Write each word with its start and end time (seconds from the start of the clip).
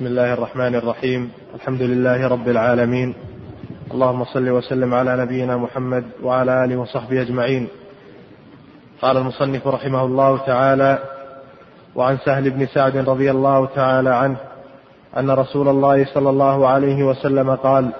بسم 0.00 0.08
الله 0.08 0.32
الرحمن 0.32 0.74
الرحيم. 0.74 1.30
الحمد 1.54 1.82
لله 1.82 2.28
رب 2.28 2.48
العالمين. 2.48 3.14
اللهم 3.92 4.24
صل 4.24 4.48
وسلم 4.48 4.94
على 4.94 5.16
نبينا 5.16 5.56
محمد 5.56 6.04
وعلى 6.22 6.64
آله 6.64 6.76
وصحبه 6.76 7.20
أجمعين. 7.22 7.68
قال 9.02 9.16
المصنف 9.16 9.66
رحمه 9.66 10.04
الله 10.04 10.38
تعالى 10.46 10.98
وعن 11.94 12.16
سهل 12.24 12.50
بن 12.50 12.66
سعد 12.66 12.96
رضي 12.96 13.30
الله 13.30 13.66
تعالى 13.66 14.10
عنه 14.14 14.36
أن 15.16 15.30
رسول 15.30 15.68
الله 15.68 16.04
صلى 16.14 16.30
الله 16.30 16.68
عليه 16.68 17.02
وسلم 17.04 17.54
قال 17.54 17.90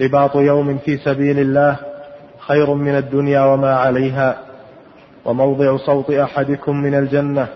رباط 0.00 0.36
يوم 0.36 0.78
في 0.78 0.96
سبيل 0.96 1.38
الله 1.38 1.76
خير 2.38 2.74
من 2.74 2.96
الدنيا 2.96 3.40
وما 3.44 3.74
عليها 3.74 4.36
وموضع 5.24 5.76
صوت 5.76 6.10
أحدكم 6.10 6.76
من 6.76 6.94
الجنة 6.94 7.46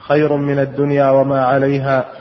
خير 0.00 0.36
من 0.36 0.58
الدنيا 0.58 1.10
وما 1.10 1.44
عليها 1.44 2.19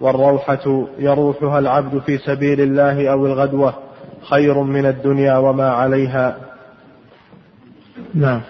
والروحة 0.00 0.86
يروحها 0.98 1.58
العبد 1.58 1.98
في 1.98 2.18
سبيل 2.18 2.60
الله 2.60 3.12
أو 3.12 3.26
الغدوة 3.26 3.74
خير 4.22 4.62
من 4.62 4.86
الدنيا 4.86 5.38
وما 5.38 5.70
عليها. 5.70 6.36
نعم. 8.14 8.40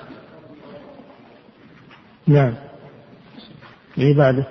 نعم. 2.27 2.55
إيه 3.98 4.16
بعده؟ 4.16 4.45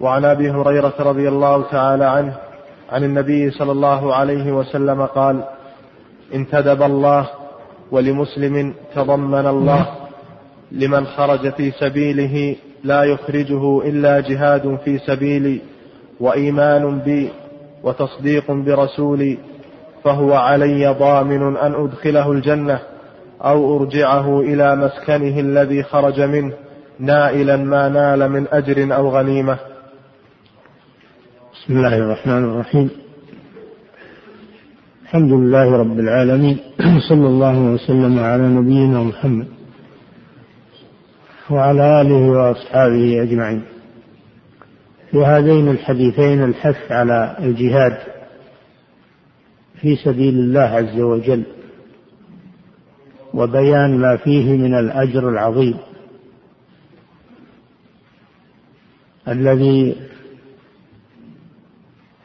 وعن 0.00 0.24
أبي 0.24 0.50
هريرة 0.50 0.94
رضي 0.98 1.28
الله 1.28 1.62
تعالى 1.70 2.04
عنه 2.04 2.36
عن 2.92 3.04
النبي 3.04 3.50
صلى 3.50 3.72
الله 3.72 4.14
عليه 4.14 4.52
وسلم 4.52 5.02
قال 5.06 5.44
انتدب 6.34 6.82
الله 6.82 7.28
ولمسلم 7.90 8.74
تضمن 8.94 9.46
الله 9.46 9.86
لمن 10.72 11.06
خرج 11.06 11.52
في 11.52 11.70
سبيله 11.70 12.56
لا 12.84 13.02
يخرجه 13.02 13.82
إلا 13.88 14.20
جهاد 14.20 14.78
في 14.84 14.98
سبيلي 14.98 15.60
وإيمان 16.20 16.98
بي 16.98 17.30
وتصديق 17.82 18.50
برسولي 18.50 19.38
فهو 20.04 20.32
علي 20.32 20.88
ضامن 20.98 21.56
أن 21.56 21.74
أدخله 21.74 22.32
الجنة 22.32 22.78
أو 23.44 23.76
أرجعه 23.76 24.40
إلى 24.40 24.76
مسكنه 24.76 25.40
الذي 25.40 25.82
خرج 25.82 26.20
منه 26.20 26.52
نائلا 26.98 27.56
ما 27.56 27.88
نال 27.88 28.28
من 28.28 28.46
أجر 28.52 28.96
أو 28.96 29.08
غنيمة. 29.08 29.58
بسم 31.54 31.76
الله 31.76 31.96
الرحمن 31.96 32.44
الرحيم. 32.44 32.90
الحمد 35.02 35.32
لله 35.32 35.76
رب 35.76 35.98
العالمين. 35.98 36.58
صلى 37.08 37.26
الله 37.26 37.58
وسلم 37.58 38.18
على 38.18 38.42
نبينا 38.42 39.02
محمد. 39.02 39.61
وعلى 41.50 42.00
آله 42.00 42.30
وأصحابه 42.30 43.22
أجمعين. 43.22 43.62
في 45.10 45.24
هذين 45.24 45.68
الحديثين 45.68 46.44
الحث 46.44 46.92
على 46.92 47.36
الجهاد 47.38 47.98
في 49.80 49.96
سبيل 49.96 50.34
الله 50.34 50.60
عز 50.60 51.00
وجل 51.00 51.42
وبيان 53.34 53.98
ما 53.98 54.16
فيه 54.16 54.56
من 54.56 54.74
الأجر 54.74 55.28
العظيم 55.28 55.74
الذي 59.28 59.96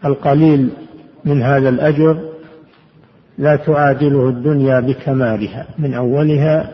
القليل 0.05 0.69
من 1.25 1.41
هذا 1.41 1.69
الأجر 1.69 2.29
لا 3.37 3.55
تعادله 3.55 4.29
الدنيا 4.29 4.79
بكمالها 4.79 5.67
من 5.79 5.93
أولها 5.93 6.73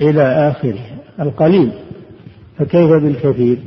إلى 0.00 0.22
آخرها. 0.22 0.89
القليل 1.20 1.72
فكيف 2.58 2.90
بالكثير؟ 2.90 3.58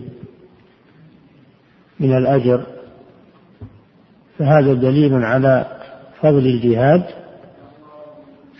من 1.99 2.17
الأجر. 2.17 2.65
فهذا 4.37 4.73
دليل 4.73 5.13
على 5.13 5.79
فضل 6.21 6.45
الجهاد 6.45 7.03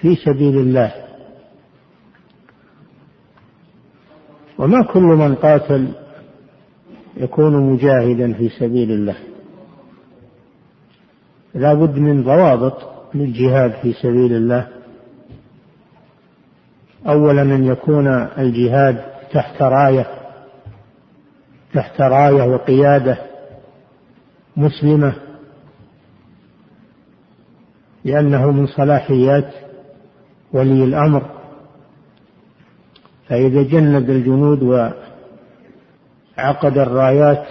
في 0.02 0.16
سبيل 0.16 0.58
الله. 0.58 0.94
وما 4.58 4.84
كل 4.84 5.02
من 5.02 5.36
قاتل 5.36 5.88
يكون 7.18 7.74
مجاهدا 7.74 8.34
في 8.34 8.50
سبيل 8.50 8.92
الله. 8.92 9.16
لا 11.56 11.74
بد 11.74 11.98
من 11.98 12.24
ضوابط 12.24 12.78
للجهاد 13.16 13.72
في 13.72 13.94
سبيل 13.94 14.34
الله. 14.34 14.68
اولا 17.08 17.42
ان 17.42 17.64
يكون 17.66 18.08
الجهاد 18.38 19.04
تحت 19.32 19.62
راية 19.62 20.06
تحت 21.74 22.02
راية 22.02 22.44
وقيادة 22.44 23.18
مسلمة 24.58 25.14
لأنه 28.06 28.52
من 28.52 28.68
صلاحيات 28.68 29.54
ولي 30.54 30.84
الأمر. 30.84 31.30
فإذا 33.28 33.64
جند 33.64 34.10
الجنود 34.10 34.64
وعقد 36.38 36.78
الرايات 36.78 37.46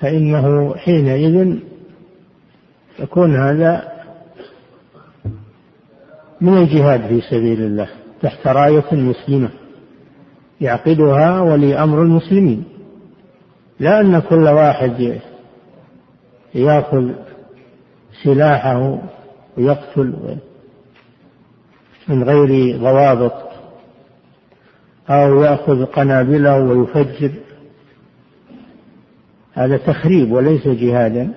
فإنه 0.00 0.76
حينئذ 0.76 1.58
يكون 2.98 3.36
هذا 3.36 3.95
من 6.40 6.58
الجهاد 6.58 7.06
في 7.06 7.20
سبيل 7.20 7.62
الله 7.62 7.88
تحت 8.22 8.46
راية 8.46 8.84
مسلمة 8.92 9.50
يعقدها 10.60 11.40
ولي 11.40 11.74
أمر 11.82 12.02
المسلمين. 12.02 12.64
لا 13.80 14.00
أن 14.00 14.18
كل 14.18 14.48
واحد 14.48 15.20
يأخذ 16.54 17.10
سلاحه 18.22 18.98
ويقتل 19.56 20.36
من 22.08 22.22
غير 22.22 22.78
ضوابط 22.78 23.46
أو 25.10 25.42
يأخذ 25.42 25.84
قنابله 25.84 26.60
ويفجر. 26.60 27.30
هذا 29.52 29.76
تخريب 29.76 30.32
وليس 30.32 30.68
جهادا 30.68 31.30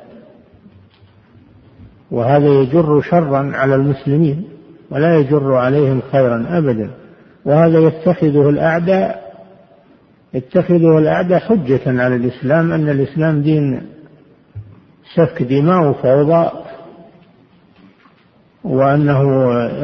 وهذا 2.12 2.48
يجر 2.48 3.02
شرا 3.02 3.52
على 3.56 3.76
المسلمين. 3.76 4.49
ولا 4.92 5.16
يجر 5.16 5.54
عليهم 5.54 6.02
خيرا 6.12 6.46
ابدا. 6.50 6.92
وهذا 7.46 7.80
يتخذه 7.80 8.50
الأعداء 8.50 9.30
يتخذه 10.34 10.98
الأعداء 10.98 11.40
حجة 11.40 11.82
على 11.86 12.16
الإسلام 12.16 12.72
أن 12.72 12.90
الإسلام 12.90 13.42
دين 13.42 13.82
سفك 15.16 15.44
دماء 15.44 15.90
وفوضى 15.90 16.52
وأنه 18.64 19.22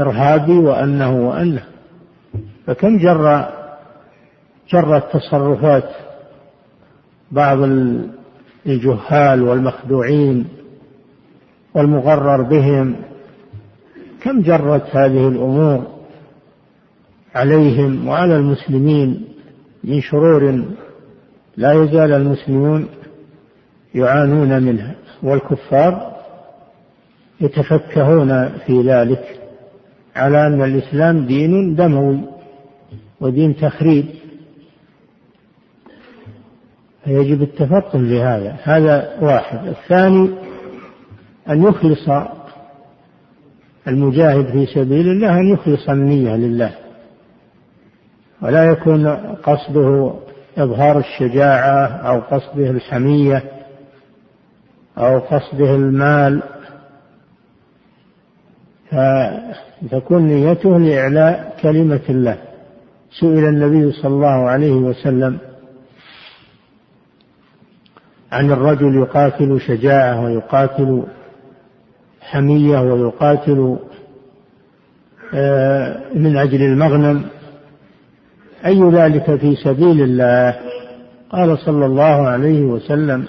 إرهابي 0.01 0.57
وأنه 0.57 1.27
وأنه. 1.27 1.63
فكم 2.67 2.97
جر 2.97 3.45
جرت 4.69 5.13
تصرفات 5.13 5.89
بعض 7.31 7.57
الجهال 8.65 9.41
والمخدوعين 9.41 10.47
والمغرر 11.73 12.41
بهم؟ 12.41 12.95
كم 14.25 14.41
جرت 14.41 14.95
هذه 14.95 15.27
الأمور 15.27 15.87
عليهم 17.35 18.07
وعلى 18.07 18.35
المسلمين 18.35 19.25
من 19.83 20.01
شرور 20.01 20.65
لا 21.57 21.73
يزال 21.73 22.13
المسلمون 22.13 22.87
يعانون 23.95 24.63
منها 24.63 24.95
والكفار 25.23 26.15
يتفكهون 27.41 28.49
في 28.49 28.81
ذلك 28.81 29.39
على 30.15 30.47
أن 30.47 30.61
الإسلام 30.61 31.25
دين 31.25 31.75
دموي 31.75 32.19
ودين 33.21 33.55
تخريب. 33.55 34.05
فيجب 37.03 37.41
التفطن 37.41 38.03
لهذا 38.09 38.57
هذا 38.63 39.17
واحد. 39.21 39.67
الثاني 39.67 40.29
أن 41.49 41.63
يخلص 41.63 42.09
المجاهد 43.87 44.45
في 44.45 44.65
سبيل 44.65 45.07
الله 45.07 45.39
أن 45.39 45.47
يخلص 45.47 45.89
النية 45.89 46.35
لله 46.35 46.71
ولا 48.41 48.63
يكون 48.63 49.07
قصده 49.43 50.13
إظهار 50.57 50.97
الشجاعة 50.99 51.85
أو 51.85 52.19
قصده 52.19 52.69
الحمية 52.69 53.43
أو 54.97 55.19
قصده 55.19 55.75
المال. 55.75 56.41
فتكون 58.91 60.21
نيته 60.27 60.79
لإعلاء 60.79 61.55
كلمة 61.61 62.01
الله. 62.09 62.37
سئل 63.19 63.45
النبي 63.45 63.91
صلى 63.91 64.11
الله 64.11 64.49
عليه 64.49 64.71
وسلم 64.71 65.37
عن 68.31 68.51
الرجل 68.51 68.95
يقاتل 68.95 69.61
شجاعة 69.61 70.21
ويقاتل 70.23 71.03
حمية 72.29 72.79
ويقاتل 72.79 73.77
آه، 75.33 76.01
من 76.15 76.37
أجل 76.37 76.61
المغنم. 76.61 77.25
أي 78.65 78.83
ذلك 78.83 79.35
في 79.35 79.55
سبيل 79.55 80.01
الله؟ 80.01 80.55
قال 81.29 81.57
صلى 81.57 81.85
الله 81.85 82.27
عليه 82.27 82.61
وسلم 82.61 83.25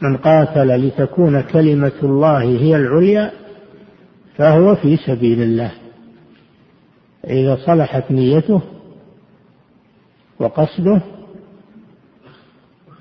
من 0.00 0.16
قاتل 0.16 0.86
لتكون 0.86 1.40
كلمة 1.40 1.92
الله 2.02 2.38
هي 2.38 2.76
العليا 2.76 3.30
فهو 4.36 4.74
في 4.74 4.96
سبيل 4.96 5.42
الله. 5.42 5.70
إذا 7.26 7.58
صلحت 7.66 8.10
نيته 8.10 8.60
وقصده 10.38 11.00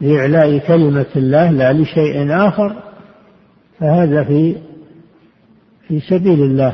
لإعلاء 0.01 0.57
كلمة 0.57 1.05
الله 1.15 1.51
لا 1.51 1.73
لشيء 1.73 2.31
آخر 2.47 2.75
فهذا 3.79 4.23
في 4.23 4.55
في 5.93 5.99
سبيل 5.99 6.43
الله 6.43 6.73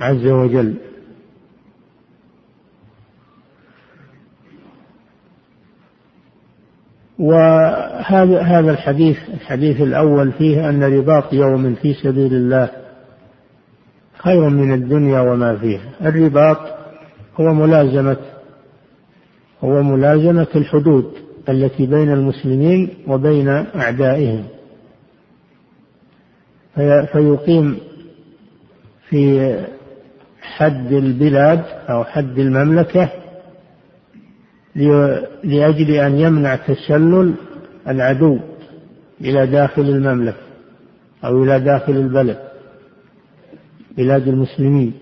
عز 0.00 0.26
وجل. 0.26 0.74
وهذا 7.18 8.40
هذا 8.40 8.70
الحديث 8.70 9.18
الحديث 9.34 9.80
الأول 9.80 10.32
فيه 10.32 10.68
أن 10.68 10.84
رباط 10.84 11.32
يوم 11.32 11.74
في 11.74 11.94
سبيل 11.94 12.34
الله 12.34 12.70
خير 14.18 14.48
من 14.48 14.74
الدنيا 14.74 15.20
وما 15.20 15.56
فيها. 15.56 15.90
الرباط 16.02 16.58
هو 17.40 17.54
ملازمة 17.54 18.16
هو 19.64 19.82
ملازمة 19.82 20.46
الحدود 20.56 21.12
التي 21.48 21.86
بين 21.86 22.12
المسلمين 22.12 22.88
وبين 23.08 23.48
أعدائهم. 23.48 24.55
فيقيم 27.12 27.78
في 29.08 29.54
حد 30.40 30.92
البلاد 30.92 31.64
أو 31.88 32.04
حد 32.04 32.38
المملكة 32.38 33.08
لأجل 35.44 35.90
أن 35.90 36.18
يمنع 36.18 36.56
تسلل 36.56 37.34
العدو 37.88 38.38
إلى 39.20 39.46
داخل 39.46 39.82
المملكة 39.82 40.36
أو 41.24 41.44
إلى 41.44 41.60
داخل 41.60 41.92
البلد 41.92 42.38
بلاد 43.96 44.28
المسلمين. 44.28 44.92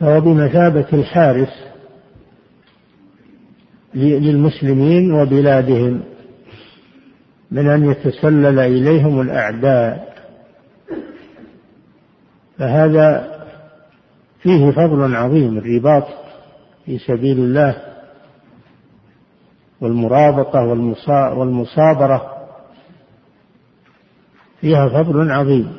فهو 0.00 0.20
بمثابة 0.20 0.86
الحارس 0.92 1.64
للمسلمين 3.94 5.12
وبلادهم. 5.12 6.00
من 7.50 7.68
أن 7.68 7.90
يتسلل 7.90 8.58
إليهم 8.58 9.20
الأعداء. 9.20 10.14
فهذا 12.58 13.40
فيه 14.40 14.70
فضل 14.70 15.16
عظيم 15.16 15.58
الرباط 15.58 16.04
في 16.84 16.98
سبيل 16.98 17.38
الله 17.38 17.76
والمرابطة 19.80 20.60
والمصابرة. 21.34 22.46
فيها 24.60 24.88
فضل 24.88 25.30
عظيم. 25.30 25.76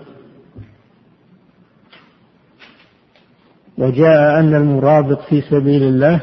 وجاء 3.78 4.40
أن 4.40 4.56
المرابط 4.56 5.22
في 5.22 5.42
سبيل 5.42 5.84
الله 5.84 6.22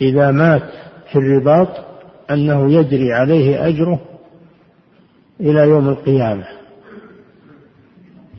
إذا 0.00 0.30
مات 0.30 0.70
في 1.12 1.18
الرباط 1.18 1.91
أنه 2.32 2.72
يجري 2.72 3.12
عليه 3.12 3.68
أجره 3.68 4.00
إلى 5.40 5.60
يوم 5.60 5.88
القيامة. 5.88 6.44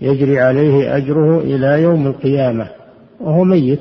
يجري 0.02 0.40
عليه 0.40 0.98
أجره 0.98 1.40
إلى 1.40 1.82
يوم 1.82 2.08
القيامة 2.08 2.70
وهو 3.20 3.44
ميت. 3.44 3.80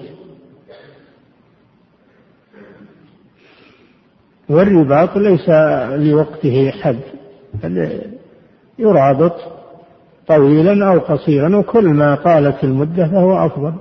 والرباط 4.49 5.17
ليس 5.17 5.49
لوقته 6.09 6.71
حد 6.71 7.01
يرابط 8.79 9.37
طويلا 10.29 10.93
أو 10.93 10.99
قصيرا 10.99 11.57
وكل 11.57 11.89
ما 11.89 12.15
طالت 12.15 12.65
المدة 12.65 13.09
فهو 13.09 13.47
أفضل. 13.47 13.73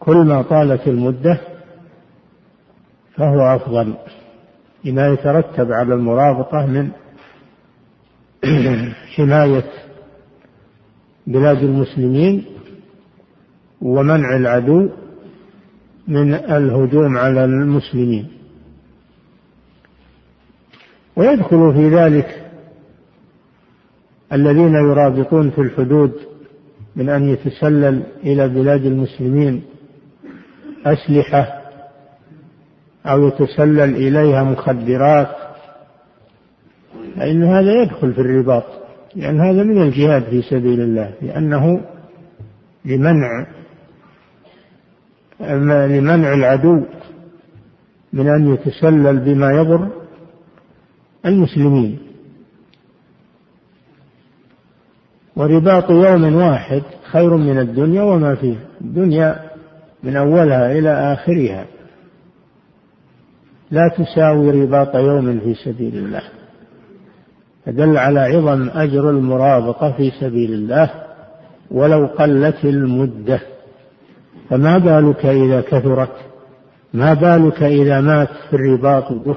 كل 0.00 0.16
ما 0.16 0.42
طالت 0.42 0.88
المدة 0.88 1.40
فهو 3.16 3.56
أفضل. 3.56 3.94
لما 4.84 5.08
يترتب 5.08 5.72
على 5.72 5.94
المرابطة 5.94 6.66
من 6.66 6.90
حماية 9.16 9.64
بلاد 11.26 11.62
المسلمين 11.62 12.44
ومنع 13.82 14.36
العدو 14.36 14.88
من 16.08 16.34
الهجوم 16.34 17.18
على 17.18 17.44
المسلمين. 17.44 18.28
ويدخل 21.16 21.74
في 21.74 21.88
ذلك 21.88 22.50
الذين 24.32 24.74
يرابطون 24.74 25.50
في 25.50 25.60
الحدود 25.60 26.12
من 26.96 27.08
أن 27.08 27.28
يتسلل 27.28 28.02
إلى 28.24 28.48
بلاد 28.48 28.84
المسلمين 28.84 29.62
أسلحة 30.86 31.61
أو 33.06 33.28
يتسلل 33.28 33.96
إليها 33.96 34.42
مخدرات 34.42 35.28
فإن 37.16 37.44
هذا 37.44 37.82
يدخل 37.82 38.12
في 38.12 38.20
الرباط 38.20 38.64
لأن 39.16 39.40
هذا 39.40 39.62
من 39.62 39.82
الجهاد 39.82 40.22
في 40.22 40.42
سبيل 40.42 40.80
الله 40.80 41.12
لأنه 41.22 41.80
لمنع 42.84 43.46
لمنع 45.86 46.34
العدو 46.34 46.82
من 48.12 48.28
أن 48.28 48.54
يتسلل 48.54 49.18
بما 49.18 49.50
يضر 49.52 49.88
المسلمين. 51.26 51.98
ورباط 55.36 55.90
يوم 55.90 56.34
واحد 56.34 56.82
خير 57.10 57.36
من 57.36 57.58
الدنيا 57.58 58.02
وما 58.02 58.34
فيها 58.34 58.60
الدنيا 58.80 59.50
من 60.02 60.16
أولها 60.16 60.72
إلى 60.72 61.12
آخرها. 61.12 61.66
لا 63.72 63.88
تساوي 63.88 64.50
رباط 64.50 64.94
يوم 64.94 65.40
في 65.40 65.54
سبيل 65.54 65.96
الله. 65.96 66.22
فدل 67.66 67.96
على 67.96 68.20
عظم 68.20 68.70
أجر 68.70 69.10
المرابطة 69.10 69.92
في 69.96 70.10
سبيل 70.20 70.52
الله 70.52 70.90
ولو 71.70 72.06
قلت 72.06 72.64
المدة. 72.64 73.40
فما 74.50 74.78
بالك 74.78 75.26
إذا 75.26 75.60
كثرت؟ 75.60 76.16
ما 76.94 77.14
بالك 77.14 77.62
إذا 77.62 78.00
مات 78.00 78.28
في 78.50 78.56
الرباط 78.56 79.36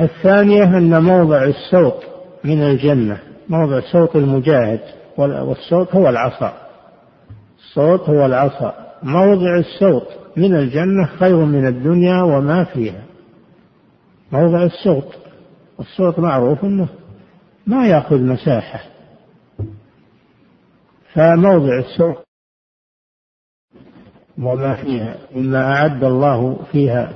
الثانية 0.00 0.78
أن 0.78 1.02
موضع 1.02 1.44
السوط 1.44 2.02
من 2.44 2.62
الجنة 2.62 3.18
موضع 3.48 3.80
صوت 3.92 4.16
المجاهد 4.16 4.80
والصوت 5.18 5.94
هو 5.94 6.08
العصا. 6.08 6.52
الصوت 7.58 8.00
هو 8.00 8.26
العصا. 8.26 8.87
موضع 9.02 9.58
السوط 9.58 10.06
من 10.36 10.56
الجنة 10.56 11.06
خير 11.06 11.36
من 11.36 11.66
الدنيا 11.66 12.22
وما 12.22 12.64
فيها. 12.64 13.02
موضع 14.32 14.62
السوط 14.62 15.04
الصوت 15.80 16.18
معروف 16.18 16.64
إنه 16.64 16.88
ما 17.66 17.88
يأخذ 17.88 18.20
مساحة. 18.22 18.80
فموضع 21.12 21.78
السوط 21.78 22.24
وما 24.38 24.74
فيها 24.74 25.16
مما 25.34 25.72
أعد 25.72 26.04
الله 26.04 26.58
فيها. 26.72 27.12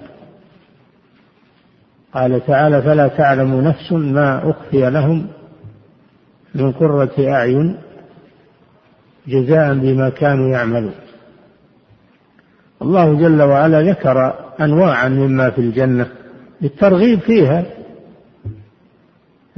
قال 2.15 2.47
تعالى 2.47 2.83
فلا 2.83 3.09
تعلم 3.09 3.61
نفس 3.61 3.93
ما 3.93 4.51
أخفي 4.51 4.91
لهم 4.91 5.29
من 6.55 6.73
قرة 6.73 7.13
أعين 7.19 7.79
جزاء 9.27 9.75
بما 9.75 10.11
كانوا 10.11 10.49
يعملون. 10.49 10.95
الله 12.83 13.15
جل 13.15 13.43
وعلا 13.43 13.83
ذكر 13.83 14.35
انواعا 14.61 15.09
مما 15.09 15.51
في 15.51 15.61
الجنة 15.61 16.07
للترغيب 16.61 17.21
فيها. 17.21 17.65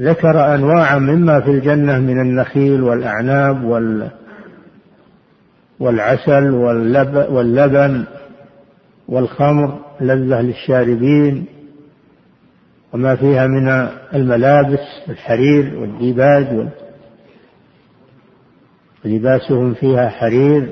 ذكر 0.00 0.54
انواعا 0.54 0.98
مما 0.98 1.40
في 1.40 1.50
الجنة 1.50 1.98
من 1.98 2.20
النخيل 2.20 2.82
والأعناب 2.82 3.64
وال 3.64 4.10
والعسل 5.80 6.50
واللب 6.50 7.26
واللبن 7.30 8.04
والخمر 9.08 9.80
لذة 10.00 10.40
للشاربين 10.40 11.46
وما 12.92 13.16
فيها 13.16 13.46
من 13.46 13.88
الملابس 14.14 14.80
الحرير 15.08 15.78
والديباج 15.78 16.68
ولباسهم 19.04 19.74
فيها 19.74 20.08
حرير 20.08 20.70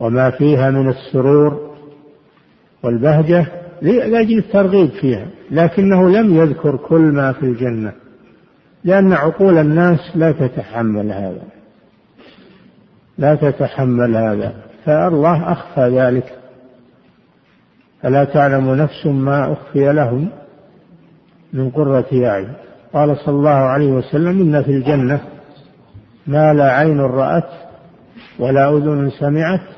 وما 0.00 0.30
فيها 0.30 0.70
من 0.70 0.88
السرور 0.88 1.76
والبهجة 2.82 3.46
لأجل 3.82 4.38
الترغيب 4.38 4.90
فيها 4.90 5.26
لكنه 5.50 6.08
لم 6.08 6.36
يذكر 6.36 6.76
كل 6.76 7.00
ما 7.00 7.32
في 7.32 7.42
الجنة 7.42 7.92
لأن 8.84 9.12
عقول 9.12 9.58
الناس 9.58 10.00
لا 10.14 10.32
تتحمل 10.32 11.12
هذا 11.12 11.42
لا 13.18 13.34
تتحمل 13.34 14.16
هذا 14.16 14.54
فالله 14.84 15.52
أخفى 15.52 15.80
ذلك 15.80 16.38
فلا 18.02 18.24
تعلم 18.24 18.74
نفس 18.74 19.06
ما 19.06 19.52
أخفي 19.52 19.92
لهم 19.92 20.28
من 21.52 21.70
قرة 21.70 22.06
أعين. 22.12 22.52
قال 22.92 23.16
صلى 23.16 23.34
الله 23.34 23.50
عليه 23.50 23.92
وسلم 23.92 24.40
إن 24.40 24.62
في 24.62 24.70
الجنة 24.70 25.20
ما 26.26 26.54
لا 26.54 26.72
عين 26.72 27.00
رأت 27.00 27.50
ولا 28.38 28.76
أذن 28.76 29.10
سمعت 29.10 29.75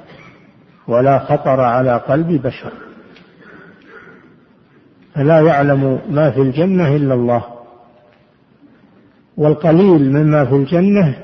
ولا 0.89 1.19
خطر 1.19 1.61
على 1.61 1.97
قلب 1.97 2.43
بشر. 2.43 2.73
فلا 5.15 5.41
يعلم 5.41 5.99
ما 6.11 6.31
في 6.31 6.41
الجنة 6.41 6.97
إلا 6.97 7.15
الله. 7.15 7.45
والقليل 9.37 10.13
مما 10.13 10.45
في 10.45 10.55
الجنة 10.55 11.17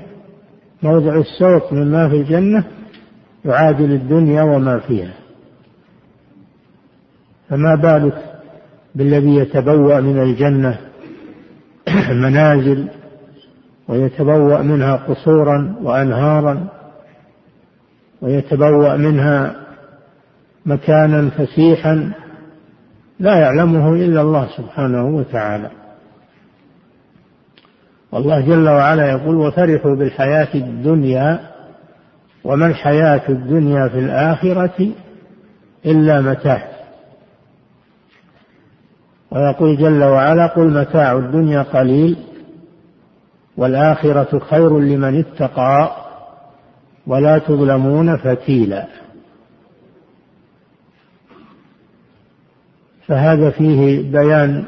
موضع 0.82 1.14
الصوت 1.14 1.72
مما 1.72 2.08
في 2.08 2.16
الجنة 2.16 2.64
يعادل 3.44 3.92
الدنيا 3.92 4.42
وما 4.42 4.78
فيها. 4.78 5.14
فما 7.48 7.74
بالك 7.74 8.34
بالذي 8.94 9.36
يتبوأ 9.36 10.00
من 10.00 10.22
الجنة 10.22 10.78
منازل 12.24 12.88
ويتبوأ 13.88 14.62
منها 14.62 14.96
قصورا 14.96 15.76
وأنهارا 15.82 16.68
ويتبوأ 18.24 18.96
منها 18.96 19.56
مكانا 20.66 21.30
فسيحا 21.30 22.12
لا 23.20 23.38
يعلمه 23.38 23.94
إلا 23.94 24.20
الله 24.20 24.48
سبحانه 24.56 25.06
وتعالى. 25.16 25.70
والله 28.12 28.40
جل 28.40 28.68
وعلا 28.68 29.10
يقول 29.10 29.36
وفرحوا 29.36 29.96
بالحياة 29.96 30.54
الدنيا 30.54 31.40
وما 32.44 32.66
الحياة 32.66 33.22
الدنيا 33.28 33.88
في 33.88 33.98
الآخرة 33.98 34.88
إلا 35.86 36.20
متاع. 36.20 36.68
ويقول 39.30 39.76
جل 39.76 40.04
وعلا 40.04 40.46
قل 40.46 40.80
متاع 40.80 41.12
الدنيا 41.12 41.62
قليل 41.62 42.16
والآخرة 43.56 44.38
خير 44.38 44.78
لمن 44.78 45.18
اتقى. 45.18 46.03
ولا 47.06 47.38
تظلمون 47.38 48.16
فتيلا. 48.16 48.86
فهذا 53.06 53.50
فيه 53.50 54.10
بيان 54.12 54.64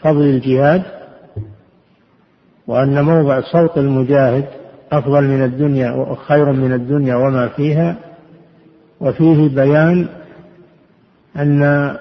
فضل 0.00 0.22
الجهاد 0.22 0.82
وأن 2.66 3.04
موضع 3.04 3.40
صوت 3.40 3.78
المجاهد 3.78 4.44
أفضل 4.92 5.24
من 5.24 5.44
الدنيا 5.44 5.90
وخير 5.90 6.52
من 6.52 6.72
الدنيا 6.72 7.14
وما 7.16 7.48
فيها 7.48 7.96
وفيه 9.00 9.48
بيان 9.48 10.08
أن 11.36 11.96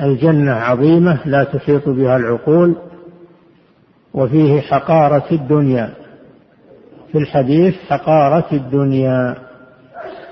الجنة 0.00 0.52
عظيمة 0.52 1.18
لا 1.24 1.44
تحيط 1.44 1.88
بها 1.88 2.16
العقول 2.16 2.76
وفيه 4.14 4.60
حقارة 4.60 5.26
الدنيا. 5.32 5.94
في 7.12 7.18
الحديث 7.18 7.74
حقارة 7.88 8.46
الدنيا 8.52 9.36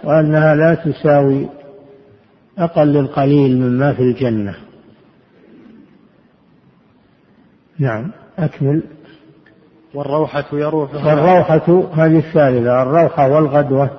وأنها 0.04 0.54
لا 0.54 0.74
تساوي 0.74 1.48
أقل 2.58 2.96
القليل 2.96 3.60
مما 3.60 3.92
في 3.92 4.02
الجنة. 4.02 4.54
نعم 7.78 8.10
أكمل. 8.38 8.82
والروحة 9.94 10.44
يروح 10.52 10.94
والروحة 10.94 11.86
هذه 11.94 12.18
الثالثة 12.18 12.82
الروحة 12.82 13.28
والغدوة 13.28 13.90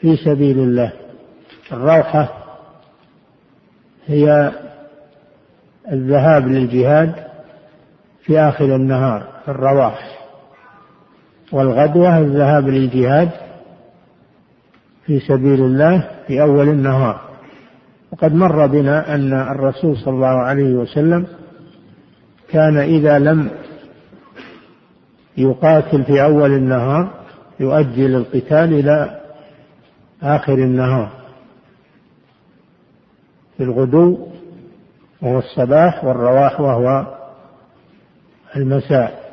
في 0.00 0.16
سبيل 0.16 0.58
الله. 0.58 0.92
الروحة 1.72 2.28
هي 4.06 4.52
الذهاب 5.92 6.48
للجهاد 6.48 7.14
في 8.22 8.40
آخر 8.40 8.64
النهار 8.64 9.26
في 9.44 9.50
الرواح. 9.50 10.13
والغدوة 11.54 12.18
الذهاب 12.18 12.68
للجهاد 12.68 13.30
في 15.06 15.20
سبيل 15.20 15.60
الله 15.60 16.10
في 16.26 16.42
أول 16.42 16.68
النهار. 16.68 17.20
وقد 18.12 18.34
مر 18.34 18.66
بنا 18.66 19.14
أن 19.14 19.32
الرسول 19.32 19.96
صلى 19.96 20.14
الله 20.14 20.26
عليه 20.26 20.74
وسلم 20.74 21.26
كان 22.48 22.76
إذا 22.76 23.18
لم 23.18 23.50
يقاتل 25.36 26.04
في 26.04 26.22
أول 26.22 26.50
النهار 26.50 27.10
يؤجل 27.60 28.14
القتال 28.14 28.72
إلى 28.72 29.20
آخر 30.22 30.54
النهار 30.54 31.10
في 33.56 33.62
الغدو 33.62 34.26
وهو 35.22 35.38
الصباح 35.38 36.04
والرواح 36.04 36.60
وهو 36.60 37.06
المساء. 38.56 39.24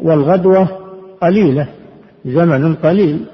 والغدوة 0.00 0.79
قليلة 1.20 1.68
زمن 2.24 2.74
قليل. 2.74 3.24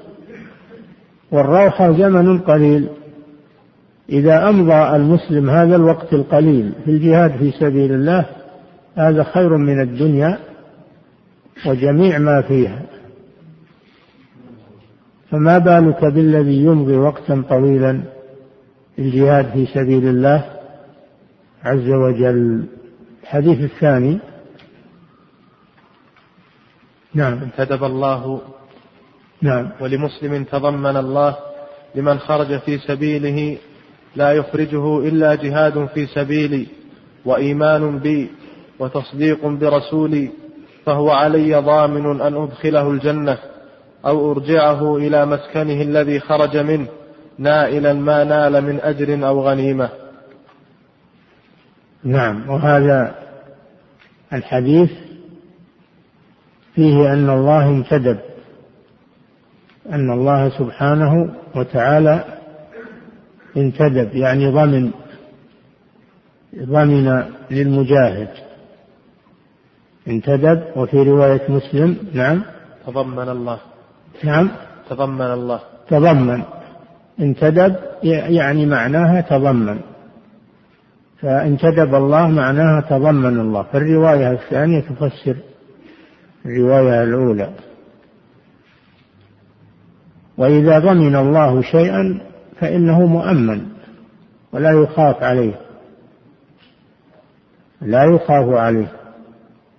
والروحة 1.31 1.91
زمن 1.91 2.39
قليل. 2.39 2.87
إذا 4.09 4.49
أمضى 4.49 4.95
المسلم 4.95 5.49
هذا 5.49 5.75
الوقت 5.75 6.13
القليل 6.13 6.71
في 6.85 6.91
الجهاد 6.91 7.31
في 7.37 7.51
سبيل 7.51 7.93
الله 7.93 8.25
هذا 8.95 9.23
خير 9.23 9.57
من 9.57 9.81
الدنيا 9.81 10.37
وجميع 11.65 12.17
ما 12.17 12.41
فيها. 12.41 12.81
فما 15.31 15.57
بالك 15.57 16.05
بالذي 16.05 16.63
يمضي 16.63 16.97
وقتا 16.97 17.43
طويلا 17.49 18.01
في 18.95 19.01
الجهاد 19.01 19.45
في 19.45 19.65
سبيل 19.65 20.07
الله؟ 20.07 20.45
عز 21.63 21.89
وجل. 21.89 22.63
الحديث 23.23 23.59
الثاني 23.71 24.19
نعم. 27.13 27.39
انتدب 27.43 27.83
الله 27.83 28.41
نعم. 29.41 29.69
ولمسلم 29.79 30.43
تضمن 30.43 30.97
الله 30.97 31.35
لمن 31.95 32.19
خرج 32.19 32.59
في 32.59 32.77
سبيله 32.77 33.57
لا 34.15 34.31
يخرجه 34.31 34.99
إلا 34.99 35.35
جهاد 35.35 35.85
في 35.93 36.05
سبيلي 36.05 36.67
وإيمان 37.25 37.99
بي 37.99 38.29
وتصديق 38.79 39.45
برسولي 39.45 40.29
فهو 40.85 41.11
علي 41.11 41.55
ضامن 41.55 42.21
أن 42.21 42.43
أدخله 42.43 42.91
الجنة 42.91 43.37
أو 44.05 44.31
أرجعه 44.31 44.97
إلى 44.97 45.25
مسكنه 45.25 45.81
الذي 45.81 46.19
خرج 46.19 46.57
منه 46.57 46.87
نائلا 47.37 47.93
ما 47.93 48.23
نال 48.23 48.63
من 48.63 48.79
أجر 48.79 49.27
أو 49.27 49.47
غنيمة. 49.47 49.89
نعم. 52.03 52.49
وهذا 52.49 53.15
الحديث 54.33 54.91
فيه 56.77 57.13
أن 57.13 57.29
الله 57.29 57.69
انتدب 57.69 58.17
أن 59.89 60.11
الله 60.11 60.49
سبحانه 60.49 61.33
وتعالى 61.55 62.23
انتدب 63.57 64.15
يعني 64.15 64.51
ضمن 64.51 64.91
ضمن 66.55 67.23
للمجاهد. 67.51 68.27
انتدب 70.07 70.63
وفي 70.75 70.97
رواية 70.97 71.41
مسلم 71.49 71.97
نعم. 72.13 72.41
تضمن 72.87 73.29
الله. 73.29 73.59
نعم. 74.23 74.49
تضمن 74.89 75.31
الله. 75.33 75.59
تضمن. 75.89 76.41
انتدب 77.19 77.75
يعني 78.03 78.65
معناها 78.65 79.21
تضمن. 79.21 79.79
فانتدب 81.21 81.95
الله 81.95 82.27
معناها 82.27 82.81
تضمن 82.81 83.39
الله. 83.39 83.63
فالرواية 83.63 84.31
الثانية 84.31 84.79
تفسر 84.79 85.35
الرواية 86.47 87.03
الأولى. 87.03 87.49
وإذا 90.37 90.79
ضمن 90.79 91.15
الله 91.15 91.61
شيئا 91.61 92.19
فإنه 92.59 93.05
مؤمن 93.05 93.61
ولا 94.53 94.71
يخاف 94.71 95.23
عليه. 95.23 95.53
لا 97.81 98.03
يخاف 98.03 98.49
عليه. 98.49 98.87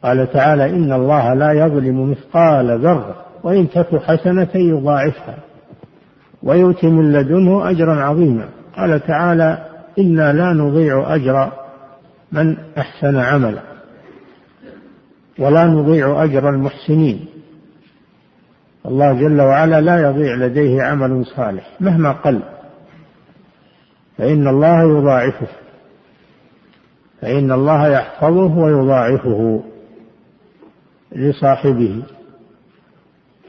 قال 0.03 0.33
تعالى 0.33 0.71
إن 0.71 0.93
الله 0.93 1.35
لا 1.35 1.53
يظلم 1.53 2.11
مثقال 2.11 2.79
ذرة 2.79 3.25
وإن 3.43 3.71
تك 3.71 4.03
حسنة 4.03 4.49
يضاعفها 4.55 5.39
ويؤتي 6.43 6.87
من 6.87 7.13
لدنه 7.13 7.71
أجرا 7.71 7.95
عظيما. 7.95 8.49
قال 8.77 9.07
تعالى 9.07 9.67
إنا 9.99 10.33
لا 10.33 10.53
نضيع 10.53 11.15
أجر 11.15 11.53
من 12.33 12.57
أحسن 12.79 13.17
عملا. 13.17 13.68
ولا 15.39 15.65
نضيع 15.65 16.25
أجر 16.25 16.49
المحسنين. 16.49 17.27
الله 18.87 19.13
جل 19.13 19.41
وعلا 19.41 19.81
لا 19.81 20.09
يضيع 20.09 20.35
لديه 20.35 20.83
عمل 20.83 21.27
صالح 21.27 21.77
مهما 21.81 22.13
قل. 22.13 22.41
فإن 24.19 24.49
الله 24.49 24.99
يضاعفه 24.99 25.47
فإن 27.21 27.53
الله 27.53 27.89
يحفظه 27.89 28.59
ويضاعفه 28.59 29.63
لصاحبه. 31.13 32.03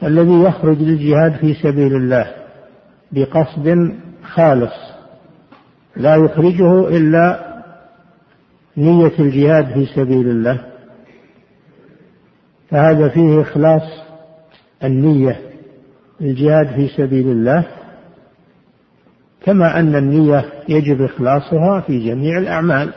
الذي 0.02 0.42
يخرج 0.42 0.78
للجهاد 0.78 1.36
في 1.36 1.54
سبيل 1.54 1.96
الله 1.96 2.34
بقصد 3.12 3.94
خالص 4.22 4.72
لا 5.96 6.16
يخرجه 6.16 6.88
إلا 6.88 7.50
نية 8.76 9.12
الجهاد 9.18 9.72
في 9.72 9.86
سبيل 9.86 10.28
الله. 10.28 10.69
فهذا 12.70 13.08
فيه 13.08 13.40
إخلاص 13.40 13.82
النية 14.84 15.40
للجهاد 16.20 16.66
في 16.66 16.88
سبيل 16.88 17.28
الله 17.28 17.66
كما 19.44 19.78
أن 19.80 19.96
النية 19.96 20.44
يجب 20.68 21.02
إخلاصها 21.02 21.80
في 21.80 21.98
جميع 21.98 22.38
الأعمال. 22.38 22.92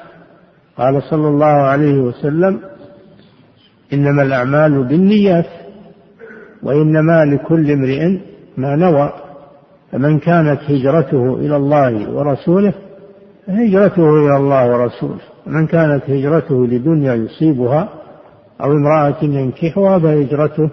قال 0.78 1.04
صلى 1.04 1.28
الله 1.28 1.46
عليه 1.46 1.94
وسلم 1.94 2.60
إنما 3.94 4.24
الأعمال 4.24 4.84
بالنيات 4.84 5.48
وإنما 6.64 7.26
لكل 7.26 7.72
امرئ 7.72 8.18
ما 8.58 8.76
نوى. 8.76 9.14
فمن 9.92 10.20
كانت 10.20 10.60
هجرته 10.70 11.36
إلى 11.36 11.56
الله 11.56 12.10
ورسوله 12.12 12.74
فهجرته 13.48 14.10
إلى 14.26 14.38
الله 14.38 14.72
ورسوله 14.72 15.20
ومن 15.48 15.68
كانت 15.68 16.10
هجرته 16.10 16.68
لدنيا 16.68 17.14
يصيبها 17.16 17.90
أو 18.64 18.72
امرأة 18.72 19.24
ينكحها 19.24 20.00
فهجرته 20.00 20.70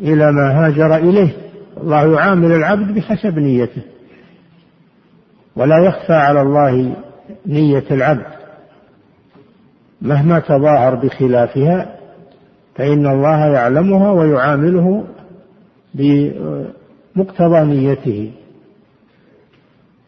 إلى 0.00 0.32
ما 0.32 0.66
هاجر 0.66 0.96
إليه. 0.96 1.30
الله 1.82 2.12
يعامل 2.14 2.52
العبد 2.52 2.94
بحسب 2.94 3.38
نيته. 3.38 3.82
ولا 5.56 5.78
يخفى 5.78 6.12
على 6.12 6.40
الله 6.40 6.96
نية 7.46 7.84
العبد. 7.90 8.26
مهما 10.02 10.38
تظاهر 10.38 10.94
بخلافها 10.94 11.96
فإن 12.74 13.06
الله 13.06 13.46
يعلمها 13.46 14.12
ويعامله 14.12 15.04
بمقتضى 15.94 17.60
نيته. 17.64 18.32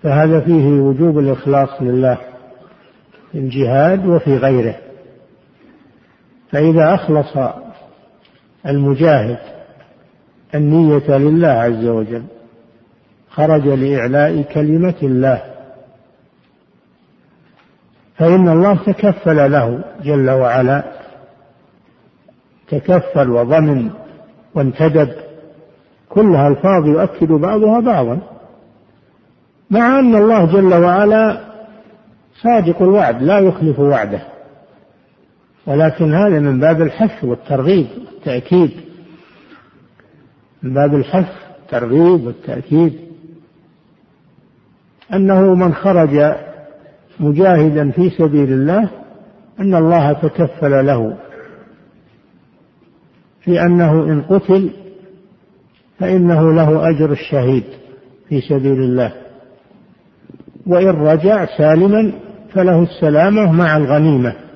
فهذا 0.02 0.40
فيه 0.40 0.80
وجوب 0.80 1.18
الإخلاص 1.18 1.68
لله 1.80 2.18
في 3.32 3.38
الجهاد 3.38 4.06
وفي 4.06 4.36
غيره. 4.36 4.74
فإذا 6.50 6.94
أخلص 6.94 7.36
المجاهد 8.66 9.38
النية 10.54 11.16
لله 11.16 11.48
عز 11.48 11.86
وجل 11.86 12.22
خرج 13.30 13.68
لإعلاء 13.68 14.42
كلمة 14.42 14.94
الله. 15.02 15.42
فإن 18.16 18.48
الله 18.48 18.76
تكفل 18.86 19.52
له 19.52 19.84
جل 20.04 20.30
وعلا 20.30 20.82
تكفل 22.68 23.30
وضمن 23.30 23.90
وانتدب. 24.54 25.12
كلها 26.08 26.48
ألفاظ 26.48 26.86
يؤكد 26.86 27.28
بعضها 27.28 27.80
بعضا 27.80 28.18
مع 29.70 29.98
أن 29.98 30.14
الله 30.14 30.44
جل 30.44 30.74
وعلا 30.74 31.40
صادق 32.42 32.82
الوعد 32.82 33.22
لا 33.22 33.38
يخلف 33.38 33.78
وعده. 33.78 34.20
ولكن 35.66 36.14
هذا 36.14 36.40
من 36.40 36.60
باب 36.60 36.82
الحث 36.82 37.24
والترغيب 37.24 37.86
والتأكيد. 38.06 38.70
من 40.62 40.74
باب 40.74 40.94
الحث 40.94 41.28
الترغيب 41.62 42.26
والتأكيد. 42.26 42.98
أنه 45.14 45.54
من 45.54 45.74
خرج 45.74 46.34
مجاهدا 47.20 47.90
في 47.90 48.10
سبيل 48.10 48.52
الله 48.52 48.90
أن 49.60 49.74
الله 49.74 50.12
تكفل 50.12 50.86
له. 50.86 51.16
في 53.40 53.62
أنه 53.62 53.92
إن 53.92 54.22
قتل 54.22 54.70
فإنه 55.98 56.52
له 56.52 56.90
أجر 56.90 57.12
الشهيد 57.12 57.64
في 58.28 58.40
سبيل 58.40 58.80
الله. 58.80 59.12
وإن 60.66 60.88
رجع 60.88 61.46
سالما 61.58 62.12
فله 62.52 62.82
السلامة 62.82 63.52
مع 63.52 63.76
الغنيمة. 63.76 64.49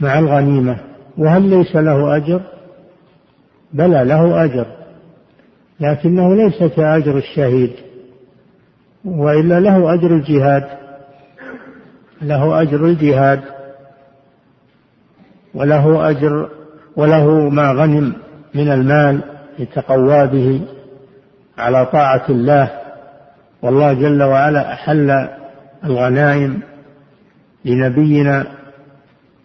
مع 0.00 0.18
الغنيمة 0.18 0.76
وهل 1.18 1.42
ليس 1.42 1.76
له 1.76 2.16
أجر؟ 2.16 2.40
بلى 3.72 4.04
له 4.04 4.44
أجر 4.44 4.66
لكنه 5.80 6.34
ليس 6.34 6.62
كأجر 6.62 7.18
الشهيد 7.18 7.72
وإلا 9.04 9.60
له 9.60 9.94
أجر 9.94 10.10
الجهاد 10.10 10.64
له 12.22 12.62
أجر 12.62 12.84
الجهاد 12.84 13.40
وله 15.54 16.10
أجر 16.10 16.48
وله 16.96 17.48
ما 17.48 17.72
غنم 17.72 18.12
من 18.54 18.72
المال 18.72 19.20
يتقوى 19.58 20.26
به 20.26 20.60
على 21.58 21.86
طاعة 21.86 22.24
الله 22.28 22.70
والله 23.62 23.92
جل 23.92 24.22
وعلا 24.22 24.72
أحل 24.72 25.28
الغنائم 25.84 26.60
لنبينا 27.64 28.46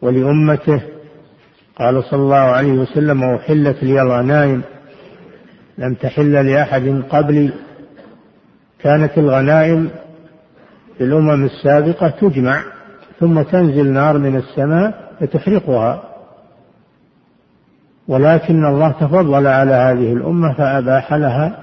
ولأمته. 0.02 0.82
قال 1.80 2.04
صلى 2.04 2.20
الله 2.20 2.36
عليه 2.36 2.72
وسلم 2.72 3.24
وحلت 3.24 3.84
لي 3.84 4.02
الغنائم. 4.02 4.62
لم 5.78 5.94
تحل 5.94 6.46
لأحد 6.46 7.04
قبلي. 7.10 7.52
كانت 8.80 9.18
الغنائم 9.18 9.90
في 10.98 11.04
الأمم 11.04 11.46
السابقة 11.46 12.10
تجمع 12.10 12.62
ثم 13.20 13.42
تنزل 13.42 13.92
نار 13.92 14.18
من 14.18 14.36
السماء 14.36 15.12
فتحرقها. 15.20 16.04
ولكن 18.08 18.66
الله 18.66 18.92
تفضل 18.92 19.48
على 19.48 19.72
هذه 19.72 20.14
الأمة 20.14 20.54
فأباح 20.54 21.14
لها 21.14 21.60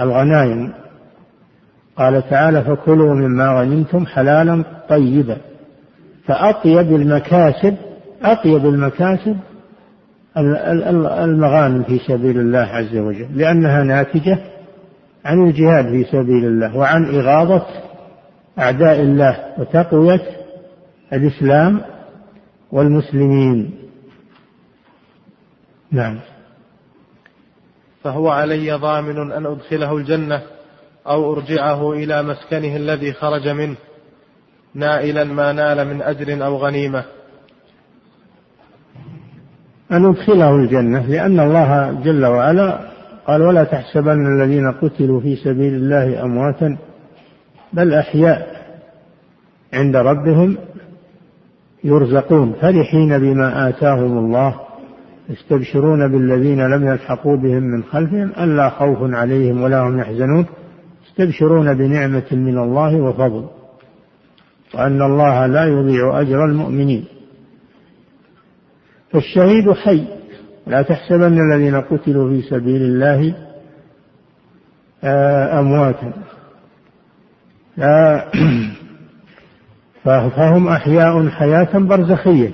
الغنائم. 0.00 0.72
قال 1.96 2.28
تعالى 2.30 2.62
فكلوا 2.62 3.14
مما 3.14 3.60
غنمتم 3.60 4.06
حلالا 4.06 4.64
طيبا. 4.88 5.36
فأطيب 6.28 6.94
المكاسب 6.94 7.76
أطيب 8.22 8.66
المكاسب 8.66 9.36
المغانم 10.36 11.82
في 11.82 11.98
سبيل 11.98 12.40
الله 12.40 12.58
عز 12.58 12.96
وجل 12.96 13.38
لأنها 13.38 13.82
ناتجة 13.82 14.38
عن 15.24 15.46
الجهاد 15.46 15.84
في 15.84 16.04
سبيل 16.04 16.44
الله 16.44 16.76
وعن 16.76 17.14
إغاظة 17.14 17.66
أعداء 18.58 19.00
الله 19.00 19.54
وتقوية 19.58 20.22
الإسلام 21.12 21.80
والمسلمين. 22.72 23.70
نعم. 25.92 26.18
فهو 28.04 28.28
علي 28.28 28.72
ضامن 28.72 29.32
أن 29.32 29.46
أدخله 29.46 29.96
الجنة 29.96 30.42
أو 31.06 31.32
أرجعه 31.32 31.92
إلى 31.92 32.22
مسكنه 32.22 32.76
الذي 32.76 33.12
خرج 33.12 33.48
منه. 33.48 33.76
نائلا 34.78 35.24
ما 35.24 35.52
نال 35.52 35.88
من 35.88 36.02
أجر 36.02 36.46
أو 36.46 36.56
غنيمة. 36.56 37.04
أن 39.92 40.04
أدخله 40.04 40.56
الجنة 40.56 41.06
لأن 41.06 41.40
الله 41.40 42.00
جل 42.04 42.26
وعلا 42.26 42.78
قال 43.26 43.42
ولا 43.42 43.64
تحسبن 43.64 44.26
الذين 44.26 44.72
قتلوا 44.72 45.20
في 45.20 45.36
سبيل 45.36 45.74
الله 45.74 46.22
أمواتا 46.24 46.76
بل 47.72 47.94
أحياء 47.94 48.58
عند 49.72 49.96
ربهم 49.96 50.56
يرزقون 51.84 52.52
فرحين 52.52 53.18
بما 53.18 53.68
آتاهم 53.68 54.18
الله 54.18 54.60
يستبشرون 55.30 56.08
بالذين 56.08 56.66
لم 56.66 56.88
يلحقوا 56.88 57.36
بهم 57.36 57.62
من 57.62 57.82
خلفهم 57.84 58.32
ألا 58.40 58.70
خوف 58.70 58.98
عليهم 59.14 59.62
ولا 59.62 59.80
هم 59.80 59.98
يحزنون 59.98 60.46
يستبشرون 61.06 61.74
بنعمة 61.74 62.26
من 62.32 62.58
الله 62.58 62.96
وفضل. 62.96 63.57
وأن 64.74 65.02
الله 65.02 65.46
لا 65.46 65.64
يضيع 65.64 66.20
أجر 66.20 66.44
المؤمنين. 66.44 67.04
فالشهيد 69.10 69.72
حي. 69.72 70.04
لا 70.66 70.82
تحسبن 70.82 71.52
الذين 71.52 71.80
قتلوا 71.80 72.30
في 72.30 72.42
سبيل 72.42 72.82
الله 72.82 73.34
آه، 75.04 75.60
أمواتا. 75.60 76.12
لا. 77.76 78.24
فهم 80.36 80.68
أحياء 80.68 81.28
حياة 81.28 81.78
برزخية. 81.78 82.50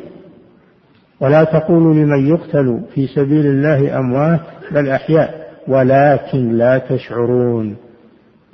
ولا 1.20 1.44
تقولوا 1.44 1.94
لمن 1.94 2.26
يقتل 2.26 2.80
في 2.94 3.06
سبيل 3.06 3.46
الله 3.46 3.98
أموات 3.98 4.40
بل 4.70 4.88
أحياء. 4.88 5.44
ولكن 5.68 6.52
لا 6.52 6.78
تشعرون. 6.78 7.76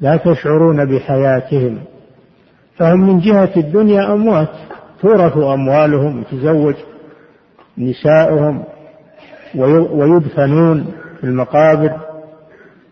لا 0.01 0.17
تشعرون 0.17 0.85
بحياتهم. 0.85 1.79
فهم 2.81 3.01
من 3.01 3.19
جهة 3.21 3.51
الدنيا 3.57 4.13
أموات. 4.13 4.49
تورث 5.03 5.37
أموالهم 5.37 6.23
تزوج 6.23 6.75
نساؤهم 7.79 8.65
ويدفنون 9.93 10.87
في 11.21 11.25
المقابر. 11.25 11.93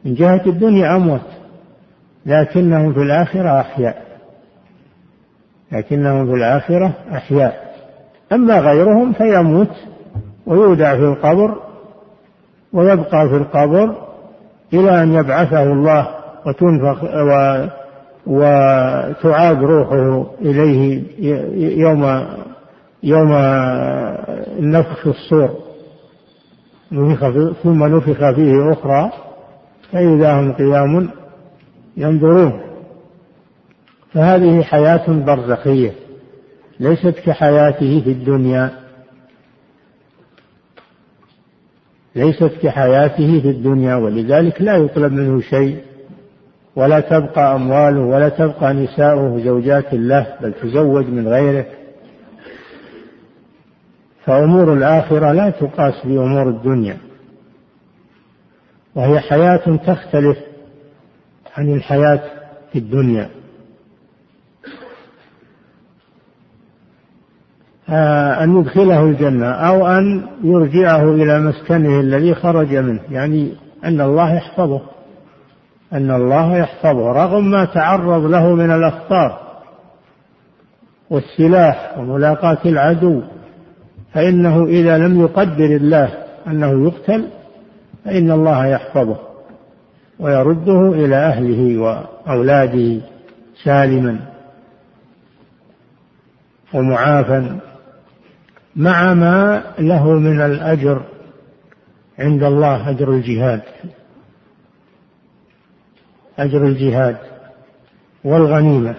من 0.04 0.14
جهة 0.14 0.42
الدنيا 0.46 0.96
أموات. 0.96 1.20
لكنهم 2.26 2.92
في 2.92 3.00
الآخرة 3.02 3.60
أحياء. 3.60 4.02
لكنهم 5.72 6.26
في 6.26 6.32
الآخرة 6.32 6.92
أحياء. 7.12 7.74
أما 8.32 8.58
غيرهم 8.58 9.12
فيموت 9.12 9.70
ويودع 10.46 10.96
في 10.96 11.04
القبر 11.04 11.54
ويبقى 12.72 13.28
في 13.28 13.36
القبر 13.36 13.94
إلى 14.72 15.02
أن 15.02 15.14
يبعثه 15.14 15.62
الله 15.62 16.08
وتنفخ 16.46 17.04
وتعاد 18.28 19.62
روحه 19.62 20.26
إليه 20.40 21.02
يوم 21.80 22.26
يوم 23.02 23.32
النفخ 24.58 25.02
في 25.02 25.06
الصور. 25.06 25.50
ثم 27.62 27.84
نفخ 27.84 28.30
فيه 28.34 28.72
أخرى 28.72 29.12
فإذا 29.92 30.40
هم 30.40 30.52
قيام 30.52 31.10
ينظرون. 31.96 32.60
فهذه 34.12 34.62
حياة 34.62 35.08
برزخية 35.08 35.92
ليست 36.80 37.14
كحياته 37.26 38.00
في 38.04 38.10
الدنيا. 38.10 38.70
ليست 42.16 42.52
كحياته 42.62 43.40
في 43.40 43.50
الدنيا 43.50 43.94
ولذلك 43.94 44.62
لا 44.62 44.76
يطلب 44.76 45.12
منه 45.12 45.40
شيء. 45.40 45.78
ولا 46.78 47.00
تبقى 47.00 47.54
أمواله 47.54 48.00
ولا 48.00 48.28
تبقى 48.28 48.74
نساؤه 48.74 49.40
زوجات 49.44 49.94
له 49.94 50.26
بل 50.40 50.52
تزوج 50.52 51.06
من 51.06 51.28
غيره. 51.28 51.66
فأمور 54.24 54.72
الآخرة 54.72 55.32
لا 55.32 55.50
تقاس 55.50 55.94
بأمور 56.04 56.48
الدنيا 56.48 56.96
وهي 58.94 59.20
حياة 59.20 59.76
تختلف 59.86 60.38
عن 61.56 61.74
الحياة 61.74 62.20
في 62.72 62.78
الدنيا. 62.78 63.28
آه، 67.88 68.44
أن 68.44 68.60
يدخله 68.60 69.04
الجنة 69.04 69.50
أو 69.50 69.86
أن 69.86 70.26
يرجعه 70.44 71.14
إلى 71.14 71.40
مسكنه 71.40 72.00
الذي 72.00 72.34
خرج 72.34 72.76
منه 72.76 73.00
يعني 73.10 73.52
أن 73.84 74.00
الله 74.00 74.34
يحفظه. 74.34 74.97
أن 75.92 76.10
الله 76.10 76.56
يحفظه 76.56 77.12
رغم 77.12 77.50
ما 77.50 77.64
تعرض 77.64 78.24
له 78.24 78.54
من 78.54 78.70
الأخطار 78.70 79.48
والسلاح 81.10 81.98
وملاقاة 81.98 82.58
العدو 82.66 83.22
فإنه 84.14 84.64
إذا 84.64 84.98
لم 84.98 85.20
يقدر 85.20 85.64
الله 85.64 86.14
أنه 86.46 86.86
يقتل 86.86 87.28
فإن 88.04 88.30
الله 88.30 88.66
يحفظه 88.66 89.16
ويرده 90.20 90.92
إلى 90.92 91.16
أهله 91.16 91.78
وأولاده 91.78 93.00
سالما 93.64 94.18
ومعافى 96.74 97.56
مع 98.76 99.14
ما 99.14 99.62
له 99.78 100.12
من 100.12 100.40
الأجر 100.40 101.02
عند 102.18 102.42
الله 102.42 102.90
أجر 102.90 103.10
الجهاد. 103.10 103.62
أجر 106.38 106.66
الجهاد 106.66 107.16
والغنيمة. 108.24 108.94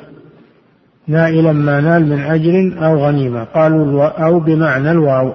نائلا 1.08 1.52
ما 1.52 1.82
نال 1.82 2.06
من 2.06 2.20
أجر 2.20 2.86
أو 2.86 3.06
غنيمة. 3.06 3.44
قالوا 3.44 4.06
أو 4.06 4.40
بمعنى 4.40 4.92
الواو. 4.92 5.34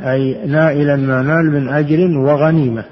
أي 0.00 0.46
نائلا 0.46 0.96
ما 0.96 1.22
نال 1.22 1.50
من 1.52 1.68
أجر 1.68 2.18
وغنيمة. 2.18 2.84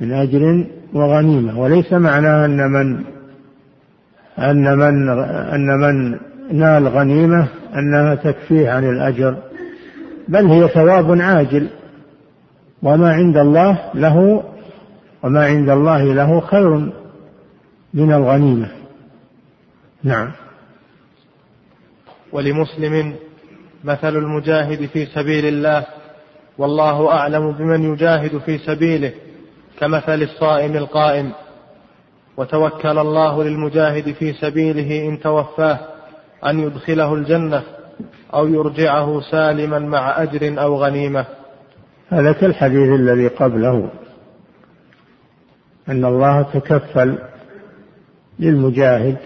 من 0.00 0.12
أجر 0.12 0.66
وغنيمة. 0.94 1.60
وليس 1.60 1.92
معناه 1.92 2.44
أن 2.44 2.70
من 2.70 3.04
أن 4.38 4.78
من 4.78 5.08
أن 5.28 5.80
من 5.80 6.18
نال 6.52 6.88
غنيمة 6.88 7.48
أنها 7.74 8.14
تكفيه 8.14 8.70
عن 8.70 8.84
الأجر. 8.84 9.36
بل 10.28 10.46
هي 10.46 10.68
ثواب 10.68 11.20
عاجل. 11.20 11.68
وما 12.82 13.12
عند 13.12 13.36
الله 13.36 13.78
له 13.94 14.42
وما 15.22 15.44
عند 15.44 15.70
الله 15.70 16.14
له 16.14 16.40
خير 16.40 16.92
من 17.94 18.12
الغنيمة. 18.12 18.68
نعم. 20.02 20.32
ولمسلم 22.32 23.14
مثل 23.84 24.16
المجاهد 24.16 24.86
في 24.86 25.06
سبيل 25.06 25.46
الله 25.46 25.86
والله 26.58 27.12
أعلم 27.12 27.52
بمن 27.52 27.92
يجاهد 27.92 28.38
في 28.38 28.58
سبيله 28.58 29.12
كمثل 29.80 30.22
الصائم 30.22 30.76
القائم. 30.76 31.32
وتوكل 32.36 32.98
الله 32.98 33.44
للمجاهد 33.44 34.12
في 34.12 34.32
سبيله 34.32 35.08
إن 35.08 35.20
توفاه 35.20 35.78
أن 36.46 36.60
يدخله 36.60 37.14
الجنة 37.14 37.62
أو 38.34 38.46
يرجعه 38.46 39.20
سالما 39.20 39.78
مع 39.78 40.22
أجر 40.22 40.62
أو 40.62 40.84
غنيمة. 40.84 41.26
هذا 42.08 42.32
كالحديث 42.32 42.88
الذي 42.88 43.28
قبله. 43.28 43.90
أن 45.88 46.04
الله 46.04 46.42
تكفل 46.42 47.18
للمجاهد 48.38 49.16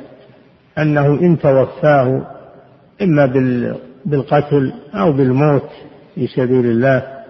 أنه 0.79 1.07
إن 1.07 1.39
توفاه 1.39 2.27
إما 3.03 3.27
بالقتل 4.05 4.73
أو 4.95 5.13
بالموت 5.13 5.71
في 6.15 6.27
سبيل 6.27 6.67
الله 6.67 7.21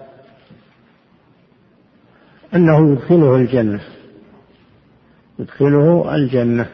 أنه 2.55 2.91
يدخله 2.91 3.35
الجنة. 3.35 3.81
يدخله 5.39 6.15
الجنة. 6.15 6.65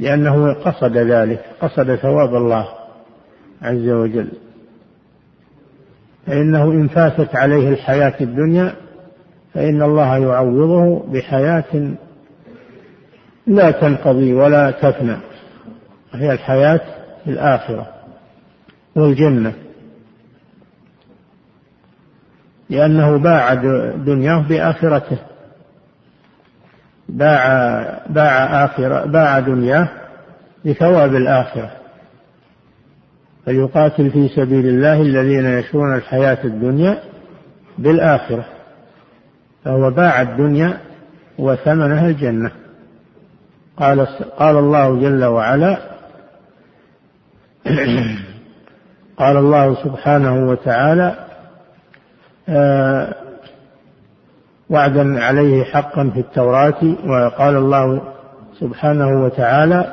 لأنه 0.00 0.52
قصد 0.52 0.96
ذلك 0.96 1.44
قصد 1.60 1.94
ثواب 1.94 2.34
الله 2.34 2.68
عز 3.62 3.88
وجل. 3.88 4.28
فإنه 6.26 6.64
إن 6.64 6.88
فاتت 6.88 7.36
عليه 7.36 7.68
الحياة 7.68 8.14
الدنيا 8.20 8.74
فإن 9.54 9.82
الله 9.82 10.16
يعوضه 10.18 11.04
بحياة 11.12 11.94
لا 13.46 13.70
تنقضي 13.70 14.34
ولا 14.34 14.70
تفنى 14.70 15.16
وهي 16.14 16.32
الحياة 16.32 16.80
الآخرة 17.26 17.88
والجنة. 18.96 19.52
لأنه 22.70 23.16
باع 23.18 23.54
دنياه 23.94 24.38
بآخرته 24.48 25.18
باع 27.08 27.48
باع 28.08 28.64
آخرة 28.64 29.06
باع 29.06 29.38
دنياه 29.38 29.88
بثواب 30.64 31.14
الآخرة. 31.14 31.70
فيقاتل 33.44 34.10
في 34.10 34.28
سبيل 34.28 34.66
الله 34.66 35.02
الذين 35.02 35.44
يشرون 35.44 35.94
الحياة 35.94 36.38
الدنيا 36.44 36.98
بالآخرة. 37.78 38.44
فهو 39.68 39.90
باع 39.90 40.22
الدنيا 40.22 40.78
وثمنها 41.38 42.06
الجنة. 42.06 42.50
قال 43.76 44.06
قال 44.38 44.56
الله 44.56 45.00
جل 45.00 45.24
وعلا 45.24 45.78
قال 49.20 49.36
الله 49.36 49.74
سبحانه 49.84 50.50
وتعالى 50.50 51.14
آه 52.48 53.14
وعدا 54.70 55.24
عليه 55.24 55.64
حقا 55.64 56.10
في 56.10 56.20
التوراة 56.20 56.96
وقال 57.06 57.56
الله 57.56 58.02
سبحانه 58.60 59.24
وتعالى 59.24 59.92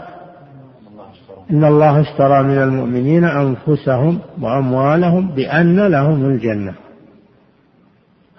إن 1.51 1.63
الله 1.63 2.01
اشترى 2.01 2.43
من 2.43 2.57
المؤمنين 2.57 3.23
أنفسهم 3.23 4.19
وأموالهم 4.41 5.27
بأن 5.27 5.87
لهم 5.87 6.25
الجنة. 6.25 6.84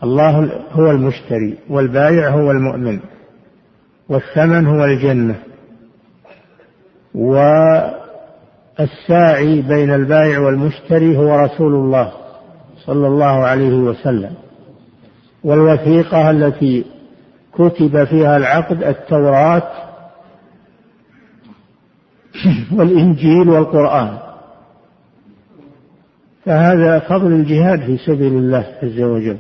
الله 0.06 0.52
هو 0.72 0.90
المشتري 0.90 1.58
والبائع 1.70 2.28
هو 2.28 2.50
المؤمن 2.50 3.00
والثمن 4.08 4.66
هو 4.66 4.84
الجنة 4.84 5.34
والساعي 8.78 9.62
بين 9.62 9.90
البائع 9.90 10.38
والمشتري 10.38 11.16
هو 11.16 11.38
رسول 11.38 11.74
الله 11.74 12.12
صلى 12.84 13.06
الله 13.06 13.44
عليه 13.44 13.74
وسلم 13.74 14.32
والوثيقة 15.44 16.30
التي 16.30 16.84
كتب 17.52 18.04
فيها 18.04 18.36
العقد 18.36 18.82
التوراة 18.82 19.62
والإنجيل 22.76 23.48
والقرآن 23.48 24.18
فهذا 26.44 26.98
فضل 26.98 27.32
الجهاد 27.32 27.80
في 27.80 27.96
سبيل 27.96 28.32
الله 28.32 28.66
عز 28.82 29.00
وجل 29.00 29.38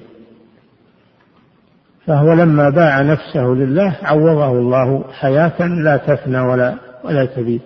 فهو 2.06 2.32
لما 2.32 2.70
باع 2.70 3.02
نفسه 3.02 3.42
لله 3.42 3.96
عوضه 4.02 4.50
الله 4.50 5.04
حياة 5.12 5.66
لا 5.66 5.96
تفنى 5.96 6.40
ولا 6.40 6.74
ولا 7.04 7.24
تبيد. 7.24 7.60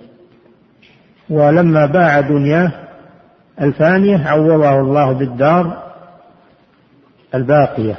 ولما 1.30 1.86
باع 1.86 2.20
دنياه 2.20 2.72
الفانية 3.60 4.28
عوضه 4.28 4.80
الله 4.80 5.12
بالدار 5.12 5.82
الباقية. 7.34 7.96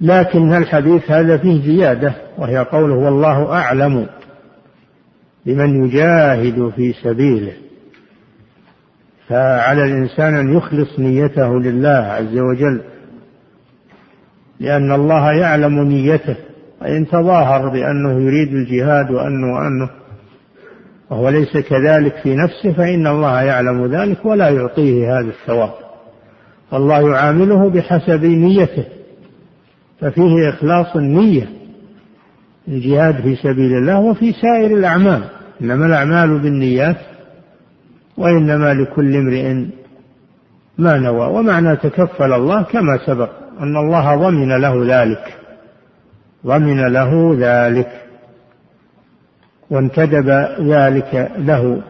لكن 0.00 0.54
الحديث 0.54 1.10
هذا 1.10 1.38
فيه 1.38 1.62
زيادة 1.62 2.14
وهي 2.38 2.58
قوله 2.58 2.94
والله 2.94 3.52
أعلم 3.52 4.06
بمن 5.46 5.84
يجاهد 5.84 6.72
في 6.76 6.92
سبيله. 6.92 7.52
فعلى 9.28 9.84
الإنسان 9.84 10.34
أن 10.34 10.56
يخلص 10.56 10.98
نيته 10.98 11.60
لله 11.60 11.88
عز 11.88 12.38
وجل 12.38 12.80
لأن 14.60 14.92
الله 14.92 15.32
يعلم 15.32 15.82
نيته 15.82 16.36
وإن 16.82 17.08
تظاهر 17.08 17.68
بأنه 17.68 18.20
يريد 18.20 18.48
الجهاد 18.48 19.10
وأنه 19.10 19.54
وأنه 19.54 19.90
وهو 21.10 21.28
ليس 21.28 21.56
كذلك 21.56 22.16
في 22.16 22.36
نفسه 22.36 22.72
فإن 22.72 23.06
الله 23.06 23.42
يعلم 23.42 23.86
ذلك 23.86 24.24
ولا 24.24 24.48
يعطيه 24.48 25.18
هذا 25.18 25.28
الثواب. 25.28 25.70
الله 26.72 27.10
يعامله 27.10 27.70
بحسب 27.70 28.24
نيته 28.24 28.84
ففيه 30.00 30.48
إخلاص 30.48 30.96
النية 30.96 31.48
الجهاد 32.68 33.20
في 33.22 33.36
سبيل 33.36 33.76
الله 33.76 34.00
وفي 34.00 34.32
سائر 34.32 34.78
الأعمال. 34.78 35.24
إنما 35.62 35.86
الأعمال 35.86 36.38
بالنيات 36.38 36.96
وإنما 38.16 38.74
لكل 38.74 39.16
امرئ 39.16 39.66
ما 40.78 40.98
نوى 40.98 41.26
ومعنى 41.26 41.76
تكفل 41.76 42.32
الله 42.32 42.62
كما 42.62 42.98
سبق 43.06 43.30
أن 43.60 43.76
الله 43.76 44.16
ضمن 44.16 44.52
له 44.60 45.02
ذلك 45.02 45.34
ضمن 46.46 46.92
له 46.92 47.36
ذلك 47.38 48.02
وانتدب 49.70 50.28
ذلك 50.60 51.32
له. 51.38 51.82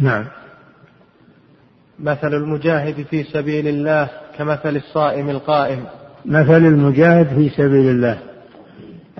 نعم. 0.00 0.24
مثل 1.98 2.34
المجاهد 2.34 3.02
في 3.10 3.22
سبيل 3.22 3.68
الله 3.68 4.08
كمثل 4.38 4.76
الصائم 4.76 5.30
القائم. 5.30 5.84
مثل 6.24 6.66
المجاهد 6.66 7.26
في 7.26 7.48
سبيل 7.48 7.90
الله 7.90 8.18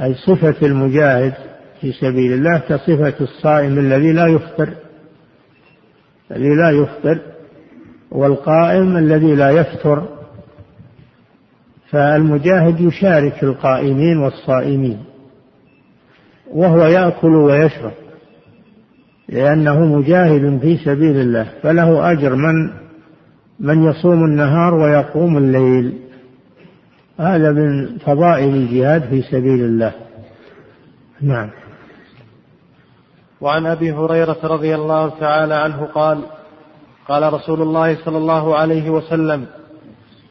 أي 0.02 0.14
صفة 0.14 0.66
المجاهد 0.66 1.34
في 1.80 1.92
سبيل 1.92 2.32
الله 2.32 2.58
كصفة 2.58 3.14
الصائم 3.20 3.78
الذي 3.78 4.12
لا 4.12 4.26
يفطر. 4.26 4.68
الذي 6.30 6.54
لا 6.54 6.70
يفطر 6.70 7.18
والقائم 8.10 8.96
الذي 8.96 9.34
لا 9.34 9.50
يفطر. 9.50 10.18
فالمجاهد 11.90 12.80
يشارك 12.80 13.42
القائمين 13.42 14.18
والصائمين 14.18 14.98
وهو 16.50 16.86
يأكل 16.86 17.34
ويشرب 17.34 17.92
لأنه 19.28 19.84
مجاهد 19.84 20.58
في 20.62 20.76
سبيل 20.76 21.16
الله 21.16 21.46
فله 21.62 22.12
أجر 22.12 22.34
من 22.34 22.70
من 23.60 23.82
يصوم 23.82 24.24
النهار 24.24 24.74
ويقوم 24.74 25.38
الليل. 25.38 25.92
هذا 27.18 27.52
من 27.52 27.98
فضائل 27.98 28.54
الجهاد 28.54 29.02
في 29.02 29.22
سبيل 29.22 29.64
الله. 29.64 29.92
نعم. 31.20 31.50
وعن 33.40 33.66
أبي 33.66 33.92
هريرة 33.92 34.38
رضي 34.44 34.74
الله 34.74 35.08
تعالى 35.20 35.54
عنه 35.54 35.84
قال 35.84 36.22
قال 37.08 37.32
رسول 37.32 37.62
الله 37.62 38.04
صلى 38.04 38.18
الله 38.18 38.56
عليه 38.56 38.90
وسلم 38.90 39.46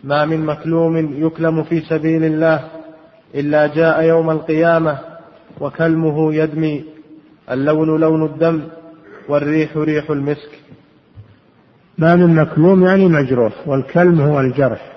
ما 0.03 0.25
من 0.25 0.45
مكلوم 0.45 0.97
يكلم 1.25 1.63
في 1.63 1.81
سبيل 1.81 2.23
الله 2.23 2.63
إلا 3.35 3.67
جاء 3.67 4.03
يوم 4.03 4.29
القيامة 4.29 4.99
وكلمه 5.59 6.33
يدمي 6.33 6.85
اللون 7.51 7.99
لون 7.99 8.25
الدم 8.25 8.61
والريح 9.29 9.77
ريح 9.77 10.09
المسك. 10.09 10.49
ما 11.97 12.15
من 12.15 12.35
مكلوم 12.35 12.85
يعني 12.85 13.07
مجروح 13.07 13.53
والكلم 13.67 14.21
هو 14.21 14.39
الجرح. 14.39 14.91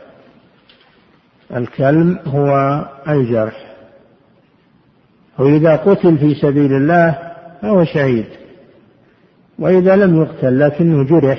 الكلم 1.57 2.19
هو 2.27 2.81
الجرح. 3.09 3.75
وإذا 5.39 5.77
قتل 5.77 6.19
في 6.19 6.35
سبيل 6.35 6.73
الله 6.73 7.30
فهو 7.63 7.85
شهيد. 7.85 8.27
وإذا 9.59 9.97
لم 9.97 10.23
يقتل 10.23 10.61
لكنه 10.61 11.05
جرح 11.05 11.39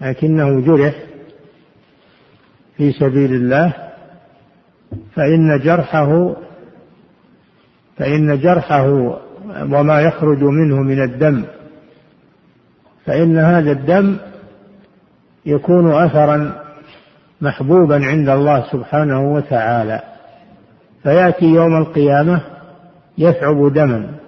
لكنه 0.00 0.60
جرح 0.60 0.94
في 2.76 2.92
سبيل 2.92 3.34
الله 3.34 3.72
فإن 5.14 5.58
جرحه 5.58 6.36
فإن 7.96 8.40
جرحه 8.40 9.18
وما 9.62 10.00
يخرج 10.00 10.42
منه 10.42 10.76
من 10.76 11.02
الدم 11.02 11.44
فإن 13.06 13.38
هذا 13.38 13.72
الدم 13.72 14.16
يكون 15.46 15.92
أثرا 15.92 16.64
محبوبا 17.40 18.06
عند 18.06 18.28
الله 18.28 18.72
سبحانه 18.72 19.32
وتعالى. 19.34 20.00
فيأتي 21.02 21.44
يوم 21.44 21.76
القيامة 21.76 22.40
يثعب 23.18 23.72
دما. 23.72 24.23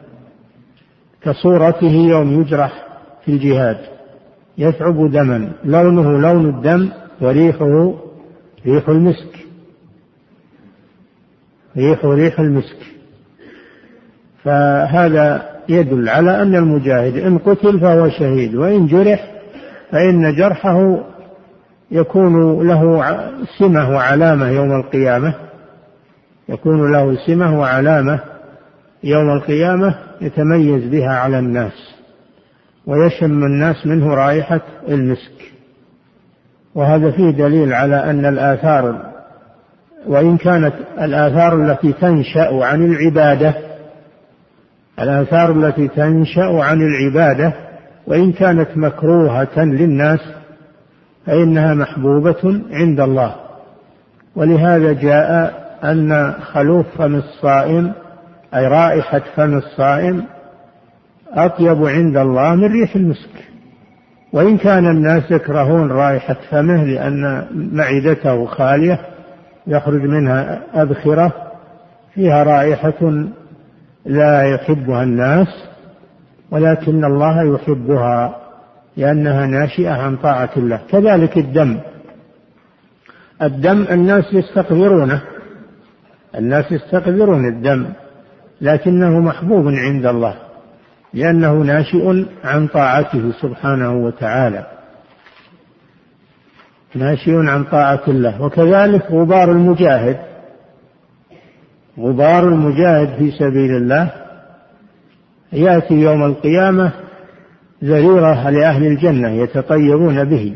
كصورته 1.27 1.93
يوم 1.93 2.41
يجرح 2.41 2.87
في 3.25 3.33
الجهاد. 3.33 3.79
يثعب 4.59 5.11
دما. 5.11 5.53
لونه 5.65 6.19
لون 6.19 6.49
الدم 6.49 6.89
وريحه 7.21 7.95
ريح 8.67 8.89
المسك. 8.89 9.47
ريح 11.77 12.05
ريح 12.05 12.41
المسك. 12.41 12.77
فهذا 14.45 15.49
يدل 15.69 16.09
على 16.09 16.43
أن 16.43 16.55
المجاهد 16.55 17.17
إن 17.17 17.39
قتل 17.39 17.81
فهو 17.81 18.09
شهيد 18.09 18.55
وإن 18.55 18.87
جرح 18.87 19.31
فإن 19.91 20.37
جرحه 20.37 20.99
يكون 21.91 22.67
له 22.69 23.03
سمة 23.59 23.91
وعلامة 23.91 24.49
يوم 24.51 24.73
القيامة. 24.81 25.35
يكون 26.49 26.93
له 26.93 27.27
سمة 27.27 27.61
وعلامة 27.61 28.21
يوم 29.07 29.31
القيامة 29.31 29.95
يتميز 30.21 30.85
بها 30.85 31.11
على 31.11 31.39
الناس 31.39 31.95
ويشم 32.87 33.45
الناس 33.45 33.87
منه 33.87 34.15
رائحة 34.15 34.61
المسك. 34.89 35.53
وهذا 36.75 37.11
فيه 37.11 37.31
دليل 37.31 37.73
على 37.73 38.11
أن 38.11 38.27
الآثار 38.27 39.13
وإن 40.07 40.37
كانت 40.37 40.73
الآثار 41.01 41.65
التي 41.65 41.93
تنشأ 41.93 42.65
عن 42.65 42.85
العبادة 42.85 43.55
الآثار 45.01 45.53
التي 45.53 45.89
تنشأ 45.89 46.63
عن 46.63 46.81
العبادة 46.83 47.53
وإن 48.07 48.33
كانت 48.33 48.69
مكروهة 48.77 49.59
للناس 49.65 50.21
فإنها 51.27 51.75
محبوبة 51.75 52.61
عند 52.71 53.01
الله. 53.01 53.35
ولهذا 54.37 54.93
جاء 54.93 55.55
أن 55.85 56.35
خلوف 56.43 56.87
فم 56.99 57.15
الصائم 57.15 57.93
أي 58.55 58.67
رائحة 58.67 59.23
فم 59.37 59.57
الصائم 59.57 60.25
أطيب 61.33 61.87
عند 61.87 62.17
الله 62.17 62.55
من 62.55 62.73
ريح 62.73 62.97
المسك. 62.97 63.31
وإن 64.33 64.59
كان 64.59 64.87
الناس 64.87 65.31
يكرهون 65.31 65.93
رائحة 65.93 66.37
فمه 66.51 66.85
لأن 66.85 67.47
معدته 67.73 68.47
خالية 68.47 69.01
يخرج 69.67 70.03
منها 70.03 70.63
أبخرة 70.75 71.33
فيها 72.15 72.43
رائحة 72.43 73.27
لا 74.07 74.43
يحبها 74.43 75.03
الناس 75.03 75.49
ولكن 76.51 77.05
الله 77.05 77.55
يحبها 77.55 78.37
لأنها 78.97 79.47
ناشئة 79.47 79.91
عن 79.91 80.17
طاعة 80.17 80.51
الله. 80.57 80.81
كذلك 80.91 81.39
الدم. 81.39 81.79
الدم 83.43 83.87
الناس 83.91 84.25
يستقذرونه. 84.33 85.23
الناس 86.35 86.73
يستقذرون 86.73 87.49
الدم. 87.49 87.87
لكنه 88.61 89.21
محبوب 89.21 89.69
عند 89.69 90.07
الله 90.07 90.37
لأنه 91.15 91.53
ناشئ 91.53 92.25
عن 92.45 92.67
طاعته 92.67 93.33
سبحانه 93.43 94.05
وتعالى. 94.05 94.67
ناشئ 96.95 97.33
عن 97.33 97.65
طاعة 97.65 98.03
الله. 98.09 98.43
وكذلك 98.43 99.11
غبار 99.11 99.53
المجاهد. 99.53 100.19
غبار 101.99 102.49
المجاهد 102.49 103.19
في 103.19 103.31
سبيل 103.31 103.77
الله 103.77 104.13
يأتي 105.53 105.95
يوم 105.95 106.25
القيامة 106.25 106.93
زريرة 107.83 108.51
لأهل 108.51 108.87
الجنة 108.87 109.29
يتطيبون 109.29 110.25
به 110.25 110.55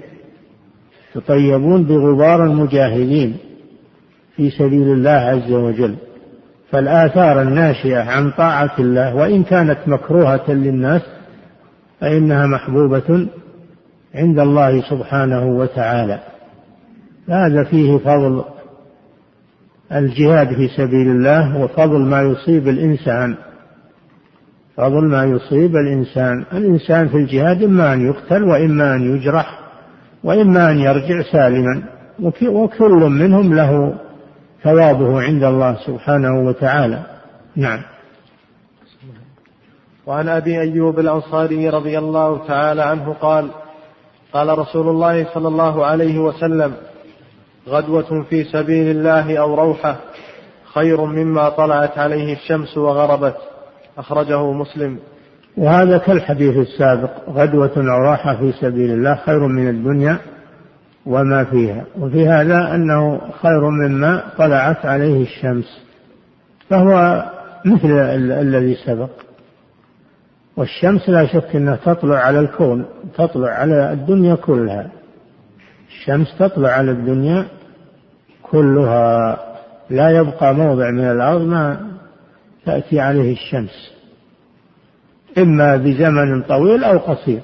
يتطيبون 1.16 1.84
بغبار 1.84 2.44
المجاهدين 2.44 3.36
في 4.36 4.50
سبيل 4.50 4.92
الله 4.92 5.10
عز 5.10 5.52
وجل. 5.52 5.96
فالآثار 6.72 7.42
الناشئة 7.42 8.02
عن 8.10 8.30
طاعة 8.30 8.74
الله 8.78 9.14
وإن 9.14 9.42
كانت 9.42 9.78
مكروهة 9.86 10.50
للناس 10.50 11.02
فإنها 12.00 12.46
محبوبة 12.46 13.28
عند 14.14 14.38
الله 14.38 14.82
سبحانه 14.90 15.46
وتعالى. 15.46 16.18
هذا 17.28 17.64
فيه 17.64 17.98
فضل 17.98 18.44
الجهاد 19.92 20.48
في 20.48 20.68
سبيل 20.68 21.08
الله 21.08 21.62
وفضل 21.62 21.98
ما 22.00 22.22
يصيب 22.22 22.68
الإنسان. 22.68 23.34
فضل 24.76 25.04
ما 25.04 25.24
يصيب 25.24 25.76
الإنسان. 25.76 26.44
الإنسان 26.52 27.08
في 27.08 27.16
الجهاد 27.16 27.62
إما 27.62 27.92
أن 27.92 28.06
يقتل 28.06 28.44
وإما 28.44 28.94
أن 28.94 29.16
يجرح 29.16 29.60
وإما 30.24 30.70
أن 30.70 30.78
يرجع 30.78 31.22
سالما 31.32 31.82
وكل 32.42 32.92
منهم 33.10 33.54
له 33.54 33.94
ثوابه 34.62 35.22
عند 35.22 35.44
الله 35.44 35.76
سبحانه 35.86 36.46
وتعالى. 36.46 37.02
نعم. 37.56 37.82
وعن 40.06 40.28
أبي 40.28 40.60
أيوب 40.60 40.98
الأنصاري 40.98 41.68
رضي 41.68 41.98
الله 41.98 42.46
تعالى 42.46 42.82
عنه 42.82 43.12
قال 43.12 43.50
قال 44.32 44.58
رسول 44.58 44.88
الله 44.88 45.34
صلى 45.34 45.48
الله 45.48 45.86
عليه 45.86 46.18
وسلم 46.18 46.72
غدوة 47.68 48.22
في 48.30 48.44
سبيل 48.44 48.96
الله 48.96 49.36
أو 49.36 49.54
روحة 49.54 49.96
خير 50.74 51.04
مما 51.04 51.48
طلعت 51.48 51.98
عليه 51.98 52.34
الشمس 52.34 52.78
وغربت. 52.78 53.36
أخرجه 53.98 54.52
مسلم. 54.52 54.98
وهذا 55.56 55.98
كالحديث 55.98 56.56
السابق 56.56 57.10
غدوة 57.28 57.72
أو 57.76 58.04
راحة 58.04 58.36
في 58.36 58.52
سبيل 58.52 58.90
الله 58.90 59.14
خير 59.14 59.46
من 59.46 59.68
الدنيا 59.68 60.18
وما 61.06 61.44
فيها. 61.44 61.84
وفي 61.98 62.28
هذا 62.28 62.74
أنه 62.74 63.20
خير 63.42 63.70
مما 63.70 64.22
طلعت 64.38 64.86
عليه 64.86 65.22
الشمس. 65.22 65.80
فهو 66.68 67.24
مثل 67.64 67.90
الذي 68.30 68.74
سبق. 68.74 69.10
والشمس 70.56 71.08
لا 71.08 71.26
شك 71.26 71.56
أنها 71.56 71.76
تطلع 71.76 72.16
على 72.16 72.40
الكون 72.40 72.84
تطلع 73.16 73.50
على 73.50 73.92
الدنيا 73.92 74.34
كلها. 74.34 74.90
الشمس 75.88 76.38
تطلع 76.38 76.68
على 76.68 76.90
الدنيا 76.90 77.46
كلها. 78.42 79.38
لا 79.90 80.10
يبقى 80.10 80.54
موضع 80.54 80.90
من 80.90 81.04
الأرض 81.04 81.40
ما 81.40 81.90
تأتي 82.66 83.00
عليه 83.00 83.32
الشمس. 83.32 83.92
إما 85.38 85.76
بزمن 85.76 86.42
طويل 86.42 86.84
أو 86.84 86.98
قصير. 86.98 87.40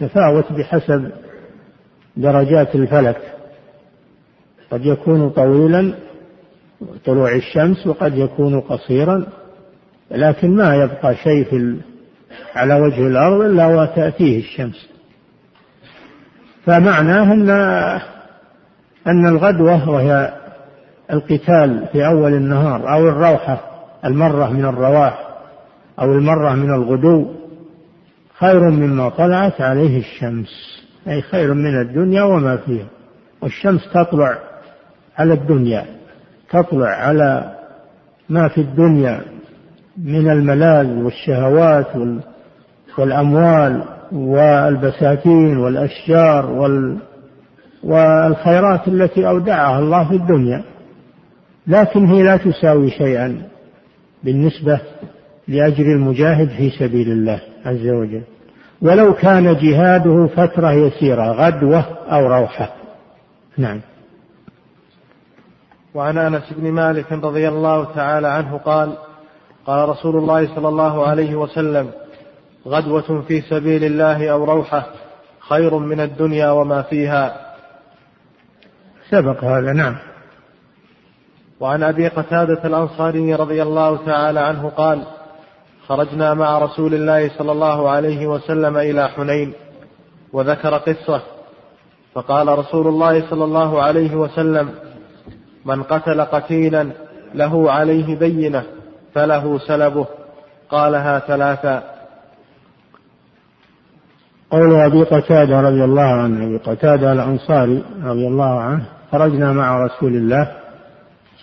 تفاوت 0.00 0.52
بحسب 0.52 1.10
درجات 2.16 2.74
الفلك. 2.74 3.16
قد 4.70 4.86
يكون 4.86 5.30
طويلا 5.30 5.94
طلوع 7.04 7.34
الشمس 7.34 7.86
وقد 7.86 8.18
يكون 8.18 8.60
قصيرا 8.60 9.26
لكن 10.10 10.56
ما 10.56 10.74
يبقى 10.76 11.14
شيء 11.16 11.44
في 11.44 11.76
على 12.54 12.80
وجه 12.80 13.06
الأرض 13.06 13.40
إلا 13.40 13.66
وتأتيه 13.66 14.38
الشمس. 14.38 14.88
فمعناه 16.66 17.32
أن 17.32 17.50
أن 19.06 19.26
الغدوة 19.26 19.90
وهي 19.90 20.34
القتال 21.12 21.86
في 21.92 22.06
أول 22.06 22.34
النهار 22.34 22.92
أو 22.92 23.08
الروحة 23.08 23.60
المرة 24.04 24.50
من 24.50 24.64
الرواح 24.64 25.28
أو 26.00 26.12
المرة 26.12 26.54
من 26.54 26.74
الغدو 26.74 27.26
خير 28.38 28.70
مما 28.70 29.08
طلعت 29.08 29.60
عليه 29.60 29.98
الشمس. 29.98 30.83
أي 31.08 31.22
خير 31.22 31.54
من 31.54 31.80
الدنيا 31.80 32.22
وما 32.22 32.56
فيها. 32.56 32.86
والشمس 33.42 33.88
تطلع 33.94 34.38
على 35.18 35.34
الدنيا 35.34 35.84
تطلع 36.50 36.88
على 36.88 37.54
ما 38.28 38.48
في 38.48 38.60
الدنيا 38.60 39.20
من 39.98 40.30
الملاذ 40.30 40.86
والشهوات 40.86 41.86
والأموال 42.98 43.82
والبساتين 44.12 45.56
والأشجار 45.56 46.50
وال 46.50 46.98
والخيرات 47.82 48.88
التي 48.88 49.28
أودعها 49.28 49.78
الله 49.78 50.08
في 50.08 50.14
الدنيا. 50.14 50.62
لكن 51.66 52.06
هي 52.06 52.22
لا 52.22 52.36
تساوي 52.36 52.90
شيئا 52.90 53.42
بالنسبة 54.24 54.80
لأجر 55.48 55.84
المجاهد 55.84 56.48
في 56.48 56.70
سبيل 56.70 57.08
الله 57.12 57.40
عز 57.64 57.88
وجل. 57.88 58.22
ولو 58.82 59.14
كان 59.14 59.56
جهاده 59.56 60.26
فترة 60.26 60.72
يسيرة 60.72 61.32
غدوة 61.32 61.84
أو 62.08 62.26
روحة. 62.26 62.72
نعم. 63.58 63.80
وعن 65.94 66.18
أنس 66.18 66.52
بن 66.52 66.72
مالك 66.72 67.12
رضي 67.12 67.48
الله 67.48 67.84
تعالى 67.94 68.28
عنه 68.28 68.58
قال 68.58 68.96
قال 69.66 69.88
رسول 69.88 70.16
الله 70.16 70.54
صلى 70.54 70.68
الله 70.68 71.06
عليه 71.06 71.34
وسلم 71.34 71.90
غدوة 72.66 73.22
في 73.28 73.40
سبيل 73.40 73.84
الله 73.84 74.28
أو 74.28 74.44
روحة 74.44 74.86
خير 75.48 75.78
من 75.78 76.00
الدنيا 76.00 76.50
وما 76.50 76.82
فيها. 76.82 77.54
سبق 79.10 79.44
هذا 79.44 79.72
نعم. 79.72 79.96
وعن 81.60 81.82
أبي 81.82 82.08
قتادة 82.08 82.64
الأنصاري 82.64 83.34
رضي 83.34 83.62
الله 83.62 84.06
تعالى 84.06 84.40
عنه 84.40 84.68
قال 84.68 85.06
خرجنا 85.88 86.34
مع 86.34 86.58
رسول 86.58 86.94
الله 86.94 87.30
صلى 87.38 87.52
الله 87.52 87.90
عليه 87.90 88.26
وسلم 88.26 88.76
إلى 88.76 89.08
حنين 89.08 89.52
وذكر 90.32 90.74
قصة. 90.76 91.20
فقال 92.14 92.58
رسول 92.58 92.86
الله 92.86 93.30
صلى 93.30 93.44
الله 93.44 93.82
عليه 93.82 94.14
وسلم 94.14 94.70
من 95.64 95.82
قتل 95.82 96.20
قتيلا 96.20 96.90
له 97.34 97.72
عليه 97.72 98.18
بينة 98.18 98.62
فله 99.14 99.58
سلبه. 99.58 100.06
قالها 100.70 101.18
ثلاثا 101.18 101.82
قول 104.50 104.74
أبي 104.74 105.02
قتادة 105.02 105.60
رضي 105.60 105.84
الله 105.84 106.02
عنه 106.02 106.44
أبي 106.46 106.56
قتادة 106.56 107.12
الأنصاري 107.12 107.84
رضي 108.04 108.26
الله 108.26 108.60
عنه 108.60 108.84
خرجنا 109.12 109.52
مع 109.52 109.84
رسول 109.84 110.14
الله 110.16 110.52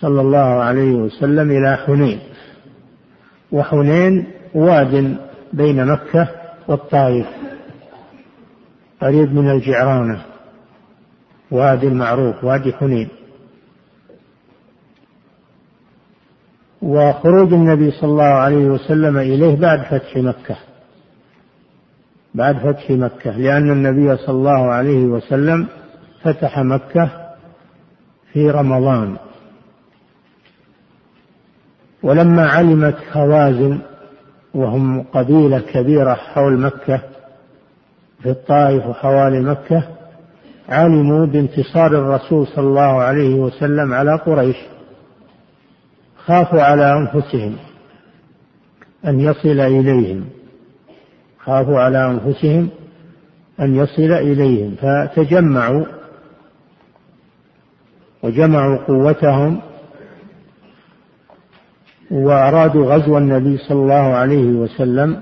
صلى 0.00 0.20
الله 0.20 0.38
عليه 0.38 0.92
وسلم 0.92 1.50
إلى 1.50 1.76
حنين. 1.86 2.20
وحنين 3.52 4.26
واد 4.54 5.16
بين 5.52 5.86
مكة 5.86 6.28
والطائف. 6.68 7.26
قريب 9.00 9.34
من 9.34 9.50
الجعرانة. 9.50 10.22
وادي 11.50 11.88
المعروف 11.88 12.44
وادي 12.44 12.72
حنين. 12.72 13.08
وخروج 16.82 17.52
النبي 17.52 17.90
صلى 17.90 18.10
الله 18.10 18.24
عليه 18.24 18.66
وسلم 18.66 19.18
إليه 19.18 19.56
بعد 19.56 19.80
فتح 19.82 20.16
مكة. 20.16 20.56
بعد 22.34 22.56
فتح 22.56 22.90
مكة 22.90 23.30
لأن 23.30 23.70
النبي 23.70 24.16
صلى 24.16 24.34
الله 24.34 24.70
عليه 24.70 25.04
وسلم 25.04 25.66
فتح 26.22 26.58
مكة 26.58 27.10
في 28.32 28.50
رمضان. 28.50 29.16
ولما 32.02 32.48
علمت 32.48 32.96
خوازن 33.12 33.78
وهم 34.54 35.02
قبيلة 35.02 35.58
كبيرة 35.58 36.14
حول 36.14 36.60
مكة 36.60 37.00
في 38.22 38.30
الطائف 38.30 38.86
وحوالي 38.86 39.40
مكة 39.40 39.88
علموا 40.68 41.26
بانتصار 41.26 41.86
الرسول 41.86 42.46
صلى 42.46 42.64
الله 42.64 43.02
عليه 43.02 43.34
وسلم 43.34 43.92
على 43.92 44.16
قريش. 44.16 44.56
خافوا 46.26 46.62
على 46.62 46.92
أنفسهم 46.92 47.56
أن 49.06 49.20
يصل 49.20 49.60
إليهم. 49.60 50.24
خافوا 51.44 51.80
على 51.80 52.06
أنفسهم 52.06 52.68
أن 53.60 53.76
يصل 53.76 54.12
إليهم 54.12 54.74
فتجمعوا 54.74 55.84
وجمعوا 58.22 58.76
قوتهم 58.76 59.60
وأرادوا 62.12 62.94
غزو 62.94 63.18
النبي 63.18 63.56
صلى 63.58 63.78
الله 63.78 63.94
عليه 63.94 64.46
وسلم 64.46 65.20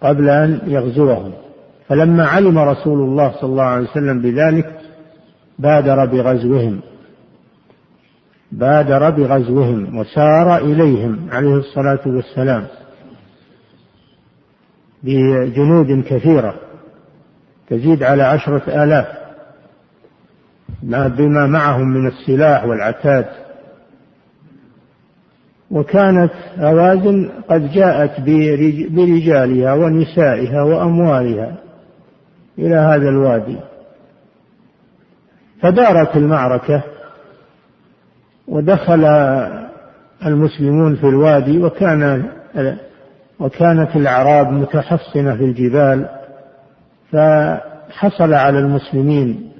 قبل 0.00 0.28
أن 0.28 0.60
يغزوهم 0.66 1.32
فلما 1.88 2.26
علم 2.26 2.58
رسول 2.58 2.98
الله 2.98 3.32
صلى 3.40 3.50
الله 3.50 3.62
عليه 3.62 3.88
وسلم 3.90 4.22
بذلك 4.22 4.80
بادر 5.58 6.04
بغزوهم. 6.04 6.80
بادر 8.52 9.10
بغزوهم 9.10 9.98
وسار 9.98 10.56
إليهم 10.56 11.28
عليه 11.32 11.54
الصلاة 11.54 12.00
والسلام 12.06 12.66
بجنود 15.02 16.04
كثيرة 16.04 16.54
تزيد 17.68 18.02
على 18.02 18.22
عشرة 18.22 18.84
آلاف 18.84 19.06
بما 21.18 21.46
معهم 21.46 21.88
من 21.88 22.06
السلاح 22.06 22.64
والعتاد. 22.64 23.45
وكانت 25.70 26.32
هوازن 26.58 27.30
قد 27.48 27.72
جاءت 27.72 28.20
برجالها 28.90 29.74
ونسائها 29.74 30.62
وأموالها 30.62 31.54
إلى 32.58 32.74
هذا 32.74 33.08
الوادي. 33.08 33.56
فدارت 35.62 36.16
المعركة 36.16 36.82
ودخل 38.48 39.04
المسلمون 40.26 40.96
في 40.96 41.04
الوادي 41.08 41.58
وكان 41.58 42.30
وكانت 43.40 43.96
الأعراب 43.96 44.52
متحصنة 44.52 45.36
في 45.36 45.44
الجبال 45.44 46.08
فحصل 47.12 48.34
على 48.34 48.58
المسلمين 48.58 49.52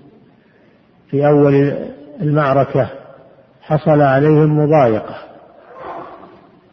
في 1.11 1.27
أول 1.27 1.73
المعركة 2.21 2.89
حصل 3.63 4.01
عليهم 4.01 4.59
مضايقة. 4.59 5.17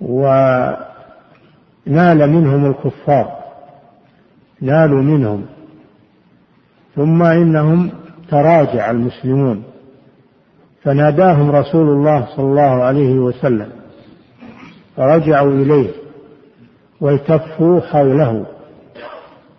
ونال 0.04 0.80
منهم 2.30 2.66
الكفار 2.66 3.44
نالوا 4.62 5.02
منهم. 5.02 5.46
ثم 6.96 7.24
إنهم 7.24 7.90
تراجع 8.30 8.92
المسلمون. 8.92 9.64
فناداهم 10.84 11.52
رسول 11.52 11.90
الله 11.90 12.26
صلى 12.36 12.46
الله 12.46 12.84
عليه 12.84 13.14
وسلم 13.14 13.70
فرجعوا 14.96 15.52
إليه 15.52 15.90
والتفوا 17.02 17.82
حوله 17.82 18.46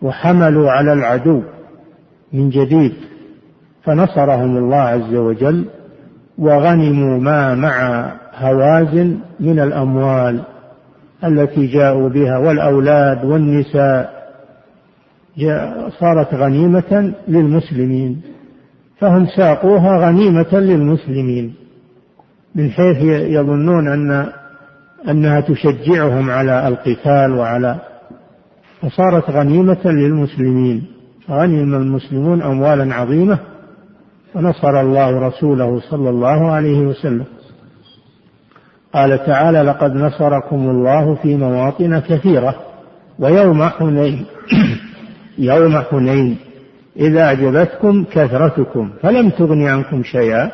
وحملوا 0.02 0.70
على 0.70 0.92
العدو 0.92 1.42
من 2.32 2.50
جديد. 2.50 2.94
فنصرهم 3.82 4.56
الله 4.56 4.76
عز 4.76 5.14
وجل 5.14 5.64
وغنموا 6.38 7.18
ما 7.18 7.54
مع 7.54 8.12
هوازن 8.38 9.18
من 9.40 9.60
الأموال 9.60 10.40
التي 11.24 11.66
جاءوا 11.66 12.08
بها 12.08 12.38
والأولاد 12.38 13.24
والنساء. 13.24 14.14
صارت 16.00 16.34
غنيمة 16.34 17.14
للمسلمين 17.28 18.20
فهم 18.98 19.26
ساقوها 19.26 20.06
غنيمة 20.06 20.52
للمسلمين 20.52 21.54
من 22.54 22.70
حيث 22.70 23.02
يظنون 23.30 23.88
أن 23.88 24.26
أنها 25.08 25.40
تشجعهم 25.40 26.30
على 26.30 26.68
القتال 26.68 27.32
وعلى 27.32 27.76
فصارت 28.80 29.30
غنيمة 29.30 29.80
للمسلمين. 29.84 30.84
غنم 31.30 31.74
المسلمون 31.74 32.42
أموالا 32.42 32.94
عظيمة 32.94 33.38
ونصر 34.34 34.80
الله 34.80 35.28
رسوله 35.28 35.80
صلى 35.80 36.10
الله 36.10 36.50
عليه 36.50 36.80
وسلم. 36.80 37.24
قال 38.94 39.26
تعالى 39.26 39.62
لقد 39.62 39.94
نصركم 39.94 40.70
الله 40.70 41.14
في 41.14 41.36
مواطن 41.36 41.98
كثيرة 41.98 42.54
ويوم 43.18 43.64
حنين 43.64 44.26
يوم 45.38 45.78
حنين. 45.78 46.36
إذا 46.96 47.24
أعجبتكم 47.24 48.04
كثرتكم 48.04 48.90
فلم 49.02 49.30
تغن 49.30 49.66
عنكم 49.66 50.02
شيئا. 50.02 50.50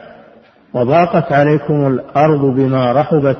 وضاقت 0.74 1.32
عليكم 1.32 1.86
الأرض 1.86 2.40
بما 2.40 2.92
رحبت 2.92 3.38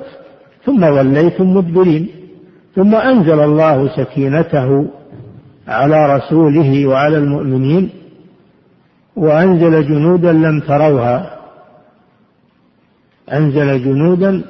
ثم 0.65 0.85
وليتم 0.85 1.55
مدبرين. 1.55 2.09
ثم 2.77 2.95
أنزل 2.95 3.41
الله 3.41 3.97
سكينته 3.97 4.87
على 5.69 6.17
رسوله 6.17 6.87
وعلى 6.87 7.17
المؤمنين. 7.17 7.91
وأنزل 9.17 9.89
جنودا 9.89 10.33
لم 10.33 10.61
تروها. 10.61 11.37
أنزل 13.33 13.85
جنودا 13.85 14.43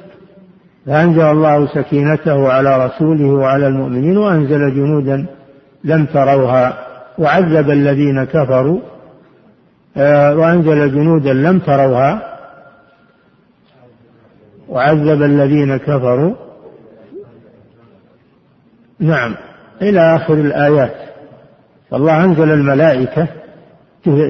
فأنزل 0.85 1.21
الله 1.21 1.67
سكينته 1.67 2.51
على 2.51 2.85
رسوله 2.85 3.25
وعلى 3.25 3.67
المؤمنين 3.67 4.17
وأنزل 4.17 4.75
جنودا 4.75 5.25
لم 5.83 6.05
تروها 6.05 6.87
وعذب 7.17 7.69
الذين 7.69 8.23
كفروا 8.23 8.79
آه، 9.97 10.35
وأنزل 10.35 10.91
جنودا 10.91 11.33
لم 11.33 11.59
تروها 11.59 12.37
وعذب 14.69 15.23
الذين 15.23 15.77
كفروا. 15.77 16.35
نعم 18.99 19.35
إلى 19.81 20.15
آخر 20.15 20.33
الآيات. 20.33 20.95
فالله 21.89 22.23
أنزل 22.23 22.51
الملائكة 22.51 23.27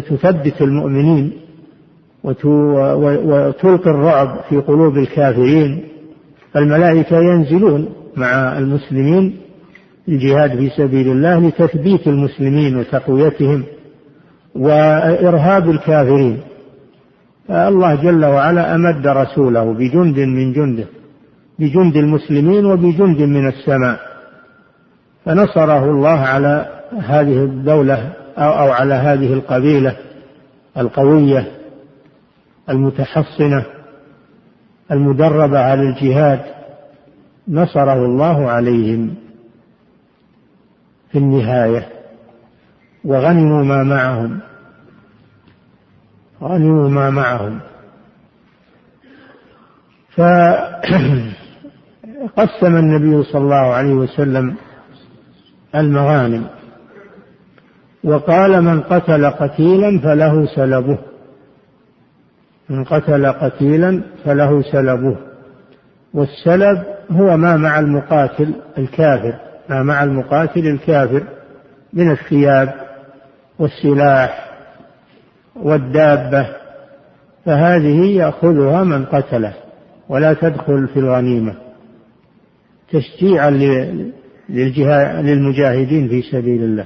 تثبت 0.09 0.61
المؤمنين 0.61 1.41
وتلقي 2.23 3.89
الرعب 3.89 4.37
في 4.49 4.57
قلوب 4.57 4.97
الكافرين. 4.97 5.90
فالملائكة 6.53 7.17
ينزلون 7.17 7.89
مع 8.17 8.57
المسلمين 8.57 9.37
الجهاد 10.07 10.57
في 10.57 10.69
سبيل 10.69 11.11
الله 11.11 11.39
لتثبيت 11.47 12.07
المسلمين 12.07 12.77
وتقويتهم 12.77 13.63
وإرهاب 14.55 15.69
الكافرين. 15.69 16.41
فالله 17.47 17.95
جل 17.95 18.25
وعلا 18.25 18.75
أمد 18.75 19.07
رسوله 19.07 19.73
بجند 19.73 20.19
من 20.19 20.53
جنده 20.53 20.85
بجند 21.59 21.95
المسلمين 21.95 22.65
وبجند 22.65 23.21
من 23.21 23.47
السماء. 23.47 23.99
فنصره 25.25 25.83
الله 25.91 26.19
على 26.19 26.81
هذه 26.99 27.43
الدولة 27.43 28.13
أو 28.37 28.71
على 28.71 28.93
هذه 28.93 29.33
القبيلة 29.33 29.95
القوية 30.77 31.51
المتحصنة 32.69 33.65
المدربة 34.91 35.59
على 35.59 35.81
الجهاد 35.81 36.41
نصره 37.47 38.05
الله 38.05 38.51
عليهم 38.51 39.15
في 41.11 41.17
النهاية 41.17 41.89
وغنموا 43.05 43.63
ما 43.63 43.83
معهم 43.83 44.39
غنموا 46.41 46.89
ما 46.89 47.09
معهم. 47.09 47.59
فقسم 50.11 50.75
النبي 52.75 53.23
صلى 53.23 53.41
الله 53.41 53.55
عليه 53.55 53.93
وسلم 53.93 54.55
المغانم 55.75 56.47
وقال 58.03 58.61
من 58.61 58.81
قتل 58.81 59.25
قتيلا 59.25 59.99
فله 59.99 60.45
سلبه. 60.55 60.97
من 62.71 62.83
قتل 62.83 63.25
قتيلا 63.25 64.01
فله 64.25 64.61
سلبه 64.61 65.17
والسلب 66.13 66.83
هو 67.11 67.37
ما 67.37 67.57
مع 67.57 67.79
المقاتل 67.79 68.53
الكافر 68.77 69.33
ما 69.69 69.83
مع 69.83 70.03
المقاتل 70.03 70.67
الكافر 70.67 71.23
من 71.93 72.11
الثياب 72.11 72.73
والسلاح 73.59 74.51
والدابة 75.55 76.47
فهذه 77.45 78.05
يأخذها 78.05 78.83
من 78.83 79.05
قتله 79.05 79.53
ولا 80.09 80.33
تدخل 80.33 80.87
في 80.87 80.99
الغنيمة. 80.99 81.55
تشجيعا 82.91 83.49
للمجاهدين 85.21 86.07
في 86.07 86.21
سبيل 86.21 86.63
الله 86.63 86.85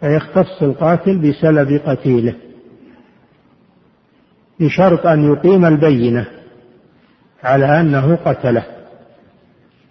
فيختص 0.00 0.62
القاتل 0.62 1.18
بسلب 1.18 1.80
قتيله. 1.86 2.34
بشرط 4.60 5.06
أن 5.06 5.32
يقيم 5.32 5.64
البينة 5.64 6.26
على 7.44 7.80
أنه 7.80 8.16
قتله. 8.16 8.64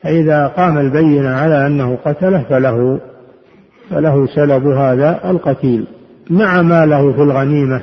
فإذا 0.03 0.47
قام 0.47 0.77
البينة 0.77 1.29
على 1.29 1.67
أنه 1.67 1.95
قتله 1.95 2.43
فله 2.43 2.99
فله 3.89 4.27
سلب 4.27 4.67
هذا 4.67 5.29
القتيل. 5.29 5.87
مع 6.29 6.61
ما 6.61 6.85
له 6.85 7.13
في 7.13 7.21
الغنيمة 7.21 7.81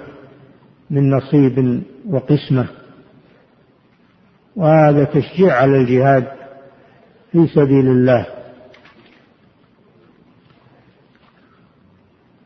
من 0.90 1.10
نصيب 1.10 1.82
وقسمة. 2.10 2.66
وهذا 4.56 5.04
تشجيع 5.04 5.54
على 5.54 5.76
الجهاد 5.76 6.24
في 7.32 7.46
سبيل 7.46 7.86
الله. 7.86 8.26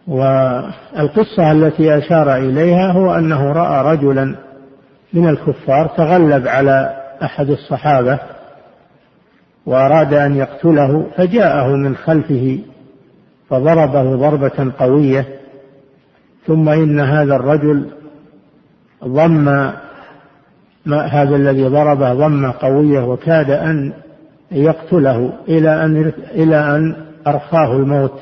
والقصة 0.06 1.52
التي 1.52 1.98
أشار 1.98 2.36
إليها 2.36 2.92
هو 2.92 3.14
أنه 3.14 3.52
رأى 3.52 3.94
رجلا 3.94 4.36
من 5.12 5.28
الكفار 5.28 5.86
تغلب 5.86 6.48
على 6.48 6.96
أحد 7.22 7.50
الصحابة 7.50 8.18
وأراد 9.66 10.14
أن 10.14 10.36
يقتله 10.36 11.06
فجاءه 11.16 11.66
من 11.68 11.96
خلفه 11.96 12.58
فضربه 13.48 14.16
ضربة 14.16 14.72
قوية 14.78 15.26
ثم 16.46 16.68
إن 16.68 17.00
هذا 17.00 17.36
الرجل 17.36 17.90
ضم 19.04 19.44
ما 20.86 21.06
هذا 21.06 21.36
الذي 21.36 21.64
ضربه 21.64 22.14
ضمة 22.14 22.54
قوية 22.60 23.00
وكاد 23.00 23.50
أن 23.50 23.92
يقتله 24.52 25.32
إلى 25.48 25.84
أن 25.84 26.12
إلى 26.34 26.56
أن 26.56 26.96
أرخاه 27.26 27.72
الموت 27.72 28.20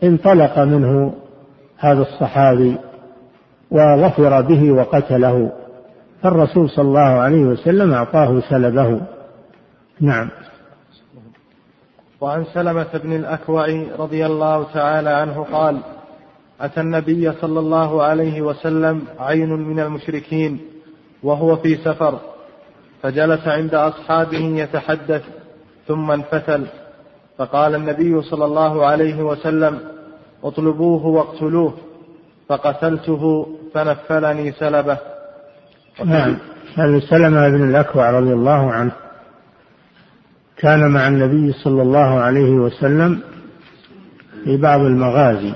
فانطلق 0.00 0.58
منه 0.58 1.14
هذا 1.78 2.02
الصحابي 2.02 2.76
وظفر 3.70 4.40
به 4.40 4.72
وقتله 4.72 5.52
فالرسول 6.22 6.70
صلى 6.70 6.88
الله 6.88 7.00
عليه 7.00 7.44
وسلم 7.44 7.94
أعطاه 7.94 8.40
سلبه. 8.50 9.00
نعم. 10.00 10.30
وعن 12.20 12.44
سلمة 12.54 12.86
بن 12.94 13.12
الأكوع 13.12 13.66
رضي 13.98 14.26
الله 14.26 14.72
تعالى 14.74 15.10
عنه 15.10 15.46
قال 15.52 15.80
أتى 16.60 16.80
النبي 16.80 17.32
صلى 17.32 17.60
الله 17.60 18.02
عليه 18.02 18.42
وسلم 18.42 19.02
عين 19.18 19.48
من 19.48 19.80
المشركين 19.80 20.60
وهو 21.22 21.56
في 21.56 21.76
سفر 21.76 22.18
فجلس 23.02 23.48
عند 23.48 23.74
أصحابه 23.74 24.38
يتحدث 24.38 25.22
ثم 25.88 26.10
انفتل. 26.10 26.66
فقال 27.38 27.74
النبي 27.74 28.22
صلى 28.22 28.44
الله 28.44 28.86
عليه 28.86 29.22
وسلم 29.22 29.78
اطلبوه 30.44 31.06
واقتلوه. 31.06 31.74
فقتلته 32.48 33.46
فنفلني 33.74 34.52
سلبه. 34.52 34.98
نعم. 36.04 36.36
هذا 36.76 37.00
سلمة 37.00 37.48
بن 37.48 37.70
الأكوع 37.70 38.10
رضي 38.10 38.32
الله 38.32 38.72
عنه 38.72 38.92
كان 40.56 40.90
مع 40.90 41.08
النبي 41.08 41.52
صلى 41.52 41.82
الله 41.82 42.20
عليه 42.20 42.50
وسلم 42.50 43.20
في 44.44 44.56
بعض 44.56 44.80
المغازي 44.80 45.52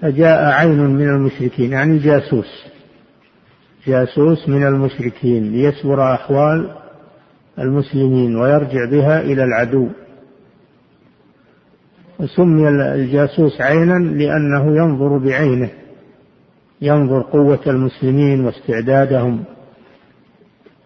فجاء 0.00 0.52
عين 0.52 0.86
من 0.86 1.08
المشركين 1.08 1.72
يعني 1.72 1.98
جاسوس. 1.98 2.64
جاسوس 3.86 4.48
من 4.48 4.66
المشركين 4.66 5.52
ليسبر 5.52 6.14
أحوال 6.14 6.70
المسلمين 7.58 8.36
ويرجع 8.36 8.84
بها 8.90 9.20
إلى 9.20 9.44
العدو. 9.44 9.88
وسمي 12.22 12.68
الجاسوس 12.68 13.60
عينا 13.60 13.98
لأنه 13.98 14.76
ينظر 14.76 15.18
بعينه 15.18 15.70
ينظر 16.82 17.22
قوة 17.22 17.60
المسلمين 17.66 18.44
واستعدادهم 18.44 19.44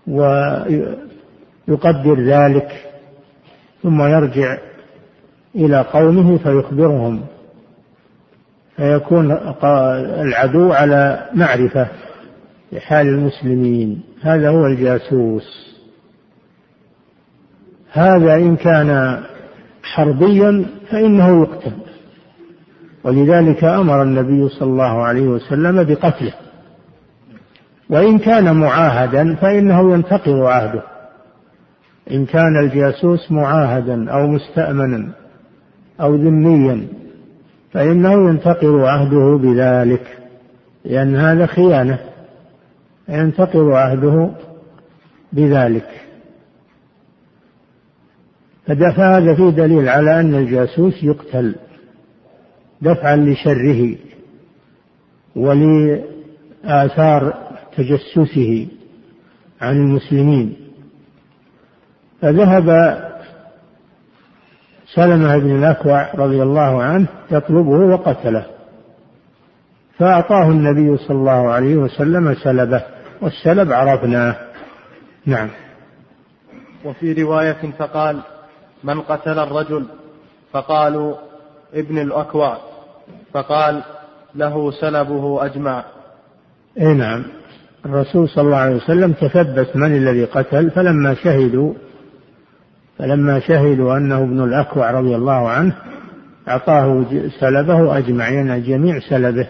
ويقدر 0.06 0.90
ذلك 2.20 2.68
ثم 3.82 4.02
يرجع 4.02 4.58
إلى 5.54 5.80
قومه 5.80 6.38
فيخبرهم 6.38 7.20
فيكون 8.76 9.32
العدو 10.22 10.72
على 10.72 11.30
معرفة 11.34 11.88
بحال 12.72 13.06
المسلمين. 13.06 14.00
هذا 14.22 14.48
هو 14.48 14.66
الجاسوس. 14.66 15.76
هذا 17.92 18.34
إن 18.34 18.56
كان 18.56 19.22
حربيا 19.94 20.64
فإنه 20.90 21.42
يقتل. 21.42 21.72
ولذلك 23.04 23.64
أمر 23.64 24.02
النبي 24.02 24.48
صلى 24.48 24.68
الله 24.68 25.02
عليه 25.02 25.28
وسلم 25.28 25.84
بقتله. 25.84 26.34
وإن 27.90 28.18
كان 28.18 28.56
معاهدا 28.56 29.34
فإنه 29.34 29.94
ينتقض 29.94 30.40
عهده. 30.40 30.82
إن 32.10 32.26
كان 32.26 32.56
الجاسوس 32.64 33.32
معاهدا 33.32 34.10
أو 34.10 34.26
مستأمنا 34.26 35.08
أو 36.00 36.14
ذميا 36.14 36.86
فإنه 37.72 38.28
ينتقض 38.28 38.80
عهده 38.80 39.38
بذلك 39.42 40.18
لأن 40.84 41.16
هذا 41.16 41.46
خيانة. 41.46 41.98
ينتقض 43.08 43.70
عهده 43.70 44.30
بذلك. 45.32 46.05
فهذا 48.66 49.34
فيه 49.34 49.50
دليل 49.50 49.88
على 49.88 50.20
أن 50.20 50.34
الجاسوس 50.34 51.02
يقتل 51.02 51.54
دفعا 52.82 53.16
لشره 53.16 53.96
ولآثار 55.36 57.34
تجسسه 57.76 58.68
عن 59.60 59.76
المسلمين. 59.76 60.56
فذهب 62.22 62.98
سلمة 64.94 65.38
بن 65.38 65.58
الأكوع 65.58 66.14
رضي 66.14 66.42
الله 66.42 66.82
عنه 66.82 67.06
يطلبه 67.30 67.94
وقتله 67.94 68.46
فأعطاه 69.98 70.50
النبي 70.50 70.96
صلى 70.96 71.16
الله 71.16 71.50
عليه 71.50 71.76
وسلم 71.76 72.34
سلبه 72.34 72.82
والسلب 73.20 73.72
عرفناه. 73.72 74.36
نعم. 75.26 75.48
وفي 76.84 77.12
رواية 77.12 77.72
فقال 77.78 78.22
من 78.86 79.00
قتل 79.00 79.38
الرجل؟ 79.38 79.86
فقالوا 80.52 81.14
ابن 81.74 81.98
الأكوع 81.98 82.58
فقال 83.32 83.82
له 84.34 84.70
سلبه 84.70 85.44
أجمع. 85.44 85.84
أي 86.80 86.94
نعم. 86.94 87.24
الرسول 87.86 88.28
صلى 88.28 88.44
الله 88.44 88.56
عليه 88.56 88.76
وسلم 88.76 89.12
تثبت 89.12 89.76
من 89.76 89.96
الذي 89.96 90.24
قتل 90.24 90.70
فلما 90.70 91.14
شهدوا 91.14 91.74
فلما 92.98 93.40
شهدوا 93.40 93.96
أنه 93.96 94.18
ابن 94.18 94.44
الأكوع 94.44 94.90
رضي 94.90 95.16
الله 95.16 95.48
عنه 95.48 95.76
أعطاه 96.48 97.04
سلبه 97.40 97.98
أجمع 97.98 98.28
يعني 98.28 98.60
جميع 98.60 98.98
سلبه 98.98 99.48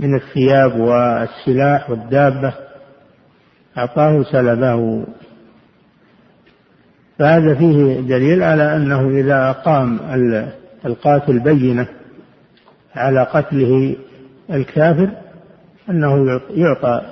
من 0.00 0.14
الثياب 0.14 0.80
والسلاح 0.80 1.90
والدابة 1.90 2.54
أعطاه 3.78 4.22
سلبه 4.22 5.04
فهذا 7.22 7.54
فيه 7.54 8.00
دليل 8.00 8.42
على 8.42 8.76
أنه 8.76 9.08
إذا 9.08 9.50
أقام 9.50 10.00
القاتل 10.86 11.38
بينة 11.38 11.86
على 12.96 13.22
قتله 13.22 13.96
الكافر 14.50 15.08
أنه 15.90 16.40
يعطى 16.50 17.02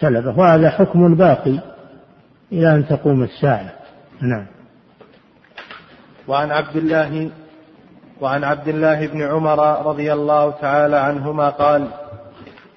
سلبه 0.00 0.38
وهذا 0.38 0.70
حكم 0.70 1.14
باقي 1.14 1.58
إلى 2.52 2.74
أن 2.74 2.86
تقوم 2.88 3.22
الساعة. 3.22 3.72
نعم. 4.20 4.46
وعن 6.28 6.50
عبد 6.50 6.76
الله 6.76 7.30
وعن 8.20 8.44
عبد 8.44 8.68
الله 8.68 9.06
بن 9.06 9.22
عمر 9.22 9.86
رضي 9.86 10.12
الله 10.12 10.50
تعالى 10.50 10.96
عنهما 10.96 11.50
قال 11.50 11.86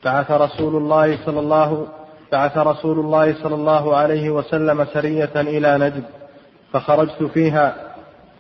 بعث 0.05 0.31
رسول 0.31 0.75
الله 0.75 1.25
صلى 1.25 1.39
الله 1.39 1.87
بعث 2.31 2.57
رسول 2.57 2.99
الله 2.99 3.33
صلى 3.43 3.55
الله 3.55 3.95
عليه 3.95 4.29
وسلم 4.29 4.85
سرية 4.85 5.31
إلى 5.35 5.77
نجد. 5.77 6.22
فخرجت 6.73 7.23
فيها 7.23 7.75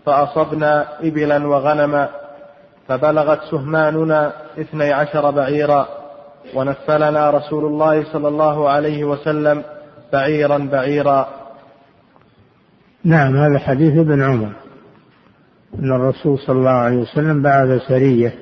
فأصبنا 0.05 0.87
إبلا 1.01 1.47
وغنما 1.47 2.09
فبلغت 2.87 3.39
سهماننا 3.51 4.33
اثني 4.59 4.93
عشر 4.93 5.31
بعيرا 5.31 5.87
ونفلنا 6.55 7.29
رسول 7.29 7.65
الله 7.65 8.13
صلى 8.13 8.27
الله 8.27 8.69
عليه 8.69 9.03
وسلم 9.03 9.63
بعيرا 10.13 10.57
بعيرا. 10.57 11.27
نعم 13.03 13.37
هذا 13.37 13.59
حديث 13.59 13.97
ابن 13.97 14.21
عمر. 14.21 14.51
أن 15.79 15.91
الرسول 15.91 16.39
صلى 16.39 16.55
الله 16.55 16.69
عليه 16.69 16.97
وسلم 16.97 17.41
بعث 17.41 17.81
سرية 17.87 18.35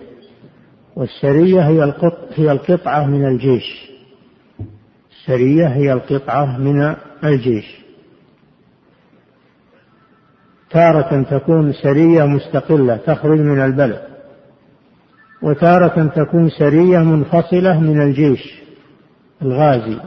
والسرية 0.96 1.62
هي 1.62 1.84
القط 1.84 2.18
هي 2.36 2.52
القطعة 2.52 3.06
من 3.06 3.28
الجيش. 3.28 3.92
السرية 5.12 5.68
هي 5.68 5.94
القطعة 5.94 6.58
من 6.58 6.96
الجيش. 7.24 7.82
تارة 10.74 11.24
تكون 11.24 11.74
سرية 11.74 12.24
مستقلة 12.26 12.98
تخرج 12.98 13.40
من 13.40 13.62
البلد. 13.62 14.02
وتارة 15.42 16.08
تكون 16.16 16.50
سرية 16.50 17.00
منفصلة 17.00 17.80
من 17.80 18.02
الجيش 18.02 18.62
الغازي. 19.42 19.98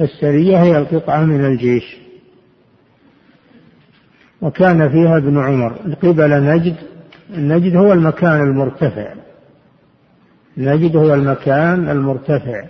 السرية 0.00 0.62
هي 0.62 0.78
القطعة 0.78 1.24
من 1.24 1.44
الجيش. 1.44 1.96
وكان 4.42 4.88
فيها 4.88 5.16
ابن 5.16 5.38
عمر. 5.38 5.72
قبل 6.02 6.42
نجد 6.42 6.76
نجد 7.30 7.76
هو 7.76 7.92
المكان 7.92 8.40
المرتفع. 8.40 9.14
نجد 10.56 10.96
هو 10.96 11.14
المكان 11.14 11.88
المرتفع. 11.88 12.64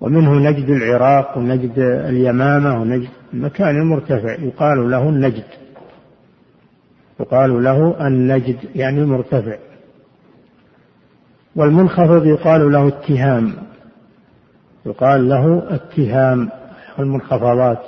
ومنه 0.00 0.34
نجد 0.50 0.70
العراق 0.70 1.38
ونجد 1.38 1.78
اليمامة 1.78 2.80
ونجد 2.80 3.08
المكان 3.34 3.76
المرتفع 3.76 4.32
يقال 4.32 4.90
له 4.90 5.08
النجد. 5.08 5.44
يقال 7.20 7.64
له 7.64 8.06
النجد 8.06 8.56
يعني 8.74 9.00
المرتفع 9.00 9.56
والمنخفض 11.56 12.26
يقال 12.26 12.72
له 12.72 12.88
اتهام. 12.88 13.52
يقال 14.86 15.28
له 15.28 15.62
اتهام 15.70 16.50
المنخفضات. 16.98 17.82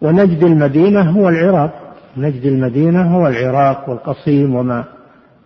ونجد 0.00 0.44
المدينة 0.44 1.10
هو 1.10 1.28
العراق. 1.28 1.94
نجد 2.16 2.46
المدينة 2.46 3.16
هو 3.16 3.26
العراق 3.28 3.88
والقصيم 3.88 4.54
وما 4.54 4.84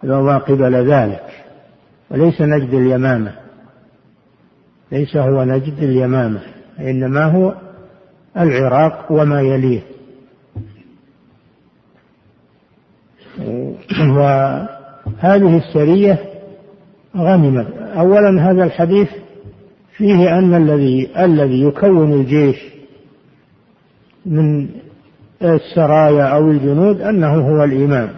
وما 0.04 0.38
قبل 0.38 0.90
ذلك. 0.90 1.39
وليس 2.10 2.40
نجد 2.40 2.74
اليمامة. 2.74 3.32
ليس 4.92 5.16
هو 5.16 5.44
نجد 5.44 5.78
اليمامة 5.78 6.40
إنما 6.80 7.24
هو 7.24 7.54
العراق 8.36 9.12
وما 9.12 9.40
يليه. 9.40 9.80
وهذه 14.16 15.56
السرية 15.56 16.18
غنمت. 17.16 17.66
أولا 17.76 18.50
هذا 18.50 18.64
الحديث 18.64 19.08
فيه 19.96 20.38
أن 20.38 20.54
الذي 20.54 21.10
الذي 21.24 21.62
يكون 21.62 22.12
الجيش 22.12 22.56
من 24.26 24.68
السرايا 25.42 26.24
أو 26.24 26.50
الجنود 26.50 27.00
أنه 27.00 27.34
هو 27.34 27.64
الإمام 27.64 28.10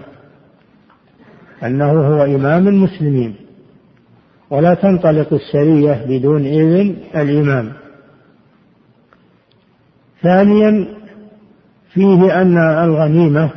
أنه 1.62 1.92
هو 1.92 2.24
إمام 2.24 2.68
المسلمين. 2.68 3.41
ولا 4.52 4.74
تنطلق 4.74 5.32
السرية 5.32 6.04
بدون 6.08 6.46
إذن 6.46 6.96
الإمام. 7.16 7.72
ثانيا 10.22 10.86
فيه 11.92 12.42
أن 12.42 12.58
الغنيمة 12.58 13.50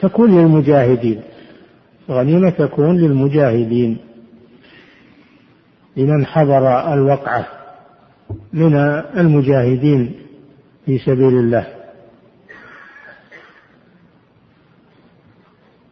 تكون 0.00 0.30
للمجاهدين. 0.30 1.20
الغنيمة 2.10 2.50
تكون 2.50 2.96
للمجاهدين. 2.96 3.98
لمن 5.96 6.26
حضر 6.26 6.94
الوقعة 6.94 7.46
من 8.52 8.76
المجاهدين 9.16 10.12
في 10.86 10.98
سبيل 10.98 11.38
الله. 11.38 11.77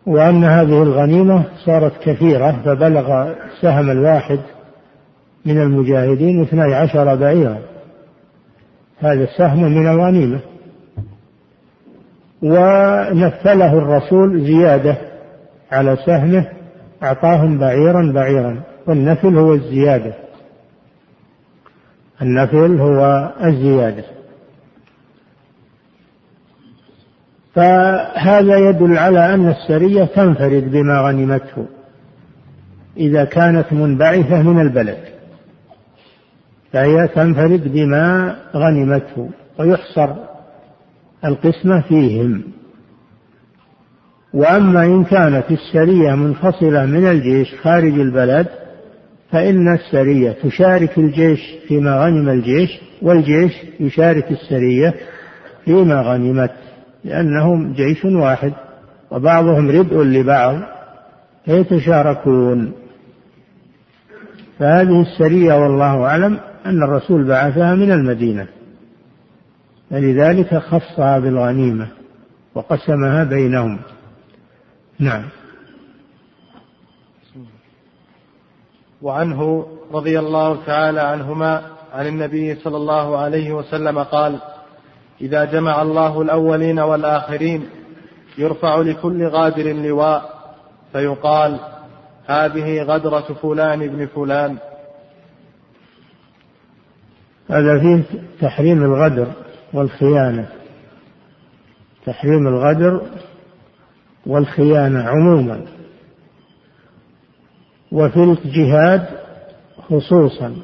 وأن 0.07 0.45
هذه 0.45 0.83
الغنيمة 0.83 1.45
صارت 1.65 1.93
كثيرة 2.03 2.61
فبلغ 2.65 3.33
سهم 3.61 3.91
الواحد 3.91 4.39
من 5.47 5.63
المجاهدين 5.63 6.43
اثني 6.43 6.75
عشر 6.75 7.15
بعيرا. 7.15 7.59
هذا 8.99 9.25
السهم 9.25 9.63
من 9.63 9.89
الغنيمة. 9.89 10.41
ونفله 12.43 13.79
الرسول 13.79 14.41
زيادة 14.41 14.97
على 15.73 15.97
سهمه 16.07 16.49
أعطاهم 17.03 17.59
بعيرا 17.59 18.13
بعيرا. 18.13 18.61
والنفل 18.87 19.37
هو 19.37 19.55
الزيادة. 19.55 20.15
النفل 22.23 22.81
هو 22.81 23.33
الزيادة. 23.45 24.16
فهذا 27.57 28.57
يدل 28.57 28.99
على 28.99 29.35
أن 29.35 29.49
السرية 29.49 30.05
تنفرد 30.05 30.71
بما 30.71 31.01
غنمته 31.01 31.67
إذا 32.97 33.25
كانت 33.25 33.73
منبعثة 33.73 34.43
من 34.43 34.61
البلد 34.61 34.99
فهي 36.73 37.09
تنفرد 37.09 37.73
بما 37.73 38.37
غنمته 38.55 39.31
ويحصر 39.59 40.09
القسمة 41.25 41.81
فيهم. 41.81 42.43
وأما 44.35 44.85
إن 44.85 45.05
كانت 45.05 45.45
السرية 45.51 46.15
منفصلة 46.15 46.87
من 46.87 47.07
الجيش 47.07 47.55
خارج 47.63 48.01
البلد 48.01 48.47
فإن 49.31 49.75
السرية 49.75 50.33
تشارك 50.33 50.99
الجيش 50.99 51.41
فيما 51.69 52.05
غنم 52.05 52.29
الجيش 52.29 52.81
والجيش 53.03 53.53
يشارك 53.81 54.31
السرية 54.31 54.95
فيما 55.65 56.03
غنمت 56.03 56.66
لأنهم 57.07 57.73
جيش 57.73 58.05
واحد 58.05 58.53
وبعضهم 59.11 59.71
ردء 59.71 60.03
لبعض 60.03 60.59
فيتشاركون. 61.45 62.73
فهذه 64.59 65.01
السرية 65.03 65.55
والله 65.55 66.05
أعلم 66.05 66.39
أن 66.67 66.83
الرسول 66.83 67.25
بعثها 67.25 67.75
من 67.75 67.93
المدينة. 67.93 68.47
فلذلك 69.91 70.55
خصها 70.59 71.19
بالغنيمة 71.19 71.89
وقسمها 72.55 73.25
بينهم. 73.25 73.79
نعم. 74.99 75.23
وعنه 79.03 79.67
رضي 79.93 80.19
الله 80.19 80.65
تعالى 80.67 81.01
عنهما 81.01 81.63
عن 81.95 82.07
النبي 82.07 82.55
صلى 82.55 82.77
الله 82.77 83.19
عليه 83.19 83.53
وسلم 83.53 83.99
قال 83.99 84.39
إذا 85.21 85.45
جمع 85.45 85.83
الله 85.83 86.23
الأولين 86.23 86.81
والآخرين 86.81 87.69
يرفع 88.39 88.77
لكل 88.77 89.27
غادر 89.27 89.73
لواء 89.73 90.37
فيقال 90.93 91.61
هذه 92.27 92.83
غدرة 92.83 93.35
فلان 93.43 93.83
ابن 93.83 94.07
فلان. 94.07 94.57
هذا 97.51 97.81
فيه 97.81 98.03
تحريم 98.41 98.85
الغدر 98.85 99.33
والخيانة. 99.73 100.49
تحريم 102.07 102.47
الغدر 102.47 103.03
والخيانة 104.27 105.03
عموما. 105.03 105.67
وفي 107.93 108.23
الجهاد 108.45 109.07
خصوصا. 109.89 110.57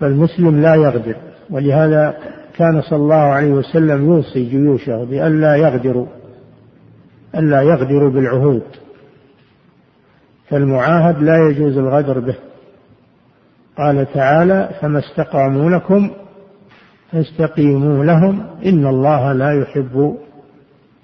فالمسلم 0.00 0.62
لا 0.62 0.74
يغدر 0.74 1.16
ولهذا 1.50 2.18
كان 2.58 2.82
صلى 2.82 2.96
الله 2.96 3.14
عليه 3.14 3.50
وسلم 3.50 4.06
يوصي 4.06 4.50
جيوشه 4.50 5.04
بألا 5.04 5.56
يغدروا 5.56 6.06
ألا 7.34 7.62
يغدروا 7.62 8.10
بالعهود. 8.10 8.62
فالمعاهد 10.48 11.22
لا 11.22 11.48
يجوز 11.48 11.78
الغدر 11.78 12.18
به. 12.18 12.36
قال 13.76 14.06
تعالى 14.14 14.70
فما 14.80 14.98
استقاموا 14.98 15.70
لكم 15.70 16.10
فاستقيموا 17.12 18.04
لهم 18.04 18.46
إن 18.66 18.86
الله 18.86 19.32
لا 19.32 19.52
يحب 19.52 20.16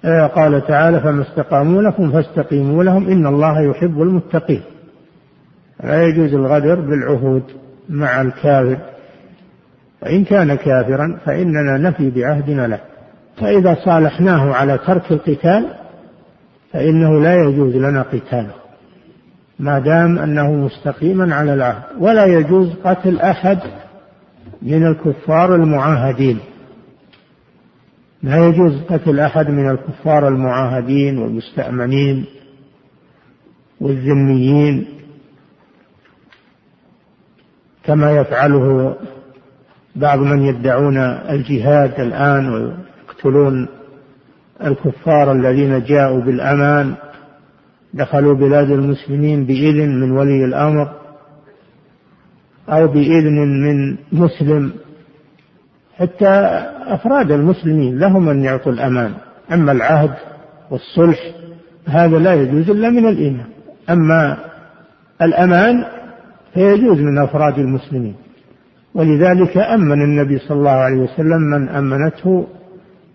آه، 0.05 0.26
قال 0.26 0.66
تعالى 0.66 1.00
فما 1.00 1.22
استقاموا 1.22 1.82
لكم 1.82 2.12
فاستقيموا 2.12 2.84
لهم 2.84 3.09
إن 3.09 3.26
الله 3.26 3.61
يحب 3.61 4.02
المتقين. 4.02 4.62
لا 5.84 6.02
يجوز 6.02 6.34
الغدر 6.34 6.80
بالعهود 6.80 7.42
مع 7.88 8.20
الكافر. 8.20 8.93
وإن 10.05 10.24
كان 10.24 10.55
كافرا 10.55 11.20
فإننا 11.24 11.78
نفي 11.78 12.11
بعهدنا 12.11 12.66
له. 12.66 12.80
فإذا 13.36 13.76
صالحناه 13.84 14.55
على 14.55 14.78
ترك 14.78 15.12
القتال 15.12 15.66
فإنه 16.72 17.20
لا 17.20 17.34
يجوز 17.34 17.76
لنا 17.76 18.02
قتاله 18.02 18.55
ما 19.59 19.78
دام 19.78 20.18
أنه 20.18 20.52
مستقيما 20.52 21.34
على 21.34 21.55
العهد. 21.55 21.82
ولا 21.98 22.26
يجوز 22.26 22.74
قتل 22.84 23.20
أحد 23.20 23.59
من 24.62 24.86
الكفار 24.86 25.55
المعاهدين. 25.55 26.38
لا 28.22 28.46
يجوز 28.46 28.82
قتل 28.82 29.20
أحد 29.20 29.50
من 29.50 29.70
الكفار 29.70 30.28
المعاهدين 30.28 31.18
والمستأمنين 31.18 32.24
والذميين 33.80 34.86
كما 37.84 38.16
يفعله 38.16 38.96
بعض 39.97 40.18
من 40.18 40.42
يدعون 40.42 40.97
الجهاد 41.30 42.01
الآن 42.01 42.49
ويقتلون 42.49 43.68
الكفار 44.64 45.32
الذين 45.32 45.84
جاءوا 45.84 46.20
بالأمان 46.20 46.95
دخلوا 47.95 48.34
بلاد 48.34 48.70
المسلمين 48.70 49.45
بإذن 49.45 50.01
من 50.01 50.11
ولي 50.11 50.45
الأمر 50.45 50.88
أو 52.68 52.86
بإذن 52.86 53.34
من 53.34 53.97
مسلم. 54.12 54.72
حتى 55.99 56.30
أفراد 56.86 57.30
المسلمين 57.30 57.99
لهم 57.99 58.28
أن 58.28 58.45
يعطوا 58.45 58.72
الأمان. 58.72 59.14
أما 59.53 59.72
العهد 59.72 60.14
والصلح 60.70 61.20
هذا 61.86 62.18
لا 62.18 62.34
يجوز 62.34 62.70
إلا 62.70 62.90
من 62.90 63.09
الإيمان. 63.09 63.47
أما 63.90 64.36
الأمان 65.22 65.84
فيجوز 66.55 67.01
من 67.01 67.18
أفراد 67.18 67.59
المسلمين. 67.59 68.14
ولذلك 68.95 69.57
أمن 69.57 70.03
النبي 70.03 70.38
صلى 70.38 70.59
الله 70.59 70.70
عليه 70.70 70.97
وسلم 70.97 71.40
من 71.40 71.68
أمنته 71.68 72.47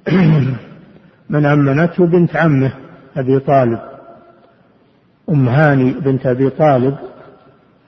من 1.29 1.45
أمنته 1.45 2.05
بنت 2.05 2.35
عمه 2.35 2.71
أبي 3.17 3.39
طالب 3.39 3.79
أم 5.29 5.47
هاني 5.47 5.91
بنت 5.91 6.25
أبي 6.25 6.49
طالب 6.49 6.95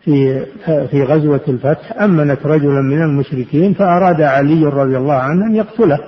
في 0.05 0.45
في 0.65 1.03
غزوة 1.03 1.41
الفتح 1.47 2.01
أمنت 2.01 2.45
رجلا 2.45 2.81
من 2.81 3.01
المشركين 3.01 3.73
فأراد 3.73 4.21
علي 4.21 4.65
رضي 4.65 4.97
الله 4.97 5.13
عنه 5.13 5.45
أن 5.45 5.55
يقتله. 5.55 5.99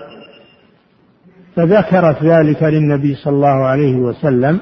فذكرت 1.56 2.24
ذلك 2.24 2.64
للنبي 2.64 3.16
صلى 3.16 3.34
الله 3.34 3.66
عليه 3.66 3.96
وسلم 3.96 4.60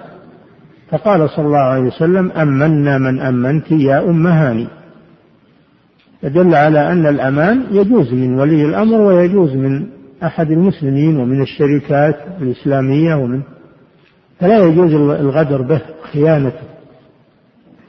فقال 0.90 1.30
صلى 1.30 1.46
الله 1.46 1.58
عليه 1.60 1.82
وسلم 1.82 2.32
أمنا 2.32 2.98
من 2.98 3.20
أمنت 3.20 3.72
يا 3.72 4.00
أم 4.00 4.28
هاني. 4.28 4.68
يدل 6.24 6.56
على 6.56 6.92
أن 6.92 7.08
الأمان 7.08 7.66
يجوز 7.72 8.14
من 8.14 8.40
ولي 8.40 8.66
الأمر 8.66 9.02
ويجوز 9.02 9.54
من 9.54 9.88
أحد 10.24 10.52
المسلمين 10.52 11.18
ومن 11.20 11.42
الشركات 11.42 12.16
الإسلامية 12.42 13.16
ومن 13.16 13.42
فلا 14.40 14.58
يجوز 14.58 14.94
الغدر 14.94 15.62
به 15.62 15.82
خيانته 16.14 16.72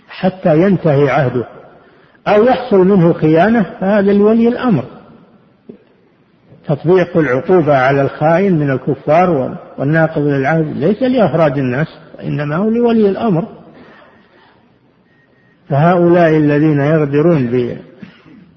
حتى 0.09 0.63
ينتهي 0.63 1.11
عهده. 1.11 1.45
أو 2.29 2.45
يحصل 2.45 2.79
منه 2.79 3.13
خيانة 3.13 3.63
فهذا 3.81 4.13
لولي 4.13 4.49
الأمر. 4.49 4.85
تطبيق 6.69 7.17
العقوبة 7.17 7.77
على 7.77 8.03
الخائن 8.03 8.59
من 8.59 8.71
الكفار 8.71 9.59
والناقض 9.79 10.23
للعهد 10.23 10.77
ليس 10.77 11.03
لأفراد 11.03 11.59
الناس 11.59 11.87
إنما 12.23 12.57
هو 12.57 12.69
لولي 12.69 13.09
الأمر. 13.09 13.49
فهؤلاء 15.69 16.37
الذين 16.37 16.81
يغدرون 16.81 17.47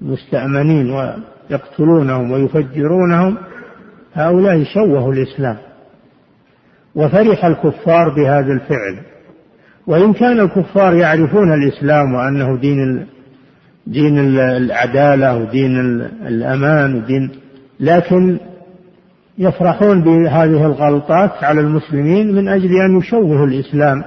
بمستأمنين 0.00 0.90
ويقتلونهم 0.90 2.30
ويفجرونهم 2.30 3.36
هؤلاء 4.14 4.64
شوهوا 4.64 5.12
الإسلام 5.12 5.56
وفرح 6.94 7.44
الكفار 7.44 8.14
بهذا 8.14 8.52
الفعل. 8.52 8.98
وإن 9.86 10.12
كان 10.12 10.40
الكفار 10.40 10.94
يعرفون 10.94 11.52
الإسلام 11.54 12.14
وأنه 12.14 12.56
دين 12.56 13.06
دين 13.86 14.18
العدالة 14.38 15.36
ودين 15.36 15.80
الأمان 16.26 16.94
ودين 16.94 17.30
لكن 17.80 18.38
يفرحون 19.38 20.02
بهذه 20.02 20.66
الغلطات 20.66 21.44
على 21.44 21.60
المسلمين 21.60 22.34
من 22.34 22.48
أجل 22.48 22.70
أن 22.80 22.98
يشوهوا 22.98 23.46
الإسلام. 23.46 24.04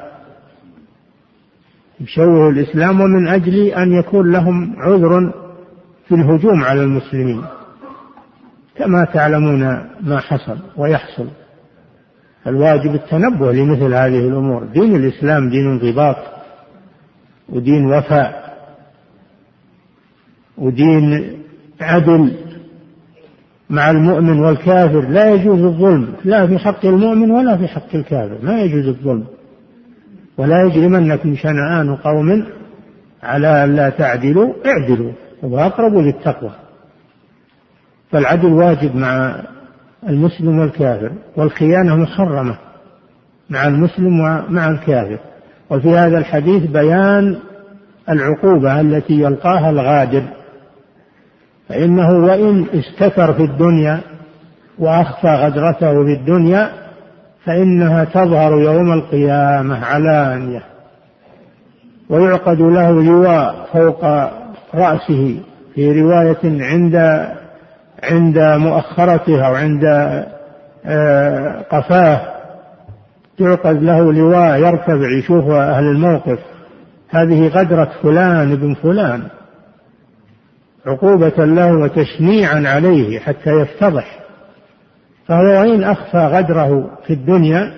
يشوهوا 2.01 2.51
الإسلام 2.51 3.01
ومن 3.01 3.27
أجل 3.27 3.55
أن 3.67 3.91
يكون 3.91 4.31
لهم 4.31 4.75
عذر 4.77 5.33
في 6.09 6.15
الهجوم 6.15 6.63
على 6.63 6.83
المسلمين. 6.83 7.41
كما 8.77 9.05
تعلمون 9.13 9.59
ما 10.01 10.19
حصل 10.19 10.57
ويحصل. 10.77 11.27
فالواجب 12.43 12.95
التنبه 12.95 13.51
لمثل 13.51 13.93
هذه 13.93 14.27
الأمور. 14.27 14.63
دين 14.63 14.95
الإسلام 14.95 15.49
دين 15.49 15.67
انضباط 15.67 16.15
ودين 17.49 17.85
وفاء 17.85 18.57
ودين 20.57 21.37
عدل 21.81 22.37
مع 23.69 23.91
المؤمن 23.91 24.39
والكافر. 24.39 25.01
لا 25.01 25.33
يجوز 25.33 25.61
الظلم. 25.61 26.13
لا 26.25 26.47
في 26.47 26.57
حق 26.57 26.85
المؤمن 26.85 27.31
ولا 27.31 27.57
في 27.57 27.67
حق 27.67 27.95
الكافر. 27.95 28.37
ما 28.43 28.61
يجوز 28.61 28.87
الظلم. 28.87 29.25
ولا 30.37 30.63
يجرمنكم 30.63 31.35
شنآن 31.35 31.95
قوم 31.95 32.45
على 33.23 33.63
أن 33.63 33.75
لا 33.75 33.89
تعدلوا. 33.89 34.53
اعدلوا. 34.65 35.11
هو 35.43 35.59
أقرب 35.59 35.97
للتقوى. 35.97 36.51
فالعدل 38.11 38.53
واجب 38.53 38.95
مع 38.95 39.35
المسلم 40.09 40.59
والكافر 40.59 41.11
والخيانة 41.37 41.95
محرمة 41.95 42.57
مع 43.49 43.67
المسلم 43.67 44.19
ومع 44.19 44.69
الكافر. 44.69 45.17
وفي 45.69 45.97
هذا 45.97 46.17
الحديث 46.17 46.63
بيان 46.63 47.39
العقوبة 48.09 48.81
التي 48.81 49.13
يلقاها 49.13 49.69
الغادر. 49.69 50.23
فإنه 51.69 52.09
وإن 52.09 52.65
استتر 52.73 53.33
في 53.33 53.43
الدنيا 53.43 53.99
وأخفى 54.79 55.27
غدرته 55.27 56.05
في 56.05 56.13
الدنيا 56.13 56.71
فإنها 57.45 58.03
تظهر 58.03 58.59
يوم 58.59 58.93
القيامة 58.93 59.85
علانية. 59.85 60.63
ويعقد 62.09 62.61
له 62.61 63.03
لواء 63.03 63.67
فوق 63.73 64.05
رأسه 64.75 65.39
في 65.75 66.01
رواية 66.01 66.63
عند 66.63 66.95
عند 68.03 68.39
مؤخرته 68.39 69.47
أو 69.47 69.55
عند 69.55 69.83
آه، 70.85 71.65
قفاه 71.71 72.21
تعقد 73.37 73.83
له 73.83 74.13
لواء 74.13 74.59
يرتفع 74.59 75.17
يشوف 75.19 75.49
أهل 75.49 75.83
الموقف. 75.83 76.39
هذه 77.09 77.47
غدرة 77.47 77.91
فلان 78.03 78.51
ابن 78.51 78.73
فلان. 78.73 79.23
عقوبة 80.85 81.45
له 81.45 81.77
وتشنيعا 81.77 82.63
عليه 82.67 83.19
حتى 83.19 83.49
يفتضح. 83.49 84.19
فهو 85.27 85.43
وإن 85.43 85.83
أخفى 85.83 86.17
غدره 86.17 86.89
في 87.07 87.13
الدنيا 87.13 87.73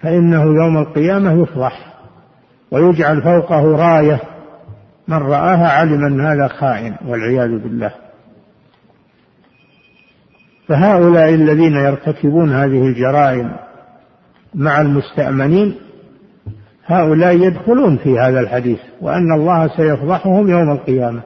فإنه 0.00 0.42
يوم 0.42 0.78
القيامة 0.78 1.42
يفضح 1.42 1.94
ويجعل 2.70 3.22
فوقه 3.22 3.76
راية 3.76 4.20
من 5.08 5.16
رآها 5.16 5.68
علم 5.68 6.04
أن 6.04 6.20
هذا 6.20 6.48
خائن 6.48 6.96
والعياذ 7.06 7.58
بالله. 7.58 7.92
فهؤلاء 10.68 11.34
الذين 11.34 11.76
يرتكبون 11.76 12.52
هذه 12.52 12.86
الجرائم 12.86 13.56
مع 14.54 14.80
المستأمنين 14.80 15.74
هؤلاء 16.86 17.36
يدخلون 17.36 17.96
في 17.96 18.18
هذا 18.18 18.40
الحديث 18.40 18.80
وأن 19.00 19.32
الله 19.32 19.68
سيفضحهم 19.76 20.48
يوم 20.48 20.70
القيامة 20.70 21.22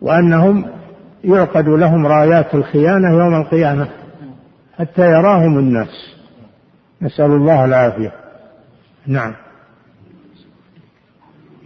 وأنهم 0.00 0.64
يعقد 1.24 1.68
لهم 1.68 2.06
رايات 2.06 2.54
الخيانة 2.54 3.08
يوم 3.08 3.34
القيامة 3.34 3.88
حتى 4.78 5.02
يراهم 5.02 5.58
الناس. 5.58 6.16
نسأل 7.02 7.30
الله 7.30 7.64
العافية. 7.64 8.12
نعم. 9.06 9.34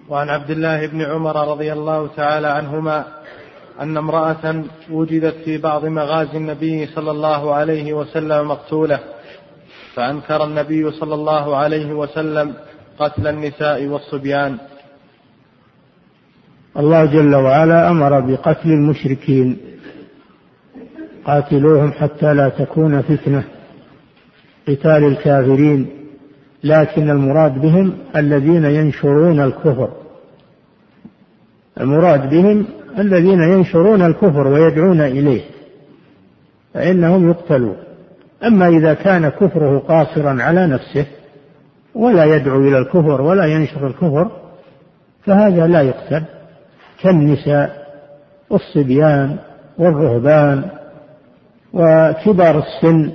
وعن 0.08 0.28
عبد 0.28 0.50
الله 0.50 0.86
بن 0.86 1.02
عمر 1.02 1.48
رضي 1.50 1.72
الله 1.72 2.08
تعالى 2.16 2.46
عنهما 2.46 3.04
أن 3.80 3.96
امرأة 3.96 4.64
وجدت 4.90 5.34
في 5.44 5.58
بعض 5.58 5.84
مغازي 5.84 6.36
النبي 6.36 6.86
صلى 6.86 7.10
الله 7.10 7.54
عليه 7.54 7.92
وسلم 7.92 8.48
مقتولة 8.48 9.00
فأنكر 9.94 10.44
النبي 10.44 10.90
صلى 10.90 11.14
الله 11.14 11.56
عليه 11.56 11.92
وسلم 11.92 12.54
قتل 12.98 13.26
النساء 13.26 13.86
والصبيان. 13.86 14.58
الله 16.76 17.04
جل 17.04 17.34
وعلا 17.34 17.90
أمر 17.90 18.20
بقتل 18.20 18.68
المشركين. 18.68 19.56
قاتلوهم 21.26 21.92
حتى 21.92 22.34
لا 22.34 22.48
تكون 22.48 23.02
فتنة. 23.02 23.44
قتال 24.68 25.04
الكافرين. 25.04 25.95
لكن 26.64 27.10
المراد 27.10 27.60
بهم 27.60 27.92
الذين 28.16 28.64
ينشرون 28.64 29.40
الكفر. 29.40 29.88
المراد 31.80 32.30
بهم 32.30 32.66
الذين 32.98 33.40
ينشرون 33.40 34.02
الكفر 34.02 34.46
ويدعون 34.46 35.00
إليه 35.00 35.42
فإنهم 36.74 37.30
يقتلون. 37.30 37.76
أما 38.44 38.68
إذا 38.68 38.94
كان 38.94 39.28
كفره 39.28 39.78
قاصرا 39.78 40.42
على 40.42 40.66
نفسه 40.66 41.06
ولا 41.94 42.24
يدعو 42.24 42.60
إلى 42.60 42.78
الكفر 42.78 43.20
ولا 43.22 43.44
ينشر 43.44 43.86
الكفر 43.86 44.30
فهذا 45.24 45.66
لا 45.66 45.82
يقتل. 45.82 46.22
كالنساء 47.02 47.86
والصبيان 48.50 49.36
والرهبان 49.78 50.64
وكبار 51.72 52.58
السن 52.58 53.12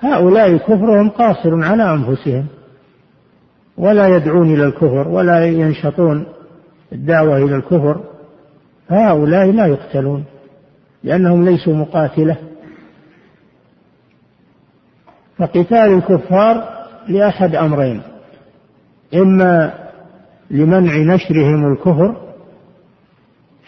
هؤلاء 0.00 0.56
كفرهم 0.56 1.08
قاصر 1.08 1.64
على 1.64 1.92
أنفسهم. 1.94 2.46
ولا 3.82 4.16
يدعون 4.16 4.54
إلى 4.54 4.64
الكفر 4.64 5.08
ولا 5.08 5.46
ينشطون 5.46 6.26
الدعوة 6.92 7.36
إلى 7.36 7.56
الكفر. 7.56 8.00
هؤلاء 8.88 9.50
لا 9.50 9.66
يقتلون 9.66 10.24
لأنهم 11.04 11.44
ليسوا 11.44 11.74
مقاتلة. 11.74 12.36
فقتال 15.38 15.94
الكفار 15.94 16.64
لأحد 17.08 17.54
أمرين 17.54 18.02
إما 19.14 19.72
لمنع 20.50 21.14
نشرهم 21.14 21.72
الكفر 21.72 22.16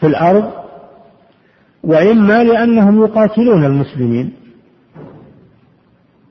في 0.00 0.06
الأرض 0.06 0.50
وإما 1.84 2.44
لأنهم 2.44 3.04
يقاتلون 3.04 3.64
المسلمين 3.64 4.32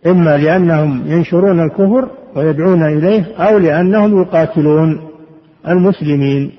إما 0.08 0.38
لأنهم 0.38 1.08
ينشرون 1.08 1.60
الكفر 1.60 2.10
ويدعون 2.36 2.84
إليه 2.84 3.36
أو 3.38 3.58
لأنهم 3.58 4.22
يقاتلون 4.22 5.10
المسلمين. 5.68 6.52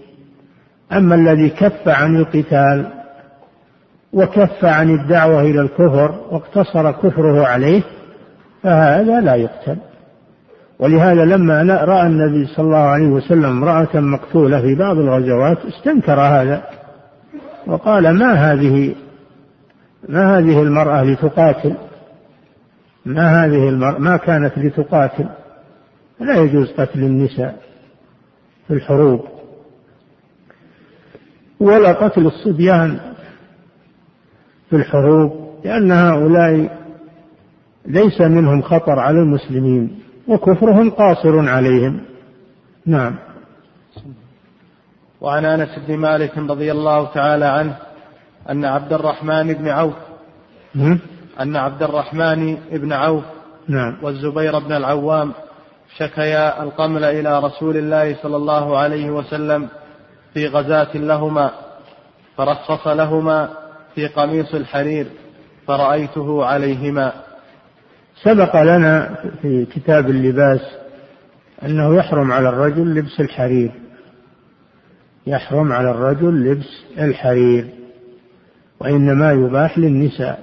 أما 0.93 1.15
الذي 1.15 1.51
كف 1.51 1.89
عن 1.89 2.17
القتال 2.17 2.87
وكف 4.13 4.65
عن 4.65 4.91
الدعوة 4.91 5.41
إلى 5.41 5.61
الكفر 5.61 6.15
واقتصر 6.31 6.93
كفره 6.93 7.47
عليه 7.47 7.83
فهذا 8.63 9.21
لا 9.21 9.35
يقتل. 9.35 9.77
ولهذا 10.79 11.25
لما 11.25 11.63
رأى 11.63 12.07
النبي 12.07 12.47
صلى 12.47 12.65
الله 12.67 12.77
عليه 12.77 13.07
وسلم 13.07 13.45
امرأة 13.45 14.01
مقتولة 14.01 14.61
في 14.61 14.75
بعض 14.75 14.99
الغزوات 14.99 15.59
استنكر 15.65 16.21
هذا 16.21 16.63
وقال 17.67 18.11
ما 18.11 18.33
هذه 18.33 18.95
ما 20.09 20.39
هذه 20.39 20.63
المرأة 20.63 21.05
لتقاتل؟ 21.05 21.75
ما 23.07 23.45
هذه 23.45 23.69
المرأة 23.69 23.99
ما 23.99 24.17
كانت 24.17 24.59
لتقاتل؟ 24.59 25.27
لا 26.21 26.37
يجوز 26.37 26.73
قتل 26.73 26.99
النساء 26.99 27.63
في 28.69 28.75
الحروب 28.75 29.25
ولا 31.61 31.93
قتل 31.93 32.27
الصبيان 32.27 33.01
في 34.71 34.77
الحروب 34.77 35.61
لأن 35.65 35.93
هؤلاء 35.93 36.79
ليس 37.87 38.21
منهم 38.21 38.63
خطر 38.63 38.99
على 38.99 39.19
المسلمين 39.19 39.99
وكفرهم 40.29 40.91
قاصر 40.91 41.49
عليهم. 41.49 42.01
نعم. 42.87 43.17
وعن 45.21 45.45
أنس 45.45 45.69
بن 45.89 45.97
مالك 45.97 46.39
رضي 46.39 46.73
الله 46.73 47.13
تعالى 47.13 47.45
عنه 47.45 47.77
أن 48.51 48.65
عبد 48.65 48.93
الرحمن 48.93 49.53
بن 49.53 49.69
عوف 49.69 49.95
أن 51.41 51.57
عبد 51.57 51.83
الرحمن 51.83 52.57
بن 52.73 52.93
عوف 52.93 53.25
نعم. 53.69 53.97
والزبير 54.03 54.59
بن 54.59 54.73
العوام 54.73 55.33
شكيا 55.99 56.63
القمل 56.63 57.05
إلى 57.05 57.41
رسول 57.41 57.77
الله 57.77 58.17
صلى 58.23 58.37
الله 58.37 58.79
عليه 58.79 59.11
وسلم 59.11 59.69
في 60.35 60.47
غزاة 60.47 60.97
لهما 60.97 61.51
فرخص 62.37 62.87
لهما 62.87 63.51
في 63.95 64.07
قميص 64.07 64.55
الحرير 64.55 65.07
فرأيته 65.67 66.45
عليهما. 66.45 67.13
سبق 68.23 68.63
لنا 68.63 69.15
في 69.43 69.65
كتاب 69.65 70.11
اللباس 70.11 70.61
أنه 71.63 71.97
يحرم 71.97 72.33
على 72.33 72.49
الرجل 72.49 72.95
لبس 72.95 73.21
الحرير. 73.21 73.73
يحرم 75.27 75.73
على 75.73 75.91
الرجل 75.91 76.45
لبس 76.45 76.85
الحرير 76.99 77.69
وإنما 78.81 79.33
يباح 79.33 79.79
للنساء. 79.79 80.43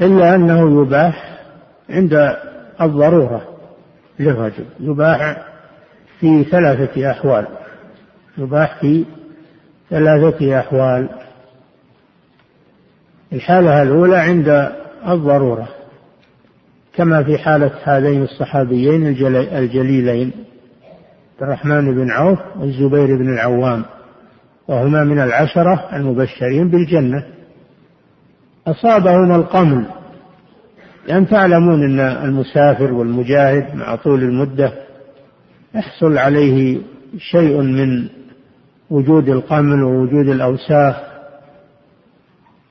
إلا 0.00 0.34
أنه 0.34 0.82
يباح 0.82 1.38
عند 1.90 2.36
الضرورة 2.80 3.42
للرجل 4.18 4.64
يباح 4.80 5.36
في 6.20 6.44
ثلاثة 6.44 7.10
أحوال. 7.10 7.46
يباح 8.38 8.80
في 8.80 9.04
ثلاثة 9.90 10.60
أحوال. 10.60 11.08
الحالة 13.32 13.82
الأولى 13.82 14.16
عند 14.16 14.72
الضرورة 15.08 15.68
كما 16.94 17.22
في 17.22 17.38
حالة 17.38 17.70
هذين 17.84 18.22
الصحابيين 18.22 19.06
الجليلين 19.52 20.32
عبد 21.34 21.42
الرحمن 21.42 21.94
بن 21.94 22.10
عوف 22.10 22.38
والزبير 22.56 23.16
بن 23.16 23.34
العوام 23.34 23.84
وهما 24.68 25.04
من 25.04 25.20
العشرة 25.20 25.88
المبشرين 25.92 26.68
بالجنة. 26.70 27.24
أصابهما 28.66 29.36
القمل 29.36 29.86
لأن 31.08 31.28
تعلمون 31.28 31.84
أن 31.84 32.00
المسافر 32.00 32.92
والمجاهد 32.92 33.74
مع 33.74 33.96
طول 33.96 34.22
المدة 34.22 34.72
يحصل 35.74 36.18
عليه 36.18 36.78
شيء 37.18 37.60
من 37.60 38.08
وجود 38.90 39.28
القمل 39.28 39.82
ووجود 39.82 40.28
الأوساخ 40.28 40.96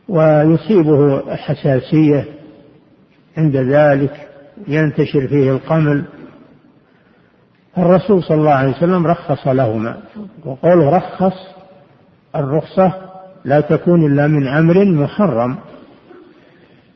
ويصيبه 0.09 1.21
حساسية 1.35 2.25
عند 3.37 3.57
ذلك 3.57 4.27
ينتشر 4.67 5.27
فيه 5.27 5.51
القمل. 5.51 6.05
الرسول 7.77 8.23
صلى 8.23 8.37
الله 8.37 8.51
عليه 8.51 8.71
وسلم 8.71 9.07
رخص 9.07 9.47
لهما 9.47 9.97
وقوله 10.45 10.89
رخص 10.89 11.33
الرخصة 12.35 12.93
لا 13.45 13.61
تكون 13.61 14.05
إلا 14.11 14.27
من 14.27 14.47
أمر 14.47 14.85
محرم. 14.85 15.57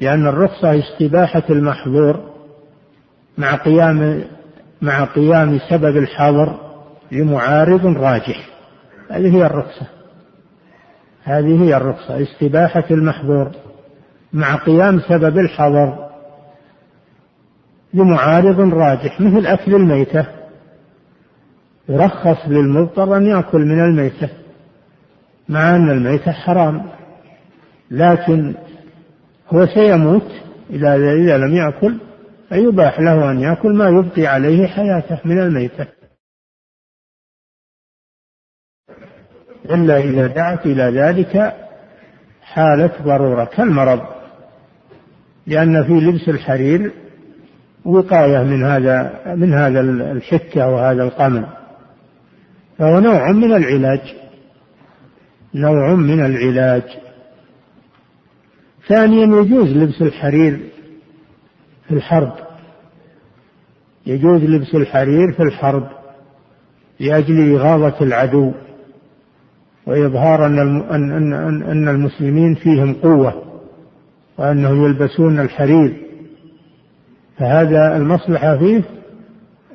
لأن 0.01 0.27
الرخصة 0.27 0.79
استباحة 0.79 1.43
المحظور 1.49 2.29
مع 3.37 3.55
قيام 3.55 4.23
مع 4.81 5.03
قيام 5.03 5.59
سبب 5.69 5.97
الحظر 5.97 6.59
لمعارض 7.11 7.85
راجح. 7.85 8.49
هذه 9.09 9.35
هي 9.35 9.45
الرخصة. 9.45 9.87
هذه 11.23 11.63
هي 11.63 11.77
الرخصة 11.77 12.23
استباحة 12.23 12.83
المحظور 12.91 13.51
مع 14.33 14.55
قيام 14.55 14.99
سبب 14.99 15.37
الحظر 15.37 16.09
لمعارض 17.93 18.73
راجح 18.73 19.21
مثل 19.21 19.45
أكل 19.45 19.75
الميتة. 19.75 20.25
يرخص 21.89 22.37
للمضطر 22.47 23.17
أن 23.17 23.25
يأكل 23.25 23.59
من 23.59 23.79
الميتة 23.79 24.29
مع 25.49 25.75
أن 25.75 25.89
الميتة 25.89 26.31
حرام 26.31 26.85
لكن 27.91 28.55
هو 29.53 29.65
سيموت 29.65 30.31
إذا 30.69 30.95
إذا 30.95 31.37
لم 31.37 31.55
يأكل 31.55 31.97
فيباح 32.49 32.99
له 32.99 33.31
أن 33.31 33.39
يأكل 33.39 33.73
ما 33.73 33.89
يبقي 33.89 34.27
عليه 34.27 34.67
حياته 34.67 35.19
من 35.25 35.39
الميتة. 35.39 35.87
إلا 39.65 39.97
إذا 39.97 40.27
دعت 40.27 40.65
إلى 40.65 40.83
ذلك 40.83 41.53
حالة 42.41 42.91
ضرورة 43.01 43.45
كالمرض 43.45 44.01
لأن 45.47 45.83
في 45.83 45.93
لبس 45.93 46.29
الحرير 46.29 46.91
وقاية 47.85 48.43
من 48.43 48.63
هذا 48.63 49.21
من 49.35 49.53
هذا 49.53 49.79
الحكة 50.11 50.67
وهذا 50.67 51.03
القمل 51.03 51.45
فهو 52.77 52.99
نوع 52.99 53.31
من 53.31 53.53
العلاج 53.53 54.15
نوع 55.55 55.95
من 55.95 56.25
العلاج. 56.25 57.08
ثانيا 58.89 59.41
يجوز 59.41 59.67
لبس 59.77 60.01
الحرير 60.01 60.59
في 61.87 61.93
الحرب. 61.95 62.33
يجوز 64.05 64.41
لبس 64.41 64.75
الحرير 64.75 65.31
في 65.31 65.43
الحرب 65.43 65.87
لأجل 66.99 67.55
إغاظة 67.55 67.95
العدو 68.01 68.51
وإظهار 69.85 70.45
أن 70.45 71.87
المسلمين 71.87 72.55
فيهم 72.55 72.93
قوة 72.93 73.43
وأنهم 74.37 74.85
يلبسون 74.85 75.39
الحرير. 75.39 75.97
فهذا 77.37 77.97
المصلحة 77.97 78.57
فيه 78.57 78.81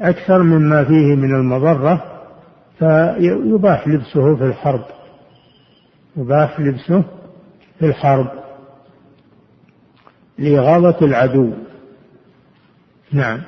أكثر 0.00 0.42
مما 0.42 0.84
فيه 0.84 1.14
من 1.14 1.34
المضرة 1.34 2.04
فيباح 2.78 3.88
لبسه 3.88 4.36
في 4.36 4.44
الحرب 4.44 4.84
يباح 6.16 6.60
لبسه 6.60 7.04
في 7.78 7.86
الحرب. 7.86 8.43
لإغاظة 10.38 11.06
العدو. 11.06 11.52
نعم. 13.12 13.40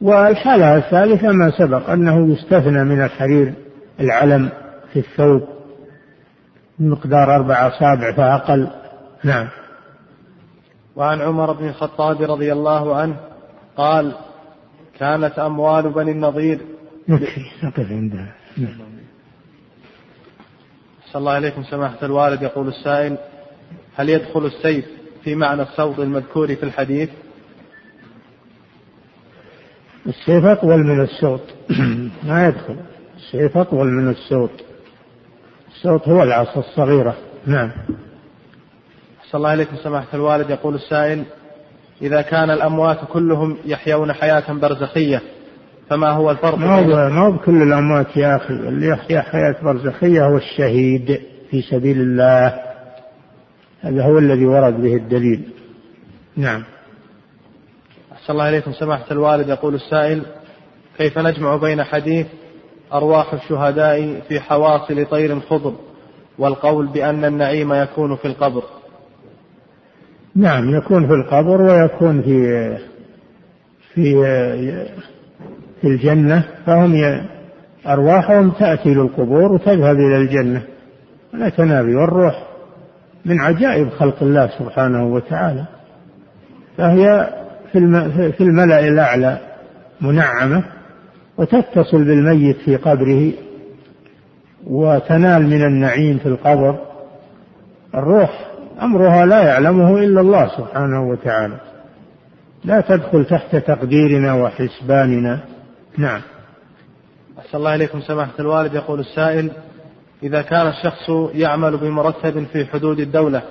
والحالة 0.00 0.76
الثالثة 0.76 1.32
ما 1.32 1.50
سبق 1.50 1.90
أنه 1.90 2.32
يستثنى 2.32 2.84
من 2.84 3.02
الحرير 3.02 3.54
العلم 4.00 4.50
في 4.92 4.98
الثوب 4.98 5.48
بمقدار 6.78 7.34
أربع 7.34 7.68
أصابع 7.68 8.12
فأقل. 8.12 8.68
نعم. 9.24 9.48
وعن 10.96 11.20
عمر 11.20 11.52
بن 11.52 11.68
الخطاب 11.68 12.22
رضي 12.22 12.52
الله 12.52 12.96
عنه 12.96 13.16
قال 13.76 14.14
كانت 14.98 15.38
أموال 15.38 15.92
بني 15.92 16.10
النضير. 16.10 16.60
نكفي 17.08 17.40
نقف 17.62 17.90
عندها. 17.90 18.34
نعم. 18.56 18.78
صلى 21.12 21.20
الله 21.20 21.32
عليكم 21.32 21.62
سماحة 21.62 21.96
الوالد 22.02 22.42
يقول 22.42 22.68
السائل 22.68 23.18
هل 23.96 24.08
يدخل 24.08 24.46
السيف 24.46 24.97
في 25.24 25.34
معنى 25.34 25.62
الصوت 25.62 25.98
المذكور 25.98 26.54
في 26.54 26.62
الحديث؟ 26.62 27.10
السيف 30.06 30.44
أطول 30.44 30.78
من 30.78 31.00
الصوت. 31.00 31.54
ما 32.28 32.48
يدخل. 32.48 32.76
السيف 33.16 33.56
أطول 33.56 33.86
من 33.86 34.10
الصوت. 34.10 34.64
الصوت 35.68 36.08
هو 36.08 36.22
العصا 36.22 36.60
الصغيرة. 36.60 37.16
نعم. 37.46 37.70
صلى 39.30 39.38
الله 39.38 39.48
عليكم 39.48 39.76
سماحة 39.76 40.06
الوالد. 40.14 40.50
يقول 40.50 40.74
السائل 40.74 41.24
إذا 42.02 42.20
كان 42.22 42.50
الأموات 42.50 42.98
كلهم 43.12 43.56
يحيون 43.64 44.12
حياة 44.12 44.52
برزخية 44.52 45.22
فما 45.90 46.10
هو 46.10 46.30
الفرق 46.30 46.58
ما 46.58 46.78
هو 46.78 46.84
ما 46.84 47.18
هو 47.18 47.32
بكل 47.32 47.62
الأموات 47.62 48.16
يا 48.16 48.36
أخي؟ 48.36 48.54
اللي 48.54 48.88
يحيا 48.88 49.20
حياة 49.20 49.54
برزخية 49.62 50.26
هو 50.26 50.36
الشهيد 50.36 51.20
في 51.50 51.62
سبيل 51.62 52.00
الله. 52.00 52.67
هذا 53.80 54.04
هو 54.04 54.18
الذي 54.18 54.46
ورد 54.46 54.82
به 54.82 54.94
الدليل. 54.94 55.48
نعم. 56.36 56.64
أحسن 58.12 58.32
الله 58.32 58.48
إليكم. 58.48 58.72
سماحة 58.72 59.04
الوالد 59.10 59.48
يقول 59.48 59.74
السائل 59.74 60.22
كيف 60.98 61.18
نجمع 61.18 61.56
بين 61.56 61.82
حديث 61.82 62.26
أرواح 62.92 63.34
الشهداء 63.34 64.20
في 64.28 64.40
حواصل 64.40 65.06
طير 65.06 65.40
خضر 65.40 65.74
والقول 66.38 66.86
بأن 66.86 67.24
النعيم 67.24 67.72
يكون 67.72 68.16
في 68.16 68.24
القبر؟ 68.24 68.62
نعم 70.36 70.76
يكون 70.76 71.06
في 71.06 71.12
القبر 71.12 71.62
ويكون 71.62 72.22
في 72.22 72.76
في 73.94 74.14
في 75.80 75.86
الجنة. 75.86 76.44
فهم 76.66 77.24
أرواحهم 77.86 78.50
تأتي 78.50 78.94
للقبور 78.94 79.52
وتذهب 79.52 79.96
إلى 79.96 80.16
الجنة. 80.16 80.62
لا 81.32 81.48
تنابي 81.48 81.94
والروح. 81.94 82.47
من 83.28 83.40
عجائب 83.40 83.90
خلق 83.90 84.22
الله 84.22 84.50
سبحانه 84.58 85.06
وتعالى 85.14 85.64
فهي 86.76 87.30
في 88.32 88.40
الملأ 88.40 88.88
الأعلى 88.88 89.38
منعمة 90.00 90.64
وتتصل 91.36 92.04
بالميت 92.04 92.56
في 92.56 92.76
قبره 92.76 93.32
وتنال 94.66 95.42
من 95.42 95.64
النعيم 95.64 96.18
في 96.18 96.26
القبر. 96.26 96.78
الروح 97.94 98.50
أمرها 98.82 99.26
لا 99.26 99.42
يعلمه 99.42 99.98
إلا 99.98 100.20
الله 100.20 100.48
سبحانه 100.56 101.10
وتعالى. 101.10 101.60
لا 102.64 102.80
تدخل 102.80 103.24
تحت 103.24 103.56
تقديرنا 103.56 104.34
وحسباننا. 104.34 105.40
نعم. 105.98 106.20
أحسن 107.38 107.58
الله 107.58 107.74
إليكم 107.74 108.00
سماحة 108.00 108.32
الوالد. 108.40 108.74
يقول 108.74 109.00
السائل 109.00 109.50
إذا 110.22 110.42
كان 110.42 110.66
الشخص 110.66 111.10
يعمل 111.34 111.76
بمرتب 111.76 112.44
في 112.44 112.66
حدود 112.66 113.00
الدولة 113.00 113.42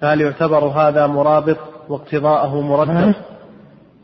فهل 0.00 0.20
يعتبر 0.20 0.64
هذا 0.64 1.06
مرابط 1.06 1.58
واقتضاءه 1.88 2.60
مرتب؟ 2.60 3.14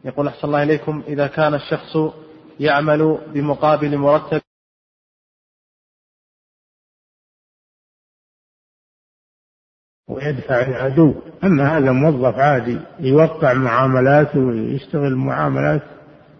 يقول 0.04 0.28
أحسن 0.28 0.46
الله 0.46 0.62
إليكم 0.62 1.02
إذا 1.06 1.26
كان 1.26 1.54
الشخص 1.54 1.96
يعمل 2.60 3.18
بمقابل 3.34 3.98
مرتب 3.98 4.40
ويدفع 10.08 10.60
العدو. 10.60 11.14
أما 11.44 11.78
هذا 11.78 11.92
موظف 11.92 12.38
عادي 12.38 12.78
يوقع 13.00 13.52
معاملات 13.52 14.36
ويشتغل 14.36 15.16
معاملات 15.16 15.82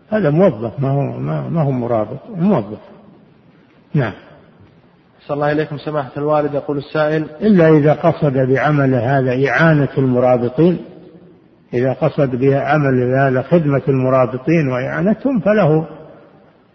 هذا 0.08 0.30
موظف 0.30 0.80
ما 0.80 0.90
هو 0.90 1.18
ما 1.50 1.62
هو 1.62 1.70
مرابط 1.70 2.18
موظف. 2.28 2.80
نعم. 3.94 4.32
صلى 5.27 5.35
الله 5.35 5.53
إليكم 5.53 5.79
سماحة 5.79 6.11
الوالد 6.16 6.55
يقول 6.55 6.79
السائل 6.79 7.27
إلا 7.41 7.68
إذا 7.68 7.93
قصد 7.93 8.33
بعمله 8.33 9.18
هذا 9.18 9.49
إعانة 9.49 9.89
المرابطين 9.99 10.85
إذا 11.75 11.93
قصد 11.93 12.37
بعمل 12.37 13.14
هذا 13.18 13.43
خدمة 13.43 13.83
المرابطين 13.89 14.68
وإعانتهم 14.68 15.41
فله 15.41 15.87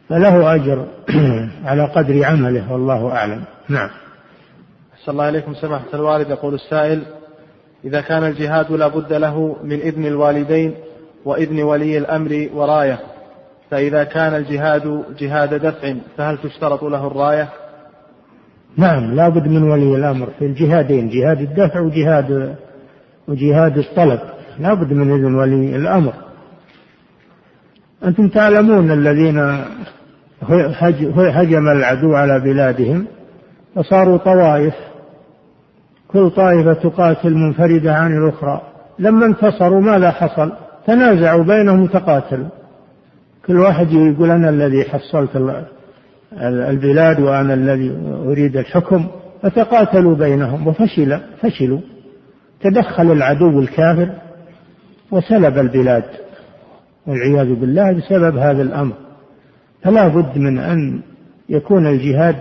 فله 0.09 0.55
أجر 0.55 0.85
على 1.65 1.85
قدر 1.85 2.25
عمله 2.25 2.71
والله 2.71 3.11
أعلم. 3.11 3.43
نعم. 3.69 3.89
صلى 5.05 5.13
الله 5.13 5.23
عليكم 5.23 5.53
سماحة 5.53 5.85
الوالد 5.93 6.29
يقول 6.29 6.53
السائل 6.53 7.03
إذا 7.85 8.01
كان 8.01 8.23
الجهاد 8.23 8.71
لا 8.71 8.87
بد 8.87 9.13
له 9.13 9.55
من 9.63 9.79
إذن 9.79 10.05
الوالدين 10.05 10.75
وإذن 11.25 11.63
ولي 11.63 11.97
الأمر 11.97 12.49
وراية 12.53 12.99
فإذا 13.71 14.03
كان 14.03 14.35
الجهاد 14.35 15.03
جهاد 15.19 15.53
دفع 15.53 15.93
فهل 16.17 16.37
تشترط 16.37 16.83
له 16.83 17.07
الراية؟ 17.07 17.49
نعم 18.77 19.15
لا 19.15 19.29
بد 19.29 19.47
من 19.47 19.63
ولي 19.63 19.95
الأمر 19.95 20.29
في 20.39 20.45
الجهادين 20.45 21.09
جهاد 21.09 21.41
الدفع 21.41 21.79
وجهاد 21.79 22.55
وجهاد 23.27 23.77
الطلب. 23.77 24.19
لا 24.59 24.73
بد 24.73 24.93
من 24.93 25.11
إذن 25.11 25.35
ولي 25.35 25.75
الأمر. 25.75 26.13
أنتم 28.03 28.27
تعلمون 28.27 28.91
الذين 28.91 29.63
هجم 31.19 31.67
العدو 31.69 32.15
على 32.15 32.39
بلادهم 32.39 33.07
فصاروا 33.75 34.17
طوائف. 34.17 34.73
كل 36.07 36.29
طائفة 36.29 36.73
تقاتل 36.73 37.33
منفردة 37.33 37.95
عن 37.95 38.17
الأخرى. 38.17 38.61
لما 38.99 39.25
انتصروا 39.25 39.81
ماذا 39.81 40.11
حصل؟ 40.11 40.51
تنازعوا 40.87 41.43
بينهم 41.43 41.83
وتقاتلوا. 41.83 42.47
كل 43.47 43.57
واحد 43.57 43.91
يقول 43.91 44.31
أنا 44.31 44.49
الذي 44.49 44.83
حصلت 44.83 45.35
البلاد 46.41 47.19
وأنا 47.19 47.53
الذي 47.53 47.97
أريد 48.25 48.57
الحكم 48.57 49.07
فتقاتلوا 49.41 50.15
بينهم 50.15 50.67
وفشل 50.67 51.19
فشلوا. 51.41 51.79
تدخل 52.61 53.11
العدو 53.11 53.59
الكافر 53.59 54.09
وسلب 55.11 55.57
البلاد. 55.57 56.03
والعياذ 57.07 57.55
بالله 57.55 57.91
بسبب 57.91 58.37
هذا 58.37 58.61
الأمر. 58.61 58.93
فلا 59.83 60.07
بد 60.07 60.37
من 60.37 60.59
أن 60.59 61.01
يكون 61.49 61.87
الجهاد 61.87 62.35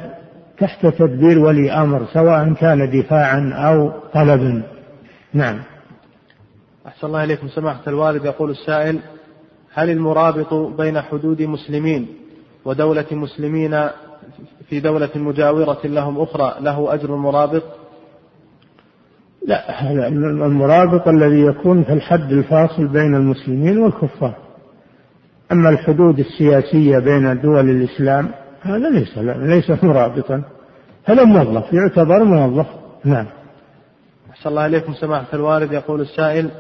تحت 0.59 0.87
تدبير 0.87 1.39
ولي 1.39 1.73
أمر 1.73 2.07
سواء 2.13 2.53
كان 2.53 3.01
دفاعا 3.01 3.53
أو 3.55 3.93
طلبا. 4.15 4.63
نعم. 5.35 5.59
أحسن 6.87 7.07
الله 7.07 7.25
إليكم. 7.25 7.49
سماحة 7.49 7.83
الوالد 7.87 8.25
يقول 8.25 8.51
السائل 8.51 8.99
هل 9.75 9.91
المرابط 9.91 10.55
بين 10.55 11.01
حدود 11.01 11.43
مسلمين؟ 11.43 12.07
ودولة 12.67 13.07
مسلمين 13.11 13.89
في 14.69 14.81
دولة 14.81 15.11
مجاورة 15.15 15.79
لهم 15.85 16.21
أخرى 16.21 16.55
له 16.61 16.95
أجر 16.95 17.15
المرابط 17.15 17.63
لا 19.47 19.89
المرابط 20.47 21.09
الذي 21.09 21.41
يكون 21.41 21.85
في 21.85 21.93
الحد 21.93 22.33
الفاصل 22.33 22.89
بين 22.89 23.15
المسلمين 23.15 23.79
والكفار. 23.79 24.35
أما 25.53 25.69
الحدود 25.69 26.19
السياسية 26.19 26.99
بين 26.99 27.41
دول 27.41 27.71
الإسلام 27.71 28.31
هذا 28.63 28.91
ليس 28.91 29.19
ليس 29.19 29.85
مرابطا. 29.85 30.43
هذا 31.05 31.25
موظف 31.25 31.73
يعتبر 31.73 32.25
موظف. 32.25 32.67
نعم. 33.05 33.27
أحسن 34.31 34.51
الله 34.51 34.67
إليكم 34.67 34.95
سماحة 34.95 35.27
الوالد. 35.35 35.73
يقول 35.73 36.01
السائل 36.01 36.51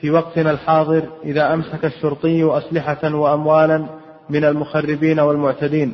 في 0.00 0.10
وقتنا 0.10 0.50
الحاضر 0.50 1.02
إذا 1.24 1.54
أمسك 1.54 1.84
الشرطي 1.84 2.58
أسلحة 2.58 3.14
وأموالا 3.14 4.01
من 4.32 4.44
المخربين 4.44 5.20
والمعتدين 5.20 5.92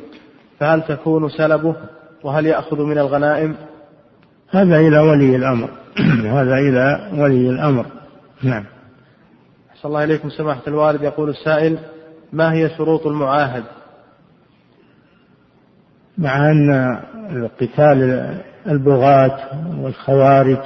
فهل 0.59 0.81
تكون 0.81 1.29
سلبه 1.29 1.75
وهل 2.23 2.45
يأخذ 2.45 2.81
من 2.81 2.97
الغنائم؟ 2.97 3.55
هذا 4.49 4.79
إلى 4.79 4.99
ولي 4.99 5.35
الأمر. 5.35 5.69
هذا 6.37 6.55
إلى 6.55 7.11
ولي 7.17 7.49
الأمر. 7.49 7.85
نعم. 8.43 8.65
أحسن 9.71 9.87
الله 9.87 10.03
إليكم. 10.03 10.29
سماحة 10.29 10.61
الوالد 10.67 11.03
يقول 11.03 11.29
السائل 11.29 11.79
ما 12.33 12.53
هي 12.53 12.69
شروط 12.77 13.07
المعاهد؟ 13.07 13.63
مع 16.17 16.51
أن 16.51 16.99
قتال 17.61 18.29
البغاة 18.67 19.39
والخوارج 19.81 20.59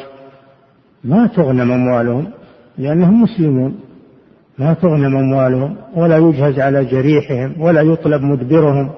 ما 1.03 1.28
تغنم 1.28 1.71
أموالهم 1.71 2.32
لأنهم 2.78 3.21
مسلمون. 3.21 3.80
ما 4.58 4.74
تغنم 4.74 5.18
أموالهم 5.18 5.76
ولا 5.95 6.18
يجهز 6.18 6.60
على 6.60 6.86
جريحهم 6.86 7.62
ولا 7.62 7.82
يطلب 7.82 8.22
مدبرهم 8.22 8.91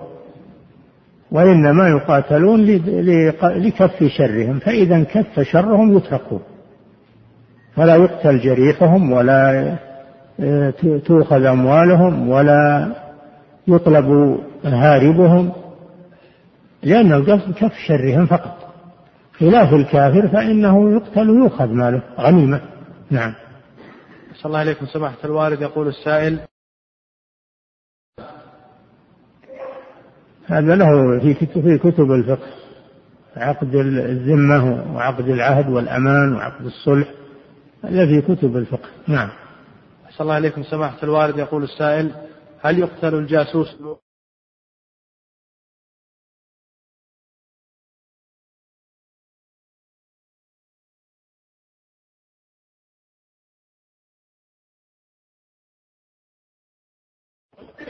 وإنما 1.32 1.90
يقاتلون 1.90 2.66
لكف 3.42 4.04
شرهم 4.04 4.60
فإذا 4.60 4.96
انكف 4.96 5.40
شرهم 5.40 5.98
يتركون. 5.98 6.42
فلا 7.76 7.96
يقتل 7.96 8.40
جريحهم 8.40 9.12
ولا 9.12 9.76
آه، 10.40 10.74
تؤخذ 11.06 11.46
أموالهم 11.46 12.30
ولا 12.30 12.92
يطلب 13.68 14.40
هاربهم 14.66 15.52
لأن 16.84 17.14
القصد 17.14 17.54
كف 17.54 17.74
شرهم 17.88 18.26
فقط. 18.26 18.58
خلاف 19.40 19.74
الكافر 19.74 20.28
فإنه 20.28 20.92
يقتل 20.92 21.30
ويؤخذ 21.30 21.68
ماله 21.68 22.02
غنيمة. 22.20 22.62
نعم. 23.12 23.34
صلى 24.46 24.50
الله 24.50 24.60
عليكم. 24.60 24.86
سماحة 24.86 25.18
الوالد 25.24 25.62
يقول 25.62 25.88
السائل. 25.88 26.40
هذا 30.46 30.76
له 30.76 31.20
في 31.20 31.34
في 31.46 31.78
كتب 31.78 32.12
الفقه. 32.12 32.48
عقد 33.36 33.76
الذمة 33.76 34.94
وعقد 34.96 35.30
العهد 35.30 35.70
والأمان 35.70 36.36
وعقد 36.36 36.66
الصلح. 36.66 37.08
هذا 37.84 38.06
في 38.06 38.36
كتب 38.36 38.58
الفقه. 38.58 38.90
نعم. 39.08 39.30
صلى 40.10 40.22
الله 40.22 40.34
عليكم. 40.34 40.64
سماحة 40.64 41.04
الوالد 41.04 41.38
يقول 41.38 41.64
السائل. 41.64 42.12
هل 42.62 42.80
يقتل 42.80 43.16
الجاسوس 43.16 43.78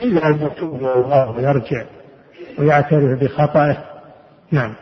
إلا 0.02 0.26
أن 0.26 0.46
يتوب 0.46 0.74
الله 0.74 1.30
ويرجع 1.30 1.84
ويعترف 2.58 3.20
بخطأه. 3.20 3.76
نعم. 4.50 4.74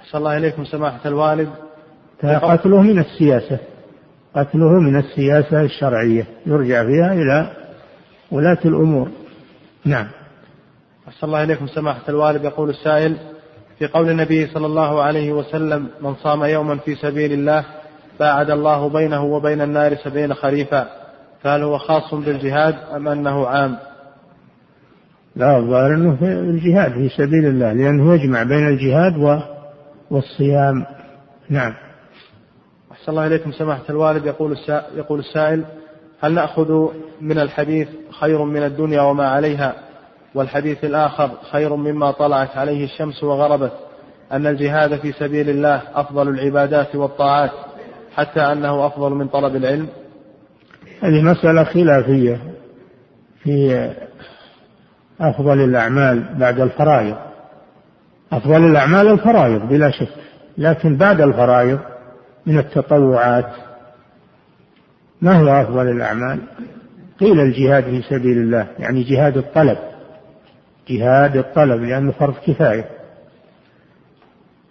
أحسن 0.00 0.18
الله 0.18 0.36
إليكم 0.36 0.64
سماحة 0.64 1.00
الوالد. 1.06 1.48
قتله 2.22 2.82
من 2.82 2.98
السياسة. 2.98 3.58
قتله 4.36 4.80
من 4.80 4.96
السياسة 4.96 5.60
الشرعية. 5.60 6.26
يرجع 6.46 6.84
فيها 6.84 7.12
إلى 7.12 7.52
ولاة 8.30 8.58
الأمور. 8.64 9.08
نعم. 9.84 10.08
أحسن 11.08 11.26
الله 11.26 11.42
إليكم 11.42 11.66
سماحة 11.66 12.02
الوالد. 12.08 12.44
يقول 12.44 12.70
السائل 12.70 13.16
في 13.78 13.86
قول 13.86 14.10
النبي 14.10 14.46
صلى 14.46 14.66
الله 14.66 15.02
عليه 15.02 15.32
وسلم 15.32 15.88
من 16.00 16.14
صام 16.14 16.44
يوما 16.44 16.76
في 16.76 16.94
سبيل 16.94 17.32
الله 17.32 17.64
باعد 18.20 18.50
الله 18.50 18.88
بينه 18.88 19.24
وبين 19.24 19.60
النار 19.60 19.94
سبعين 19.94 20.34
خريفا 20.34 20.88
فهل 21.42 21.62
هو 21.62 21.78
خاص 21.78 22.14
بالجهاد 22.14 22.74
أم 22.96 23.08
أنه 23.08 23.46
عام؟ 23.46 23.78
لا 25.38 25.56
الظاهر 25.56 25.94
أنه 25.94 26.16
في 26.16 26.24
الجهاد 26.24 26.92
في 26.92 27.08
سبيل 27.08 27.46
الله 27.46 27.72
لأنه 27.72 28.14
يجمع 28.14 28.42
بين 28.42 28.68
الجهاد 28.68 29.42
والصيام. 30.10 30.86
نعم. 31.50 31.74
أحسن 32.92 33.12
الله 33.12 33.26
إليكم 33.26 33.52
سماحة 33.52 33.82
الوالد. 33.90 34.26
يقول 34.26 34.56
يقول 34.96 35.18
السائل 35.18 35.64
هل 36.20 36.34
نأخذ 36.34 36.88
من 37.20 37.38
الحديث 37.38 37.88
خير 38.20 38.44
من 38.44 38.62
الدنيا 38.62 39.02
وما 39.02 39.28
عليها؟ 39.28 39.74
والحديث 40.34 40.84
الآخر 40.84 41.30
خير 41.52 41.76
مما 41.76 42.10
طلعت 42.10 42.56
عليه 42.56 42.84
الشمس 42.84 43.24
وغربت. 43.24 43.72
أن 44.32 44.46
الجهاد 44.46 44.96
في 44.96 45.12
سبيل 45.12 45.50
الله 45.50 45.82
أفضل 45.94 46.28
العبادات 46.28 46.96
والطاعات 46.96 47.50
حتى 48.14 48.40
أنه 48.40 48.86
أفضل 48.86 49.12
من 49.12 49.28
طلب 49.28 49.56
العلم. 49.56 49.88
هذه 51.00 51.22
مسألة 51.22 51.64
خلافية 51.64 52.40
في 53.42 53.90
أفضل 55.20 55.64
الأعمال 55.64 56.24
بعد 56.38 56.60
الفرائض. 56.60 57.16
أفضل 58.32 58.66
الأعمال 58.70 59.08
الفرائض 59.08 59.68
بلا 59.68 59.90
شك. 59.90 60.08
لكن 60.58 60.96
بعد 60.96 61.20
الفرائض 61.20 61.78
من 62.46 62.58
التطوعات 62.58 63.50
ما 65.22 65.32
هو 65.32 65.48
أفضل 65.48 65.88
الأعمال؟ 65.88 66.38
قيل 67.20 67.40
الجهاد 67.40 67.84
في 67.84 68.02
سبيل 68.02 68.38
الله 68.38 68.66
يعني 68.78 69.02
جهاد 69.02 69.36
الطلب. 69.36 69.78
جهاد 70.88 71.36
الطلب 71.36 71.82
لأنه 71.82 72.12
فرض 72.12 72.34
كفاية. 72.46 72.84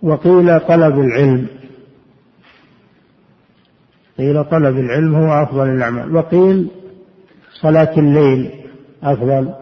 وقيل 0.01 0.59
طلب 0.59 0.99
العلم. 0.99 1.47
قيل 4.17 4.43
طلب 4.43 4.77
العلم 4.77 5.15
هو 5.15 5.43
أفضل 5.43 5.69
الأعمال. 5.69 6.15
وقيل 6.15 6.67
صلاة 7.61 7.99
الليل 7.99 8.51
أفضل. 9.03 9.53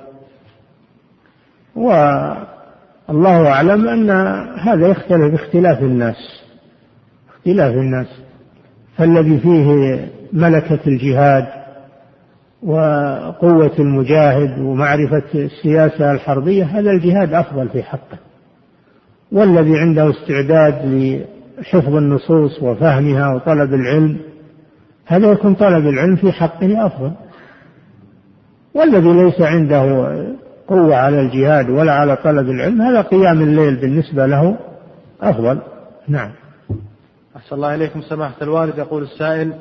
والله 1.75 3.47
أعلم 3.47 3.87
أن 3.87 4.09
هذا 4.59 4.87
يختلف 4.87 5.31
باختلاف 5.31 5.79
الناس 5.79 6.15
اختلاف 7.29 7.73
الناس. 7.73 8.07
فالذي 8.97 9.39
فيه 9.39 9.99
ملكة 10.33 10.79
الجهاد 10.87 11.45
وقوة 12.63 13.71
المجاهد 13.79 14.59
ومعرفة 14.59 15.23
السياسة 15.35 16.11
الحربية 16.11 16.63
هذا 16.63 16.91
الجهاد 16.91 17.33
أفضل 17.33 17.69
في 17.69 17.83
حقه. 17.83 18.17
والذي 19.31 19.79
عنده 19.79 20.09
استعداد 20.09 20.85
لحفظ 21.59 21.95
النصوص 21.95 22.63
وفهمها 22.63 23.35
وطلب 23.35 23.73
العلم 23.73 24.17
هذا 25.05 25.31
يكون 25.31 25.53
طلب 25.53 25.87
العلم 25.87 26.15
في 26.15 26.31
حقه 26.31 26.85
أفضل. 26.85 27.11
والذي 28.73 29.13
ليس 29.13 29.41
عنده 29.41 30.15
قوة 30.67 30.95
على 30.95 31.19
الجهاد 31.21 31.69
ولا 31.69 31.93
على 31.93 32.15
طلب 32.15 32.49
العلم 32.49 32.81
هذا 32.81 33.01
قيام 33.01 33.41
الليل 33.41 33.75
بالنسبة 33.75 34.25
له 34.25 34.57
أفضل. 35.21 35.61
نعم. 36.07 36.31
أحسن 37.35 37.55
الله 37.55 37.75
إليكم 37.75 38.01
سماحة 38.01 38.35
الوالد. 38.41 38.77
يقول 38.77 39.03
السائل 39.03 39.53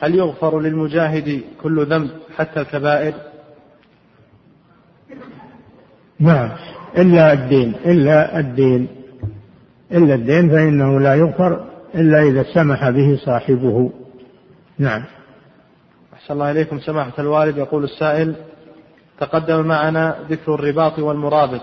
هل 0.00 0.14
يغفر 0.14 0.60
للمجاهد 0.60 1.42
كل 1.62 1.86
ذنب 1.86 2.10
حتى 2.36 2.60
الكبائر؟ 2.60 3.14
نعم. 6.20 6.50
إلا 6.98 7.32
الدين 7.32 7.74
إلا 7.86 8.38
الدين 8.38 8.88
إلا 9.92 10.14
الدين 10.14 10.50
فإنه 10.50 11.00
لا 11.00 11.14
يغفر 11.14 11.64
إلا 11.94 12.22
إذا 12.22 12.42
سمح 12.42 12.90
به 12.90 13.16
صاحبه. 13.24 13.90
نعم. 14.78 15.02
أحسن 16.14 16.34
الله 16.34 16.50
إليكم 16.50 16.78
سماحة 16.78 17.12
الوالد. 17.18 17.56
يقول 17.56 17.84
السائل 17.84 18.34
تقدم 19.20 19.66
معنا 19.66 20.16
ذكر 20.30 20.54
الرباط 20.54 20.98
والمرابط 20.98 21.60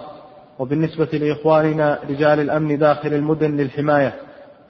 وبالنسبة 0.60 1.06
لإخواننا 1.14 2.00
رجال 2.10 2.40
الأمن 2.40 2.78
داخل 2.78 3.14
المدن 3.14 3.58
للحماية 3.58 4.14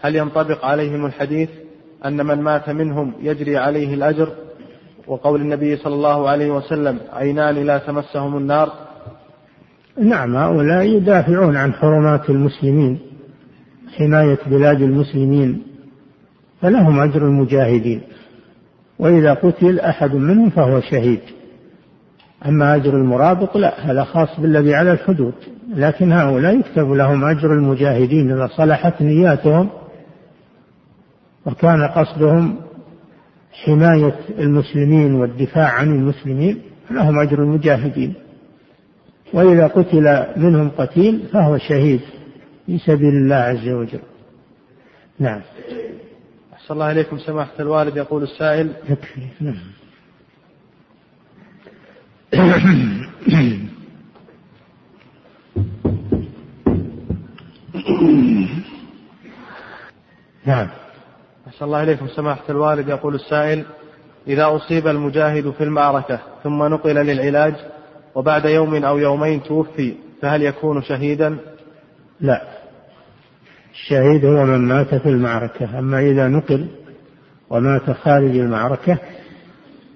هل 0.01 0.15
ينطبق 0.15 0.65
عليهم 0.65 1.05
الحديث 1.05 1.49
أن 2.05 2.25
من 2.25 2.41
مات 2.41 2.69
منهم 2.69 3.13
يجري 3.21 3.57
عليه 3.57 3.93
الأجر؟ 3.93 4.29
وقول 5.07 5.41
النبي 5.41 5.77
صلى 5.77 5.93
الله 5.93 6.29
عليه 6.29 6.51
وسلم 6.51 6.99
عينان 7.13 7.55
لا 7.55 7.77
تمسهم 7.77 8.38
النار. 8.38 8.73
نعم 9.97 10.35
هؤلاء 10.35 10.83
يدافعون 10.83 11.55
عن 11.57 11.73
حرمات 11.73 12.29
المسلمين 12.29 12.99
حماية 13.97 14.39
بلاد 14.45 14.81
المسلمين 14.81 15.63
فلهم 16.61 16.99
أجر 16.99 17.21
المجاهدين 17.21 18.01
وإذا 18.99 19.33
قتل 19.33 19.79
أحد 19.79 20.15
منهم 20.15 20.49
فهو 20.49 20.81
شهيد. 20.81 21.19
أما 22.48 22.76
أجر 22.76 22.98
المرابط 22.98 23.58
لا 23.58 23.91
هذا 23.91 24.04
خاص 24.04 24.39
بالذي 24.39 24.76
على 24.76 24.91
الحدود. 24.91 25.34
لكن 25.76 26.12
هؤلاء 26.12 26.60
يكتب 26.60 26.91
لهم 26.91 27.26
أجر 27.26 27.54
المجاهدين 27.54 28.32
إذا 28.32 28.48
صلحت 28.48 29.02
نياتهم 29.02 29.70
وكان 31.45 31.88
قصدهم 31.88 32.56
حماية 33.52 34.16
المسلمين 34.39 35.14
والدفاع 35.14 35.72
عن 35.72 35.95
المسلمين 35.95 36.62
لهم 36.91 37.20
أجر 37.20 37.43
المجاهدين. 37.43 38.14
وإذا 39.34 39.68
قتل 39.68 40.26
منهم 40.38 40.70
قتيل 40.78 41.24
فهو 41.34 41.58
شهيد 41.58 42.02
في 42.66 42.78
سبيل 42.78 43.16
الله 43.16 43.36
عز 43.36 43.70
وجل. 43.70 44.00
نعم. 45.20 45.41
أحسن 46.54 46.74
الله 46.74 46.91
إليكم 46.91 47.18
سماحة 47.18 47.52
الوالد 47.60 47.98
يقول 47.98 48.24
السائل. 48.24 48.72
يكفي. 48.89 49.22
نعم. 49.41 49.76
نعم. 60.45 60.67
أحسن 61.47 61.65
الله 61.65 61.84
إليكم. 61.84 62.07
سماحة 62.07 62.43
الوالد 62.49 62.89
يقول 62.89 63.15
السائل 63.15 63.65
إذا 64.28 64.47
أصيب 64.55 64.88
المجاهد 64.88 65.51
في 65.51 65.63
المعركة 65.63 66.19
ثم 66.43 66.63
نقل 66.63 66.95
للعلاج 66.95 67.55
وبعد 68.15 68.45
يوم 68.45 68.86
أو 68.86 68.97
يومين 68.97 69.43
توفي 69.43 69.93
فهل 70.21 70.41
يكون 70.41 70.82
شهيدا؟ 70.82 71.38
لا. 72.21 72.41
الشهيد 73.71 74.25
هو 74.25 74.45
من 74.45 74.67
مات 74.67 74.95
في 74.95 75.09
المعركة. 75.09 75.80
أما 75.80 75.99
إذا 75.99 76.28
نقل 76.28 76.67
ومات 77.49 77.91
خارج 77.91 78.38
المعركة 78.38 78.97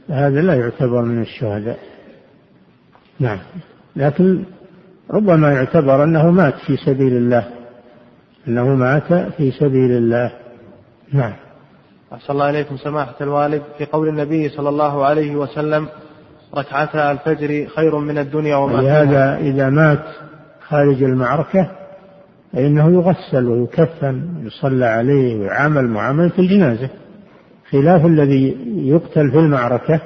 فهذا 0.08 0.42
لا 0.42 0.56
يعتبر 0.56 1.02
من 1.02 1.22
الشهداء. 1.22 1.91
نعم. 3.22 3.38
لكن 3.96 4.44
ربما 5.12 5.54
يعتبر 5.54 6.04
أنه 6.04 6.32
مات 6.32 6.54
في 6.68 6.78
سبيل 6.78 7.14
الله. 7.14 7.48
أنه 8.48 8.76
مات 8.76 9.14
في 9.14 9.52
سبيل 9.52 9.92
الله. 9.92 10.32
نعم. 11.14 11.34
أحسن 12.14 12.34
الله 12.34 12.50
إليكم 12.50 12.78
سماحة 12.78 13.16
الوالد. 13.22 13.62
في 13.78 13.86
قول 13.86 14.08
النبي 14.08 14.50
صلى 14.50 14.70
الله 14.70 15.06
عليه 15.06 15.36
وسلم 15.36 15.88
ركعتا 16.58 17.12
الفجر 17.12 17.68
خير 17.76 17.98
من 17.98 18.18
الدنيا 18.18 18.56
وما 18.56 18.82
لهذا 18.82 19.38
إذا 19.38 19.70
مات 19.70 20.06
خارج 20.68 21.04
المعركة 21.04 21.72
فإنه 22.54 22.92
يغسل 22.94 23.48
ويكفن 23.48 24.30
ويصلى 24.44 24.86
عليه 24.86 25.40
ويعامل 25.40 25.88
معاملة 25.88 26.32
الجنازة. 26.40 26.90
خلاف 27.70 28.06
الذي 28.06 28.58
يقتل 28.76 29.32
في 29.32 29.38
المعركة 29.38 30.02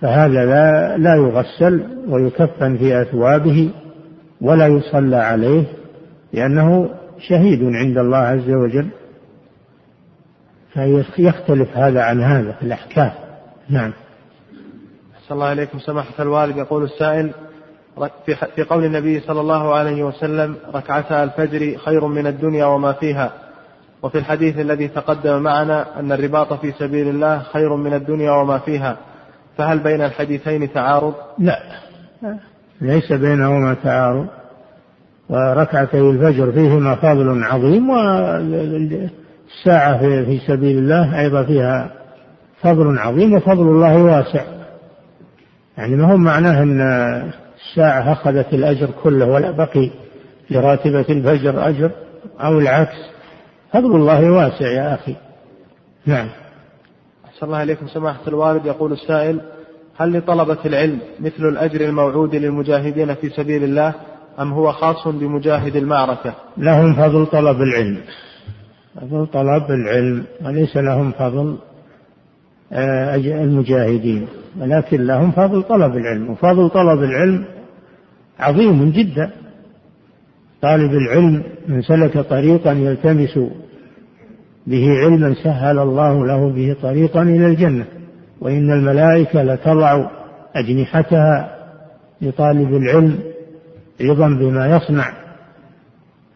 فهذا 0.00 0.44
لا 0.44 0.96
لا 0.96 1.14
يغسل 1.14 1.82
ويكفن 2.08 2.76
في 2.76 3.02
أثوابه 3.02 3.70
ولا 4.40 4.66
يصلى 4.66 5.16
عليه 5.16 5.64
لأنه 6.32 6.90
شهيد 7.28 7.62
عند 7.62 7.98
الله 7.98 8.18
عز 8.18 8.50
وجل. 8.50 8.88
فيختلف 11.14 11.76
هذا 11.76 12.02
عن 12.02 12.20
هذا 12.22 12.52
في 12.52 12.62
الأحكام. 12.62 13.10
نعم. 13.68 13.92
أحسن 15.16 15.34
الله 15.34 15.52
إليكم. 15.52 15.78
سماحة 15.78 16.22
الوالد 16.22 16.56
يقول 16.56 16.84
السائل 16.84 17.30
في 18.56 18.62
قول 18.62 18.84
النبي 18.84 19.20
صلى 19.20 19.40
الله 19.40 19.74
عليه 19.74 20.02
وسلم 20.02 20.56
ركعتا 20.74 21.24
الفجر 21.24 21.78
خير 21.78 22.06
من 22.06 22.26
الدنيا 22.26 22.66
وما 22.66 22.92
فيها. 22.92 23.32
وفي 24.02 24.18
الحديث 24.18 24.58
الذي 24.58 24.88
تقدم 24.88 25.42
معنا 25.42 26.00
أن 26.00 26.12
الرباط 26.12 26.52
في 26.52 26.72
سبيل 26.72 27.08
الله 27.08 27.38
خير 27.38 27.76
من 27.76 27.94
الدنيا 27.94 28.30
وما 28.30 28.58
فيها. 28.58 28.96
فهل 29.58 29.78
بين 29.78 30.02
الحديثين 30.02 30.72
تعارض؟ 30.72 31.14
لا. 31.38 31.58
ليس 32.80 33.12
بينهما 33.12 33.74
تعارض. 33.74 34.26
وركعتي 35.28 36.00
الفجر 36.00 36.52
فيهما 36.52 36.94
فضل 36.94 37.44
عظيم 37.44 37.90
والساعة 37.90 39.98
في 39.98 40.40
سبيل 40.46 40.78
الله 40.78 41.20
أيضا 41.20 41.42
فيها 41.42 41.90
فضل 42.62 42.98
عظيم 42.98 43.34
وفضل 43.34 43.68
الله 43.68 44.02
واسع. 44.02 44.42
يعني 45.78 45.96
ما 45.96 46.12
هو 46.12 46.16
معناه 46.16 46.62
أن 46.62 46.80
الساعة 47.56 48.12
أخذت 48.12 48.54
الأجر 48.54 48.88
كله 49.02 49.26
ولا 49.26 49.50
بقي 49.50 49.90
لراتبة 50.50 51.04
الفجر 51.08 51.68
أجر 51.68 51.90
أو 52.40 52.58
العكس؟ 52.58 52.96
فضل 53.72 53.96
الله 53.96 54.30
واسع 54.30 54.66
يا 54.66 54.94
أخي. 54.94 55.16
نعم. 56.06 56.28
أحسن 57.38 57.46
الله 57.46 57.62
إليكم 57.62 57.86
سماحة 57.86 58.20
الوالد 58.28 58.66
يقول 58.66 58.92
السائل 58.92 59.40
هل 59.96 60.18
لطلبة 60.18 60.58
العلم 60.66 60.98
مثل 61.20 61.48
الأجر 61.48 61.80
الموعود 61.80 62.34
للمجاهدين 62.34 63.14
في 63.14 63.28
سبيل 63.30 63.64
الله 63.64 63.94
أم 64.40 64.52
هو 64.52 64.72
خاص 64.72 65.08
بمجاهد 65.08 65.76
المعركة؟ 65.76 66.34
لهم 66.56 66.94
فضل 66.94 67.26
طلب 67.26 67.62
العلم. 67.62 67.98
فضل 69.00 69.26
طلب 69.26 69.70
العلم 69.70 70.24
وليس 70.44 70.76
لهم 70.76 71.12
فضل 71.12 71.56
آه، 72.72 73.14
المجاهدين. 73.14 74.26
ولكن 74.60 75.06
لهم 75.06 75.30
فضل 75.30 75.62
طلب 75.62 75.96
العلم 75.96 76.30
وفضل 76.30 76.70
طلب 76.70 77.02
العلم 77.02 77.44
عظيم 78.38 78.90
جدا. 78.90 79.30
طالب 80.62 80.92
العلم 80.92 81.42
من 81.68 81.82
سلك 81.82 82.18
طريقا 82.18 82.72
يلتمس 82.72 83.38
به 84.66 84.88
علما 85.04 85.34
سهل 85.34 85.78
الله 85.78 86.26
له 86.26 86.52
به 86.52 86.76
طريقا 86.82 87.22
إلى 87.22 87.46
الجنة. 87.46 87.84
وإن 88.40 88.72
الملائكة 88.72 89.42
لتضع 89.42 90.10
أجنحتها 90.56 91.58
لطالب 92.20 92.74
العلم 92.74 93.18
رضا 94.00 94.28
بما 94.28 94.76
يصنع 94.76 95.12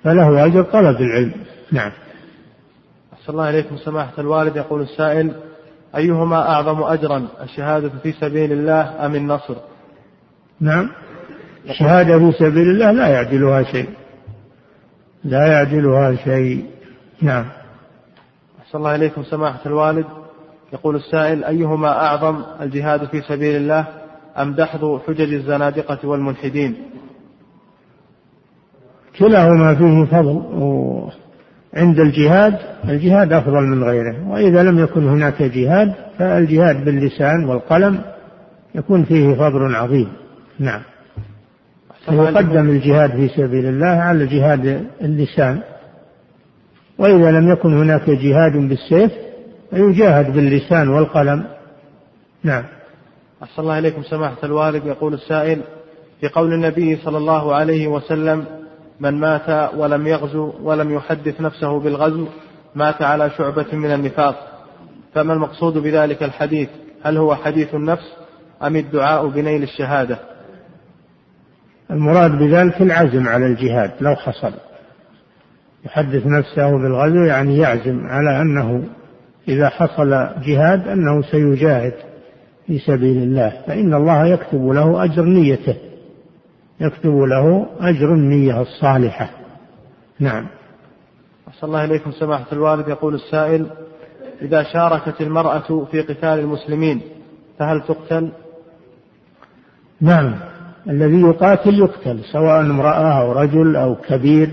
فله 0.05 0.47
أجر 0.47 0.63
طلب 0.63 1.01
العلم. 1.01 1.33
نعم. 1.73 1.91
أحسن 3.13 3.33
الله 3.33 3.51
إليكم. 3.51 3.77
سماحة 3.77 4.13
الوالد 4.19 4.57
يقول 4.57 4.83
السائل 4.83 5.33
أيهما 5.97 6.49
أعظم 6.49 6.83
أجرا 6.83 7.29
الشهادة 7.43 7.91
في 8.03 8.13
سبيل 8.13 8.53
الله 8.53 9.07
أم 9.07 9.15
النصر؟ 9.15 9.55
نعم. 10.61 10.89
الشهادة 11.71 12.19
في 12.19 12.33
سبيل 12.39 12.71
الله 12.71 12.91
لا 12.91 13.09
يعدلها 13.09 13.63
شيء. 13.63 13.89
لا 15.25 15.47
يعدلها 15.47 16.15
شيء. 16.15 16.65
نعم. 17.23 17.45
أحسن 18.73 18.79
الله 18.79 18.95
إليكم 18.95 19.23
سماحة 19.23 19.61
الوالد. 19.67 20.07
يقول 20.73 20.97
السائل 20.97 21.45
أيهما 21.45 21.89
أعظم 21.89 22.43
الجهاد 22.61 23.05
في 23.05 23.21
سبيل 23.21 23.57
الله 23.57 23.87
أم 24.39 24.55
دحض 24.55 25.01
حجج 25.07 25.33
الزنادقة 25.35 26.09
والملحدين؟ 26.09 26.77
كلاهما 29.19 29.75
فيه 29.75 30.05
فضل 30.05 30.43
عند 31.75 32.01
الجهاد 32.01 32.59
الجهاد 32.89 33.33
أفضل 33.33 33.63
من 33.63 33.85
غيره 33.85 34.29
وإذا 34.29 34.63
لم 34.63 34.79
يكن 34.79 35.09
هناك 35.09 35.43
جهاد 35.43 35.95
فالجهاد 36.19 36.85
باللسان 36.85 37.45
والقلم 37.45 38.01
يكون 38.75 39.05
فيه 39.05 39.35
فضل 39.35 39.75
عظيم. 39.75 40.09
نعم. 40.59 40.81
يقدم 42.09 42.69
الجهاد 42.69 43.11
في 43.11 43.29
سبيل 43.29 43.67
الله 43.67 43.87
على 43.87 44.27
جهاد 44.27 44.87
اللسان. 45.01 45.61
وإذا 46.99 47.31
لم 47.31 47.53
يكن 47.53 47.79
هناك 47.79 48.11
جهاد 48.11 48.53
بالسيف 48.53 49.13
فيجاهد 49.71 50.33
باللسان 50.33 50.89
والقلم. 50.89 51.45
نعم. 52.43 52.65
أحسن 53.43 53.63
الله 53.63 53.79
إليكم 53.79 54.03
سماحة 54.03 54.37
الوالد. 54.45 54.87
يقول 54.87 55.15
السائل 55.15 55.63
في 56.21 56.29
قول 56.29 56.53
النبي 56.53 56.97
صلى 56.97 57.19
الله 57.19 57.55
عليه 57.55 57.87
وسلم 57.87 58.45
من 59.01 59.21
مات 59.21 59.75
ولم 59.77 60.07
يغزو 60.07 60.53
ولم 60.63 60.95
يحدث 60.95 61.41
نفسه 61.41 61.81
بالغزو 61.81 62.27
مات 62.75 63.03
على 63.03 63.31
شعبة 63.31 63.67
من 63.73 63.93
النفاق. 63.93 64.49
فما 65.15 65.33
المقصود 65.33 65.79
بذلك 65.79 66.23
الحديث؟ 66.23 66.69
هل 67.03 67.17
هو 67.17 67.35
حديث 67.35 67.75
النفس 67.75 68.13
أم 68.63 68.77
الدعاء 68.77 69.27
بنيل 69.27 69.63
الشهادة؟ 69.63 70.19
المراد 71.91 72.31
بذلك 72.31 72.83
العزم 72.83 73.29
على 73.29 73.47
الجهاد 73.47 73.91
لو 74.01 74.17
حصل. 74.17 74.53
يحدث 75.87 76.27
نفسه 76.27 76.71
بالغزو 76.71 77.25
يعني 77.25 77.59
يعزم 77.59 78.07
على 78.07 78.41
أنه 78.41 78.85
إذا 79.49 79.69
حصل 79.69 80.11
جهاد 80.47 80.89
أنه 80.89 81.23
سيجاهد 81.23 81.95
في 82.67 82.79
سبيل 82.79 83.23
الله 83.23 83.63
فإن 83.67 83.95
الله 83.95 84.27
يكتب 84.27 84.67
له 84.67 85.05
أجر 85.05 85.25
نيته 85.25 85.77
يكتب 86.81 87.17
له 87.17 87.67
أجر 87.81 88.15
النية 88.15 88.61
الصالحة. 88.61 89.31
نعم. 90.21 90.47
أحسن 91.49 91.67
الله 91.67 91.85
إليكم 91.85 92.13
سماحة 92.13 92.47
الوالد. 92.53 92.89
يقول 92.89 93.15
السائل 93.15 93.67
إذا 94.43 94.63
شاركت 94.63 95.21
المرأة 95.21 95.87
في 95.91 96.01
قتال 96.01 96.39
المسلمين 96.39 97.01
فهل 97.59 97.81
تقتل؟ 97.81 98.33
نعم. 100.01 100.35
الذي 100.89 101.21
يقاتل 101.21 101.79
يقتل 101.79 102.21
سواء 102.33 102.61
امرأة 102.61 103.21
أو 103.21 103.33
رجل 103.33 103.77
أو 103.77 103.95
كبير. 103.95 104.51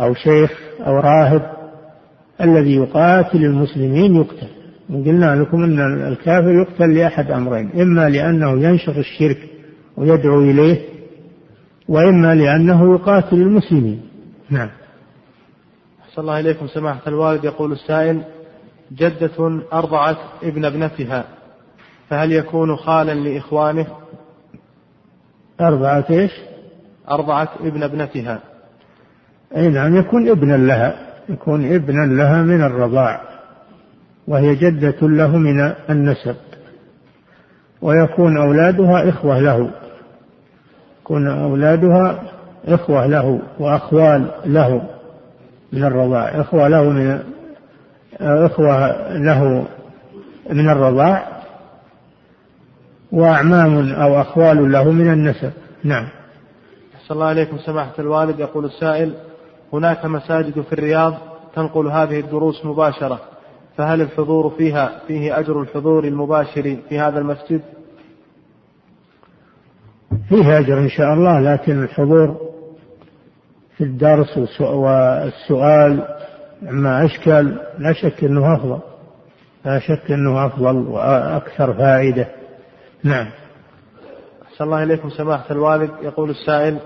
أو 0.00 0.14
شيخ 0.14 0.60
أو 0.80 1.00
راهب 1.00 1.50
الذي 2.40 2.74
يقاتل 2.76 3.44
المسلمين 3.44 4.16
يقتل. 4.16 4.48
وقلنا 4.90 5.36
لكم 5.36 5.64
أن 5.64 6.08
الكافر 6.08 6.50
يقتل 6.50 6.94
لأحد 6.94 7.30
أمرين 7.30 7.70
إما 7.80 8.08
لأنه 8.08 8.62
ينشر 8.62 8.98
الشرك 8.98 9.38
ويدعو 9.96 10.40
إليه 10.40 10.80
وإما 11.88 12.34
لأنه 12.34 12.94
يقاتل 12.94 13.36
المسلمين. 13.36 14.02
نعم. 14.50 14.70
أحسن 16.02 16.22
الله 16.22 16.40
إليكم. 16.40 16.66
سماحة 16.66 17.00
الوالد 17.06 17.44
يقول 17.44 17.72
السائل 17.72 18.22
جدة 18.92 19.62
أرضعت 19.72 20.16
ابن 20.42 20.64
ابنتها 20.64 21.24
فهل 22.08 22.32
يكون 22.32 22.76
خالا 22.76 23.14
لإخوانه؟ 23.14 23.86
أرضعت 25.60 26.10
إيش؟ 26.10 26.32
أرضعت 27.10 27.48
ابن 27.60 27.82
ابنتها. 27.82 28.40
أي 29.56 29.68
نعم 29.68 29.96
يكون 29.96 30.28
ابنا 30.28 30.56
لها 30.56 30.94
يكون 31.28 31.74
ابنا 31.74 32.14
لها 32.14 32.42
من 32.42 32.62
الرضاع 32.62 33.20
وهي 34.28 34.54
جدة 34.54 35.08
له 35.08 35.36
من 35.36 35.72
النسب 35.90 36.36
ويكون 37.82 38.38
أولادها 38.38 39.08
إخوة 39.08 39.38
له 39.38 39.70
يكون 41.02 41.28
أولادها 41.28 42.22
إخوة 42.68 43.06
له 43.06 43.40
وأخوال 43.58 44.30
له 44.44 44.82
من 45.72 45.84
الرضاع 45.84 46.40
إخوة 46.40 46.68
له 46.68 46.90
من 46.90 47.20
إخوة 48.20 49.08
له 49.12 49.66
من 50.50 50.70
الرضاع 50.70 51.40
وأعمام 53.12 53.92
أو 53.92 54.20
أخوال 54.20 54.72
له 54.72 54.90
من 54.90 55.12
النسب. 55.12 55.52
نعم. 55.84 56.08
صلى 57.06 57.14
الله 57.14 57.26
عليكم 57.26 57.58
سماحة 57.58 57.92
الوالد 57.98 58.40
يقول 58.40 58.64
السائل 58.64 59.14
هناك 59.72 60.06
مساجد 60.06 60.60
في 60.60 60.72
الرياض 60.72 61.14
تنقل 61.54 61.86
هذه 61.86 62.20
الدروس 62.20 62.66
مباشرة 62.66 63.20
فهل 63.76 64.00
الحضور 64.00 64.50
فيها 64.58 65.00
فيه 65.06 65.38
أجر 65.38 65.60
الحضور 65.60 66.04
المباشر 66.04 66.76
في 66.88 66.98
هذا 66.98 67.18
المسجد؟ 67.18 67.60
فيه 70.28 70.58
أجر 70.58 70.78
إن 70.78 70.88
شاء 70.88 71.14
الله 71.14 71.40
لكن 71.40 71.82
الحضور 71.82 72.50
في 73.76 73.84
الدرس 73.84 74.60
والسؤال 74.60 76.04
عما 76.62 77.04
أشكل 77.04 77.56
لا 77.78 77.92
شك 77.92 78.24
أنه 78.24 78.54
أفضل 78.54 78.80
لا 79.64 79.78
شك 79.78 80.10
أنه 80.10 80.46
أفضل 80.46 80.76
وأكثر 80.76 81.74
فائدة. 81.74 82.28
نعم. 83.04 83.26
أحسن 84.42 84.64
الله 84.64 84.82
إليكم 84.82 85.10
سماحة 85.10 85.44
الوالد. 85.50 85.90
يقول 86.02 86.30
السائل 86.30 86.78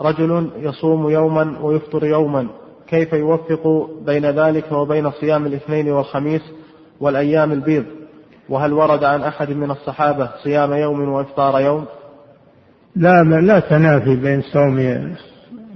رجل 0.00 0.50
يصوم 0.58 1.10
يوما 1.10 1.58
ويفطر 1.62 2.06
يوما 2.06 2.46
كيف 2.86 3.12
يوفق 3.12 3.90
بين 4.06 4.26
ذلك 4.26 4.72
وبين 4.72 5.10
صيام 5.10 5.46
الاثنين 5.46 5.90
والخميس 5.90 6.42
والأيام 7.00 7.52
البيض؟ 7.52 7.84
وهل 8.48 8.72
ورد 8.72 9.04
عن 9.04 9.22
أحد 9.22 9.50
من 9.50 9.70
الصحابة 9.70 10.30
صيام 10.42 10.72
يوم 10.72 11.08
وإفطار 11.08 11.60
يوم؟ 11.60 11.84
لا 12.96 13.22
لا 13.22 13.60
تنافي 13.60 14.16
بين 14.16 14.42
صوم 14.42 14.78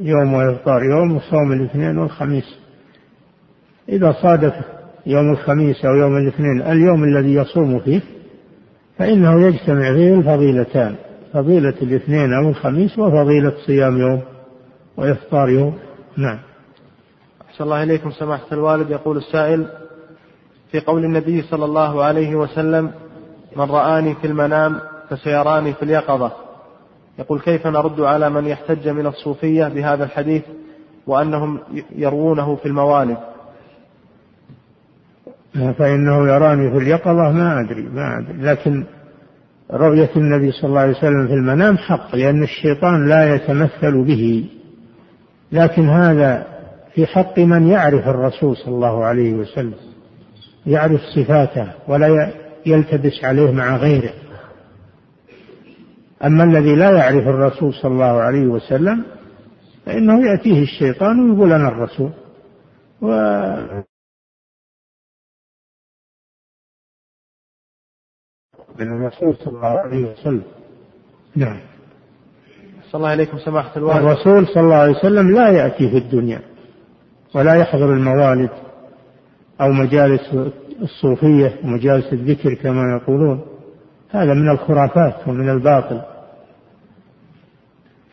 يوم 0.01 0.35
وإفطار 0.35 0.83
يوم 0.85 1.17
وصوم 1.17 1.53
الاثنين 1.53 1.99
والخميس. 1.99 2.59
إذا 3.89 4.13
صادف 4.23 4.55
يوم 5.07 5.31
الخميس 5.31 5.85
أو 5.85 5.95
يوم 5.95 6.17
الاثنين 6.17 6.63
اليوم 6.63 7.05
الذي 7.05 7.35
يصوم 7.35 7.79
فيه 7.79 8.01
فإنه 8.99 9.47
يجتمع 9.47 9.95
فيه 9.95 10.15
الفضيلتان. 10.15 10.95
فضيلة 11.33 11.75
الاثنين 11.83 12.33
أو 12.33 12.49
الخميس 12.49 12.99
وفضيلة 12.99 13.53
صيام 13.67 13.99
يوم 13.99 14.23
وإفطار 14.97 15.49
يوم. 15.49 15.79
نعم. 16.17 16.39
أحسن 17.51 17.65
الله 17.65 17.83
إليكم 17.83 18.11
سماحة 18.11 18.47
الوالد. 18.53 18.91
يقول 18.91 19.17
السائل 19.17 19.67
في 20.73 20.81
قول 20.81 21.05
النبي 21.05 21.43
صلى 21.43 21.65
الله 21.65 22.05
عليه 22.05 22.35
وسلم 22.35 22.91
من 23.57 23.71
رآني 23.71 24.15
في 24.15 24.27
المنام 24.27 24.81
فسيراني 25.11 25.73
في 25.73 25.83
اليقظة 25.83 26.33
يقول 27.19 27.41
كيف 27.41 27.67
نرد 27.67 28.01
على 28.01 28.31
من 28.31 28.47
يحتج 28.47 28.89
من 28.89 29.07
الصوفية 29.07 29.69
بهذا 29.69 30.05
الحديث 30.05 30.43
وأنهم 31.07 31.61
يروونه 31.97 32.57
في 32.57 32.67
الموالد؟ 32.67 33.19
فإنه 35.55 36.29
يراني 36.29 36.71
في 36.71 36.77
اليقظة 36.77 37.33
ما 37.33 37.61
أدري 37.61 37.83
ما 37.83 38.19
أدري. 38.19 38.39
لكن 38.43 38.85
رؤية 39.73 40.11
النبي 40.17 40.53
صلى 40.53 40.69
الله 40.69 40.81
عليه 40.81 40.97
وسلم 40.99 41.27
في 41.27 41.35
المنام 41.35 41.79
حق 41.79 42.17
لأن 42.17 42.43
الشيطان 42.43 43.09
لا 43.09 43.35
يتمثل 43.35 44.05
به. 44.05 44.45
لكن 45.53 45.89
هذا 45.89 46.47
في 46.95 47.07
حق 47.07 47.39
من 47.39 47.69
يعرف 47.69 48.09
الرسول 48.09 48.57
صلى 48.57 48.75
الله 48.75 49.05
عليه 49.05 49.35
وسلم 49.35 49.75
يعرف 50.67 51.01
صفاته 51.01 51.69
ولا 51.89 52.33
يلتبس 52.67 53.25
عليه 53.25 53.53
مع 53.53 53.77
غيره. 53.77 54.13
أما 56.25 56.45
الذي 56.45 56.75
لا 56.75 56.91
يعرف 56.91 57.29
الرسول 57.29 57.75
صلى 57.75 57.93
الله 57.93 58.21
عليه 58.21 58.47
وسلم 58.47 59.05
فإنه 59.87 60.31
يأتيه 60.31 60.63
الشيطان 60.63 61.31
ويقول 61.31 61.53
أنا 61.53 61.69
الرسول. 61.69 62.11
من 68.81 68.97
الرسول 68.97 69.37
صلى 69.45 69.57
الله 69.57 69.79
عليه 69.79 70.13
وسلم. 70.13 70.43
نعم. 71.37 71.57
صلى 72.91 72.99
الله 72.99 73.09
عليكم 73.09 73.39
سماحة 73.39 73.77
الوالد. 73.77 73.97
الرسول 73.97 74.47
صلى 74.47 74.63
الله 74.63 74.75
عليه 74.75 74.97
وسلم 74.97 75.35
لا 75.35 75.49
يأتي 75.49 75.91
في 75.91 75.97
الدنيا 75.99 76.41
ولا 77.35 77.55
يحضر 77.55 77.93
الموالد 77.93 78.51
أو 79.61 79.73
مجالس 79.73 80.37
الصوفية 80.83 81.53
ومجالس 81.65 82.13
الذكر 82.13 82.55
كما 82.55 82.83
يقولون. 82.97 83.41
هذا 84.11 84.35
من 84.35 84.51
الخرافات 84.51 85.29
ومن 85.29 85.49
الباطل. 85.49 86.01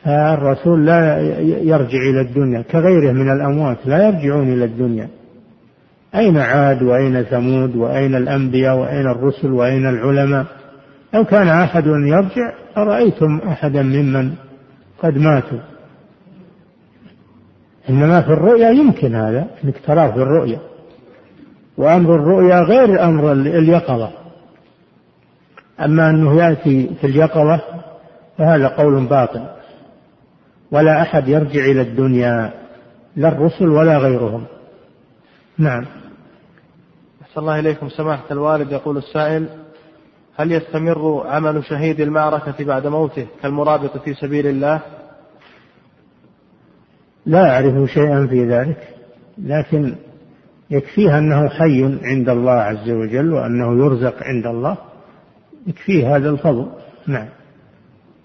فالرسول 0.04 0.86
لا 0.86 1.20
يرجع 1.42 2.00
إلى 2.10 2.22
الدنيا. 2.22 2.62
كغيره 2.62 3.12
من 3.12 3.32
الأموات 3.32 3.78
لا 3.86 4.08
يرجعون 4.08 4.54
إلى 4.54 4.66
الدنيا. 4.66 5.10
أين 6.16 6.38
عاد 6.38 6.84
وأين 6.84 7.24
ثمود 7.24 7.76
وأين 7.76 8.16
الأنبياء 8.16 8.78
وأين 8.78 9.08
الرسل 9.08 9.52
وأين 9.52 9.90
العلماء؟ 9.90 10.46
لو 11.14 11.26
كان 11.26 11.48
أحد 11.48 11.86
يرجع 11.86 12.54
أرأيتم 12.78 13.42
أحدا 13.48 13.82
ممن 13.82 14.34
قد 15.04 15.18
ماتوا؟ 15.18 15.60
إنما 17.90 18.22
في 18.22 18.28
الرؤيا 18.28 18.70
يمكن 18.70 19.16
هذا 19.16 19.48
أنك 19.64 19.76
تراه 19.88 20.12
في 20.12 20.18
الرؤيا. 20.18 20.60
وأمر 21.78 22.16
الرؤيا 22.16 22.60
غير 22.60 23.04
أمر 23.04 23.32
اليقظة. 23.32 24.12
أما 25.80 26.10
أنه 26.10 26.44
يأتي 26.44 26.90
في 27.02 27.08
اليقظة 27.08 27.62
فهذا 28.38 28.68
قول 28.68 29.06
باطل. 29.06 29.46
ولا 30.72 31.02
أحد 31.02 31.28
يرجع 31.28 31.66
إلى 31.66 31.82
الدنيا 31.82 32.54
لا 33.16 33.28
الرسل 33.28 33.70
ولا 33.70 33.98
غيرهم. 33.98 34.44
نعم. 35.58 35.86
أحسن 37.36 37.42
الله 37.42 37.60
إليكم. 37.60 37.90
سماحة 37.90 38.24
الوالد 38.32 38.72
يقول 38.72 38.98
السائل 38.98 39.50
هل 40.38 40.52
يستمر 40.52 41.28
عمل 41.28 41.64
شهيد 41.64 42.00
المعركة 42.00 42.66
بعد 42.66 42.88
موته 42.88 43.28
كالمرابط 43.42 43.98
في 43.98 44.14
سبيل 44.14 44.48
الله؟ 44.48 44.82
لا 47.26 47.52
أعرف 47.52 47.90
شيئا 47.90 48.28
في 48.28 48.46
ذلك 48.46 48.96
لكن 49.38 49.96
يكفيه 50.70 51.18
أنه 51.18 51.50
حي 51.50 52.00
عند 52.04 52.30
الله 52.30 52.52
عز 52.52 52.90
وجل 52.90 53.34
وأنه 53.34 53.86
يرزق 53.86 54.24
عند 54.24 54.46
الله 54.46 54.78
يكفيه 55.68 56.16
هذا 56.16 56.30
الفضل. 56.30 56.68
نعم. 57.08 57.28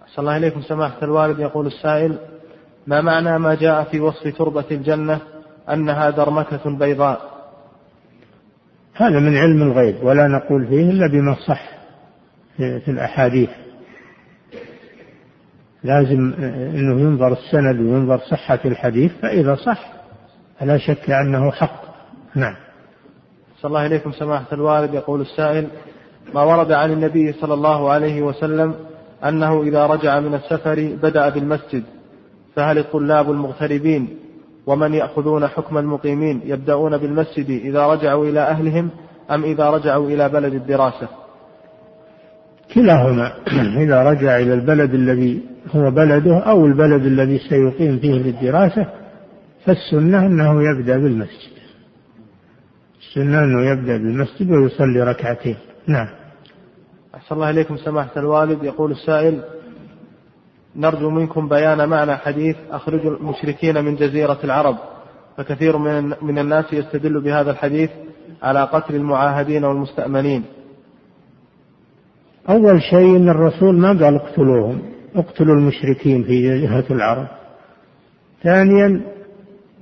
أحسن 0.03 0.23
الله 0.23 0.37
إليكم. 0.37 0.63
سماحة 0.63 0.99
الوالد 1.03 1.39
يقول 1.39 1.67
السائل 1.67 2.19
ما 2.87 3.01
معنى 3.01 3.39
ما 3.39 3.55
جاء 3.55 3.85
في 3.85 4.01
وصف 4.01 4.39
تربة 4.39 4.65
الجنة 4.71 5.21
أنها 5.69 6.11
درمكة 6.11 6.79
بيضاء؟ 6.79 7.40
هذا 9.01 9.21
من 9.21 9.37
علم 9.37 9.63
الغيب 9.63 9.97
ولا 10.03 10.29
نقول 10.29 10.67
فيه 10.67 10.91
إلا 10.91 11.07
بما 11.07 11.37
صح 11.47 11.69
في 12.57 12.89
الأحاديث. 12.89 13.51
لازم 15.85 16.33
أنه 16.75 17.01
ينظر 17.01 17.33
السند 17.33 17.81
وينظر 17.81 18.19
صحة 18.19 18.59
الحديث 18.65 19.13
فإذا 19.23 19.55
صح 19.55 19.93
فلا 20.59 20.79
شك 20.79 21.11
أنه 21.11 21.51
حق. 21.51 21.83
نعم. 22.35 22.57
صلى 23.61 23.69
الله 23.69 23.87
إليكم 23.87 24.13
سماحة 24.13 24.47
الوالد. 24.53 24.95
يقول 24.95 25.21
السائل 25.21 25.67
ما 26.35 26.43
ورد 26.43 26.73
عن 26.73 26.93
النبي 26.93 27.33
صلى 27.33 27.55
الله 27.55 27.91
عليه 27.91 28.23
وسلم 28.23 28.75
أنه 29.25 29.63
إذا 29.63 29.87
رجع 29.87 30.21
من 30.21 30.35
السفر 30.35 30.97
بدأ 31.03 31.29
بالمسجد 31.29 31.83
فهل 32.57 32.79
الطلاب 32.79 33.31
المغتربين 33.31 34.09
ومن 34.71 34.95
يأخذون 34.95 35.47
حكم 35.47 35.79
المقيمين 35.79 36.41
يبدأون 36.45 36.97
بالمسجد 36.97 37.51
إذا 37.51 37.87
رجعوا 37.87 38.27
إلى 38.27 38.41
أهلهم 38.41 38.91
أم 39.31 39.45
إذا 39.45 39.71
رجعوا 39.71 40.09
إلى 40.09 40.29
بلد 40.29 40.55
الدراسة. 40.55 41.09
كلاهما. 42.75 43.33
إذا 43.85 44.03
رجع 44.03 44.39
إلى 44.39 44.55
البلد 44.55 44.95
الذي 44.95 45.43
هو 45.75 45.91
بلده 45.91 46.39
أو 46.39 46.67
البلد 46.67 47.07
الذي 47.07 47.39
سيقيم 47.39 47.99
فيه 47.99 48.13
للدراسة 48.13 48.87
فالسنة 49.65 50.27
أنه 50.27 50.63
يبدأ 50.71 50.99
بالمسجد. 50.99 51.53
السنة 53.01 53.39
أنه 53.39 53.71
يبدأ 53.71 53.97
بالمسجد 53.97 54.51
ويصلي 54.51 55.03
ركعتين. 55.03 55.57
نعم. 55.87 56.09
أحسن 57.15 57.35
الله 57.35 57.51
إليكم 57.51 57.77
سماحة 57.77 58.11
الوالد. 58.17 58.65
يقول 58.65 58.91
السائل 58.91 59.43
نرجو 60.77 61.11
منكم 61.11 61.49
بيان 61.49 61.89
معنى 61.89 62.17
حديث 62.17 62.57
أخرجوا 62.71 63.17
المشركين 63.17 63.85
من 63.85 63.97
جزيرة 63.97 64.39
العرب 64.45 64.77
فكثير 65.37 65.79
من 65.79 66.15
من 66.23 66.39
الناس 66.39 66.73
يستدل 66.73 67.21
بهذا 67.21 67.51
الحديث 67.51 67.91
على 68.43 68.63
قتل 68.63 68.95
المعاهدين 68.95 69.65
والمستأمنين. 69.65 70.45
أول 72.49 72.83
شيء 72.83 73.17
أن 73.17 73.29
الرسول 73.29 73.79
ما 73.79 73.89
قال 73.89 74.15
اقتلوهم، 74.15 74.83
اقتلوا 75.17 75.55
المشركين 75.55 76.23
في 76.23 76.43
جزيرة 76.43 76.85
العرب. 76.91 77.27
ثانيا 78.43 79.01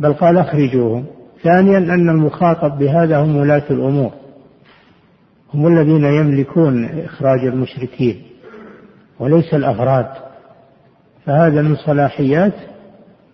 بل 0.01 0.13
قال 0.13 0.39
أخرجوهم. 0.39 1.05
ثانيا 1.43 1.79
أن 1.79 2.09
المخاطب 2.09 2.79
بهذا 2.79 3.19
هم 3.19 3.37
ولاة 3.37 3.65
الأمور. 3.71 4.11
هم 5.55 5.67
الذين 5.67 6.05
يملكون 6.05 6.85
إخراج 6.85 7.47
المشركين 7.47 8.23
وليس 9.21 9.55
الأفراد. 9.55 10.28
فهذا 11.29 11.63
من 11.63 11.77
صلاحيات 11.77 12.53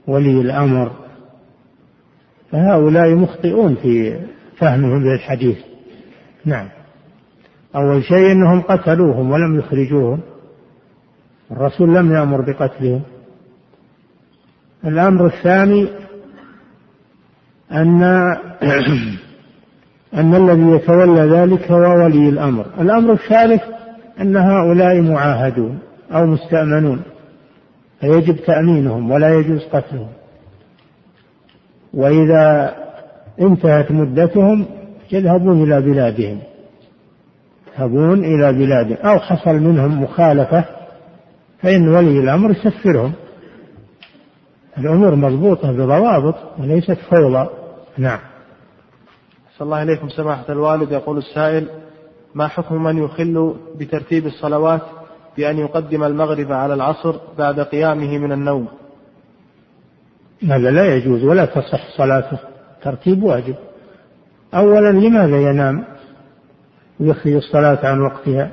ولي 0.06 0.40
الأمر. 0.40 0.92
فهؤلاء 2.52 3.14
مخطئون 3.14 3.74
في 3.74 4.20
فهمهم 4.56 5.04
للحديث. 5.04 5.58
نعم. 6.44 6.68
أول 7.76 8.04
شيء 8.04 8.32
أنهم 8.32 8.60
قتلوهم 8.60 9.30
ولم 9.30 9.58
يخرجوهم. 9.58 10.20
الرسول 11.50 11.94
لم 11.94 12.14
يأمر 12.14 12.40
بقتلهم. 12.40 13.02
الأمر 14.84 15.26
الثاني 15.26 15.88
أن 17.72 18.02
أن 20.20 20.34
الذي 20.34 20.70
يتولى 20.70 21.20
ذلك 21.20 21.70
هو 21.70 22.04
ولي 22.04 22.28
الأمر. 22.28 22.66
الأمر 22.80 23.12
الثالث 23.12 23.62
أن 24.20 24.36
هؤلاء 24.36 25.00
معاهدون 25.00 25.78
أو 26.12 26.26
مستأمنون. 26.26 27.02
فيجب 28.04 28.36
تأمينهم 28.36 29.10
ولا 29.10 29.34
يجوز 29.38 29.64
قتلهم. 29.72 30.08
وإذا 31.94 32.74
انتهت 33.40 33.90
مدتهم 33.90 34.66
يذهبون 35.12 35.62
إلى 35.62 35.80
بلادهم. 35.80 36.40
يذهبون 37.68 38.24
إلى 38.24 38.52
بلادهم. 38.52 38.96
أو 38.96 39.18
حصل 39.18 39.54
منهم 39.54 40.02
مخالفة 40.02 40.64
فإن 41.62 41.88
ولي 41.88 42.20
الأمر 42.20 42.50
يسفرهم. 42.50 43.12
الأمور 44.78 45.14
مضبوطة 45.14 45.72
بضوابط 45.72 46.34
وليست 46.58 46.98
فوضى. 47.10 47.48
نعم. 47.98 48.18
صلى 49.56 49.66
الله 49.66 49.82
إليكم 49.82 50.08
سماحة 50.08 50.44
الوالد. 50.48 50.92
يقول 50.92 51.18
السائل 51.18 51.68
ما 52.34 52.48
حكم 52.48 52.82
من 52.82 53.04
يخل 53.04 53.54
بترتيب 53.78 54.26
الصلوات 54.26 54.82
بأن 55.36 55.58
يقدم 55.58 56.04
المغرب 56.04 56.52
على 56.52 56.74
العصر 56.74 57.16
بعد 57.38 57.60
قيامه 57.60 58.18
من 58.18 58.32
النوم. 58.32 58.68
هذا 60.42 60.70
لا 60.70 60.94
يجوز 60.94 61.24
ولا 61.24 61.44
تصح 61.44 61.96
صلاته 61.96 62.38
ترتيب 62.82 63.22
واجب. 63.22 63.54
أولا 64.54 64.92
لماذا 64.92 65.50
ينام؟ 65.50 65.84
ويخرج 67.00 67.32
الصلاة 67.32 67.86
عن 67.86 68.00
وقتها. 68.00 68.52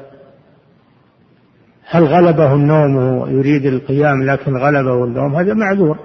هل 1.85 2.03
غلبه 2.03 2.53
النوم 2.53 2.95
ويريد 2.95 3.65
القيام 3.65 4.23
لكن 4.23 4.57
غلبه 4.57 5.03
النوم؟ 5.03 5.35
هذا 5.35 5.53
معذور. 5.53 5.97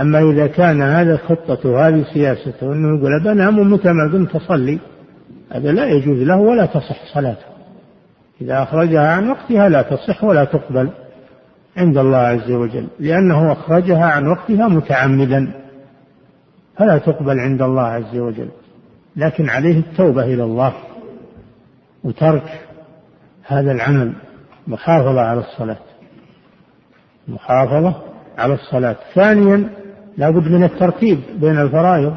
أما 0.00 0.30
إذا 0.30 0.46
كان 0.46 0.82
هذا 0.82 1.16
خطته 1.16 1.88
هذه 1.88 2.04
سياسته 2.14 2.72
أنه 2.72 2.98
يقول 2.98 3.22
بنام 3.24 3.58
ومتى 3.58 3.92
ما 3.92 4.12
قمت 4.12 4.36
أصلي 4.36 4.78
هذا 5.52 5.72
لا 5.72 5.86
يجوز 5.86 6.18
له 6.18 6.36
ولا 6.36 6.66
تصح 6.66 7.14
صلاته. 7.14 7.55
إذا 8.40 8.62
أخرجها 8.62 9.08
عن 9.08 9.30
وقتها 9.30 9.68
لا 9.68 9.82
تصح 9.82 10.24
ولا 10.24 10.44
تقبل 10.44 10.90
عند 11.76 11.98
الله 11.98 12.18
عز 12.18 12.50
وجل 12.50 12.86
لأنه 12.98 13.52
أخرجها 13.52 14.06
عن 14.06 14.26
وقتها 14.26 14.68
متعمدا 14.68 15.52
فلا 16.76 16.98
تقبل 16.98 17.38
عند 17.40 17.62
الله 17.62 17.82
عز 17.82 18.16
وجل. 18.16 18.48
لكن 19.16 19.48
عليه 19.48 19.78
التوبة 19.78 20.24
إلى 20.24 20.44
الله 20.44 20.72
وترك 22.04 22.60
هذا 23.46 23.72
العمل 23.72 24.12
محافظة 24.66 25.20
على 25.20 25.40
الصلاة. 25.40 25.76
محافظة 27.28 27.94
على 28.38 28.54
الصلاة. 28.54 28.96
ثانيا 29.14 29.68
لابد 30.16 30.48
من 30.48 30.64
الترتيب 30.64 31.20
بين 31.40 31.58
الفرائض. 31.58 32.16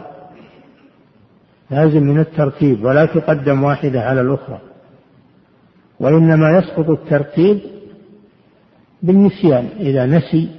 لازم 1.72 2.04
من 2.04 2.20
الترتيب 2.20 2.84
ولا 2.84 3.06
تقدم 3.06 3.64
واحدة 3.64 4.02
على 4.02 4.22
الأخرى. 4.22 4.60
وإنما 6.00 6.58
يسقط 6.58 6.90
الترتيب 6.90 7.60
بالنسيان 9.04 9.70
إذا 9.80 10.06
نسي 10.06 10.50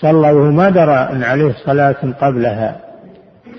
صلى 0.00 0.32
وهو 0.32 0.50
ما 0.50 0.70
درى 0.70 0.94
أن 0.94 1.22
عليه 1.22 1.54
صلاة 1.64 2.14
قبلها. 2.20 2.80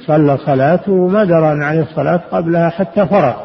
صلى 0.05 0.37
صلاته 0.37 0.91
وما 0.91 1.23
درى 1.23 1.51
أن 1.51 1.63
عليه 1.63 1.87
صلاة 1.95 2.17
قبلها 2.17 2.69
حتى 2.69 3.05
فرغ. 3.05 3.35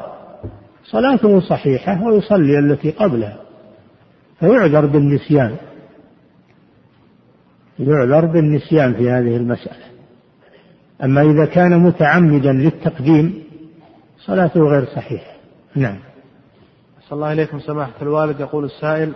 صلاته 0.84 1.40
صحيحة 1.40 2.02
ويصلي 2.02 2.58
التي 2.58 2.90
قبلها. 2.90 3.36
فيعذر 4.40 4.86
بالنسيان. 4.86 5.56
يعذر 7.78 8.26
بالنسيان 8.26 8.94
في 8.94 9.10
هذه 9.10 9.36
المسألة. 9.36 9.88
أما 11.04 11.22
إذا 11.22 11.44
كان 11.44 11.78
متعمدا 11.78 12.52
للتقديم 12.52 13.42
صلاته 14.18 14.60
غير 14.60 14.84
صحيحة. 14.84 15.32
نعم. 15.76 16.07
صلى 17.08 17.16
الله 17.16 17.32
إليكم 17.32 17.60
سماحة 17.60 17.92
الوالد. 18.02 18.40
يقول 18.40 18.64
السائل 18.64 19.12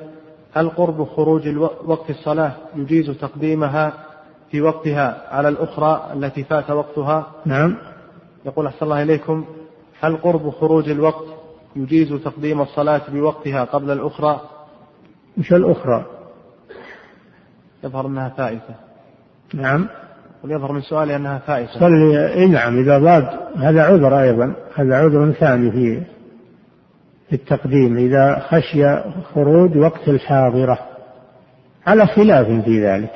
هل 0.54 0.68
قرب 0.68 1.04
خروج 1.04 1.48
وقت 1.84 2.10
الصلاة 2.10 2.52
يجيز 2.76 3.10
تقديمها 3.20 3.92
في 4.50 4.60
وقتها 4.60 5.26
على 5.30 5.48
الأخرى 5.48 6.10
التي 6.14 6.44
فات 6.44 6.70
وقتها؟ 6.70 7.26
نعم. 7.46 7.76
يقول 8.46 8.66
أحسن 8.66 8.84
الله 8.84 9.02
إليكم 9.02 9.44
هل 10.00 10.16
قرب 10.16 10.50
خروج 10.50 10.90
الوقت 10.90 11.24
يجيز 11.76 12.08
تقديم 12.24 12.60
الصلاة 12.60 13.02
بوقتها 13.08 13.64
قبل 13.64 13.90
الأخرى؟ 13.90 14.40
مش 15.36 15.52
الأخرى. 15.52 16.04
يظهر 17.84 18.06
أنها 18.06 18.28
فائتة. 18.28 18.74
نعم. 19.54 19.88
ويظهر 20.44 20.72
من 20.72 20.80
سؤالي 20.80 21.16
أنها 21.16 21.38
فائتة. 21.38 21.80
صلي 21.80 22.28
إيه 22.28 22.46
نعم 22.46 22.78
إذا 22.78 22.98
ضاد 22.98 23.28
هذا 23.56 23.82
عذر 23.82 24.20
أيضا. 24.20 24.54
هذا 24.74 24.96
عذر 24.96 25.32
ثاني 25.32 25.70
في 25.70 26.02
في 27.32 27.38
التقديم 27.38 27.96
إذا 27.96 28.38
خشي 28.48 28.96
خروج 29.34 29.76
وقت 29.76 30.08
الحاضرة. 30.08 30.78
على 31.86 32.06
خلاف 32.06 32.46
في 32.46 32.86
ذلك. 32.86 33.12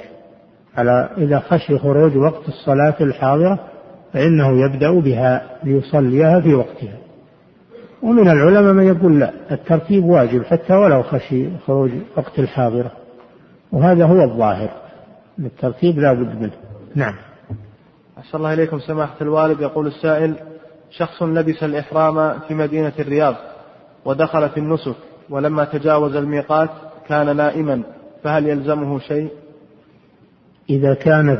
على 0.76 1.08
إذا 1.18 1.38
خشي 1.38 1.78
خروج 1.78 2.16
وقت 2.16 2.48
الصلاة 2.48 2.94
الحاضرة 3.00 3.58
فإنه 4.12 4.64
يبدأ 4.64 5.00
بها 5.00 5.42
ليصليها 5.64 6.40
في 6.40 6.54
وقتها. 6.54 6.98
ومن 8.02 8.28
العلماء 8.28 8.72
من 8.72 8.86
يقول 8.86 9.20
لا 9.20 9.32
الترتيب 9.50 10.04
واجب 10.04 10.44
حتى 10.44 10.74
ولو 10.74 11.02
خشي 11.02 11.48
خروج 11.66 11.90
وقت 12.16 12.38
الحاضرة. 12.38 12.92
وهذا 13.72 14.04
هو 14.04 14.22
الظاهر. 14.22 14.70
الترتيب 15.38 15.98
لا 15.98 16.12
بد 16.12 16.40
منه. 16.40 16.54
نعم. 16.94 17.14
أحسن 18.18 18.38
الله 18.38 18.52
إليكم 18.52 18.78
سماحة 18.78 19.16
الوالد. 19.20 19.60
يقول 19.60 19.86
السائل 19.86 20.34
شخص 20.90 21.22
لبس 21.22 21.62
الإحرام 21.62 22.38
في 22.48 22.54
مدينة 22.54 22.92
الرياض. 22.98 23.34
ودخل 24.06 24.48
في 24.48 24.60
النسك 24.60 24.96
ولما 25.30 25.64
تجاوز 25.64 26.16
الميقات 26.16 26.70
كان 27.08 27.36
نائما 27.36 27.82
فهل 28.22 28.46
يلزمه 28.46 28.98
شيء؟ 28.98 29.28
إذا 30.70 30.94
كان 30.94 31.36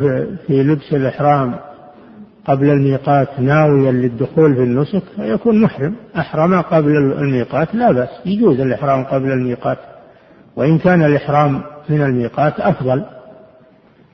في 0.47 0.63
لبس 0.63 0.93
الإحرام 0.93 1.55
قبل 2.47 2.71
الميقات 2.71 3.41
ناويا 3.41 3.93
للدخول 3.93 4.55
في 4.55 4.63
النسك 4.63 5.03
فيكون 5.17 5.63
محرم. 5.63 5.95
أحرم 6.19 6.61
قبل 6.61 6.97
الميقات 6.97 7.75
لا 7.75 7.93
بأس 7.93 8.09
يجوز 8.27 8.61
الإحرام 8.61 9.05
قبل 9.05 9.33
الميقات. 9.33 9.79
وإن 10.57 10.79
كان 10.79 11.05
الإحرام 11.05 11.63
من 11.89 12.03
الميقات 12.03 12.61
أفضل 12.61 13.05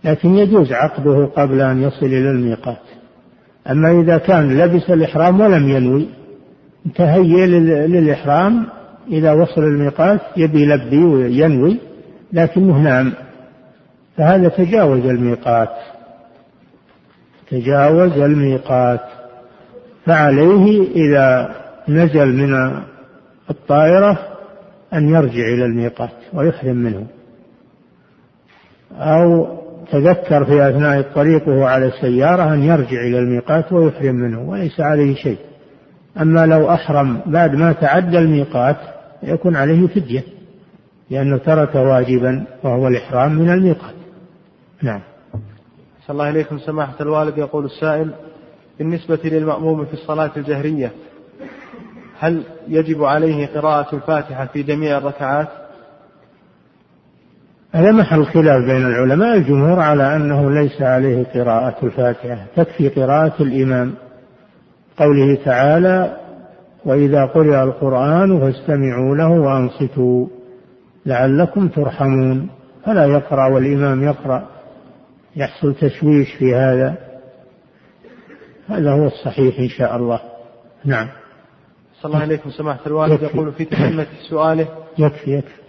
لكن 0.04 0.34
يجوز 0.34 0.72
عقده 0.72 1.26
قبل 1.36 1.60
أن 1.60 1.82
يصل 1.82 2.06
إلى 2.06 2.30
الميقات. 2.30 2.82
أما 3.70 4.00
إذا 4.00 4.18
كان 4.18 4.58
لبس 4.58 4.90
الإحرام 4.90 5.40
ولم 5.40 5.68
ينوي 5.68 6.21
تهيئ 6.94 7.46
للإحرام 7.86 8.66
إذا 9.10 9.32
وصل 9.32 9.60
الميقات 9.60 10.20
يبي 10.36 10.62
يلبي 10.62 11.04
وينوي 11.04 11.78
لكنه 12.32 12.78
نام 12.78 13.12
فهذا 14.16 14.48
تجاوز 14.48 15.06
الميقات. 15.06 15.70
تجاوز 17.50 18.18
الميقات. 18.18 19.00
فعليه 20.06 20.82
إذا 20.94 21.54
نزل 21.88 22.26
من 22.26 22.82
الطائرة 23.50 24.18
أن 24.94 25.08
يرجع 25.08 25.44
إلى 25.54 25.64
الميقات 25.64 26.10
ويحرم 26.32 26.76
منه. 26.76 27.06
أو 28.92 29.58
تذكر 29.92 30.44
في 30.44 30.68
أثناء 30.68 30.98
الطريق 30.98 31.48
وهو 31.48 31.64
على 31.64 31.86
السيارة 31.86 32.54
أن 32.54 32.62
يرجع 32.62 33.00
إلى 33.00 33.18
الميقات 33.18 33.72
ويحرم 33.72 34.14
منه 34.14 34.40
وليس 34.50 34.80
عليه 34.80 35.14
شيء. 35.14 35.38
أما 36.20 36.46
لو 36.46 36.70
أحرم 36.70 37.20
بعد 37.26 37.54
ما 37.54 37.72
تعدى 37.72 38.18
الميقات 38.18 38.76
يكون 39.22 39.56
عليه 39.56 39.86
فدية 39.86 40.24
لأنه 41.10 41.38
ترك 41.38 41.74
واجبا 41.74 42.44
وهو 42.62 42.88
الإحرام 42.88 43.32
من 43.32 43.50
الميقات. 43.50 43.94
نعم. 44.82 45.00
صلى 46.06 46.14
الله 46.14 46.30
إليكم 46.30 46.58
سماحة 46.58 46.94
الوالد 47.00 47.38
يقول 47.38 47.64
السائل 47.64 48.10
بالنسبة 48.78 49.18
للمأموم 49.24 49.84
في 49.84 49.92
الصلاة 49.92 50.30
الجهرية 50.36 50.92
هل 52.18 52.42
يجب 52.68 53.04
عليه 53.04 53.46
قراءة 53.46 53.94
الفاتحة 53.96 54.46
في 54.46 54.62
جميع 54.62 54.98
الركعات؟ 54.98 55.48
هذا 57.72 57.92
محل 57.92 58.24
خلاف 58.24 58.64
بين 58.64 58.86
العلماء. 58.86 59.36
الجمهور 59.36 59.80
على 59.80 60.16
أنه 60.16 60.50
ليس 60.50 60.82
عليه 60.82 61.24
قراءة 61.24 61.86
الفاتحة 61.86 62.46
تكفي 62.56 62.88
قراءة 62.88 63.42
الإمام. 63.42 63.94
قوله 65.02 65.44
تعالى 65.44 66.16
وإذا 66.84 67.24
قرئ 67.24 67.62
القرآن 67.62 68.40
فاستمعوا 68.40 69.16
له 69.16 69.30
وأنصتوا 69.30 70.26
لعلكم 71.06 71.68
ترحمون. 71.68 72.48
فلا 72.84 73.06
يقرأ 73.06 73.54
والإمام 73.54 74.02
يقرأ 74.02 74.48
يحصل 75.36 75.74
تشويش 75.74 76.34
في 76.38 76.54
هذا. 76.54 76.96
هذا 78.68 78.92
هو 78.92 79.06
الصحيح 79.06 79.58
إن 79.58 79.68
شاء 79.68 79.96
الله. 79.96 80.20
نعم. 80.84 81.08
صلى 82.00 82.10
الله 82.10 82.22
عليكم. 82.22 82.50
سماحة 82.50 82.80
الوالد 82.86 83.22
يقول 83.22 83.52
في 83.52 83.64
تتمة 83.64 84.06
سؤاله. 84.30 84.68
يكفي 84.98 85.30
يكفي. 85.30 85.62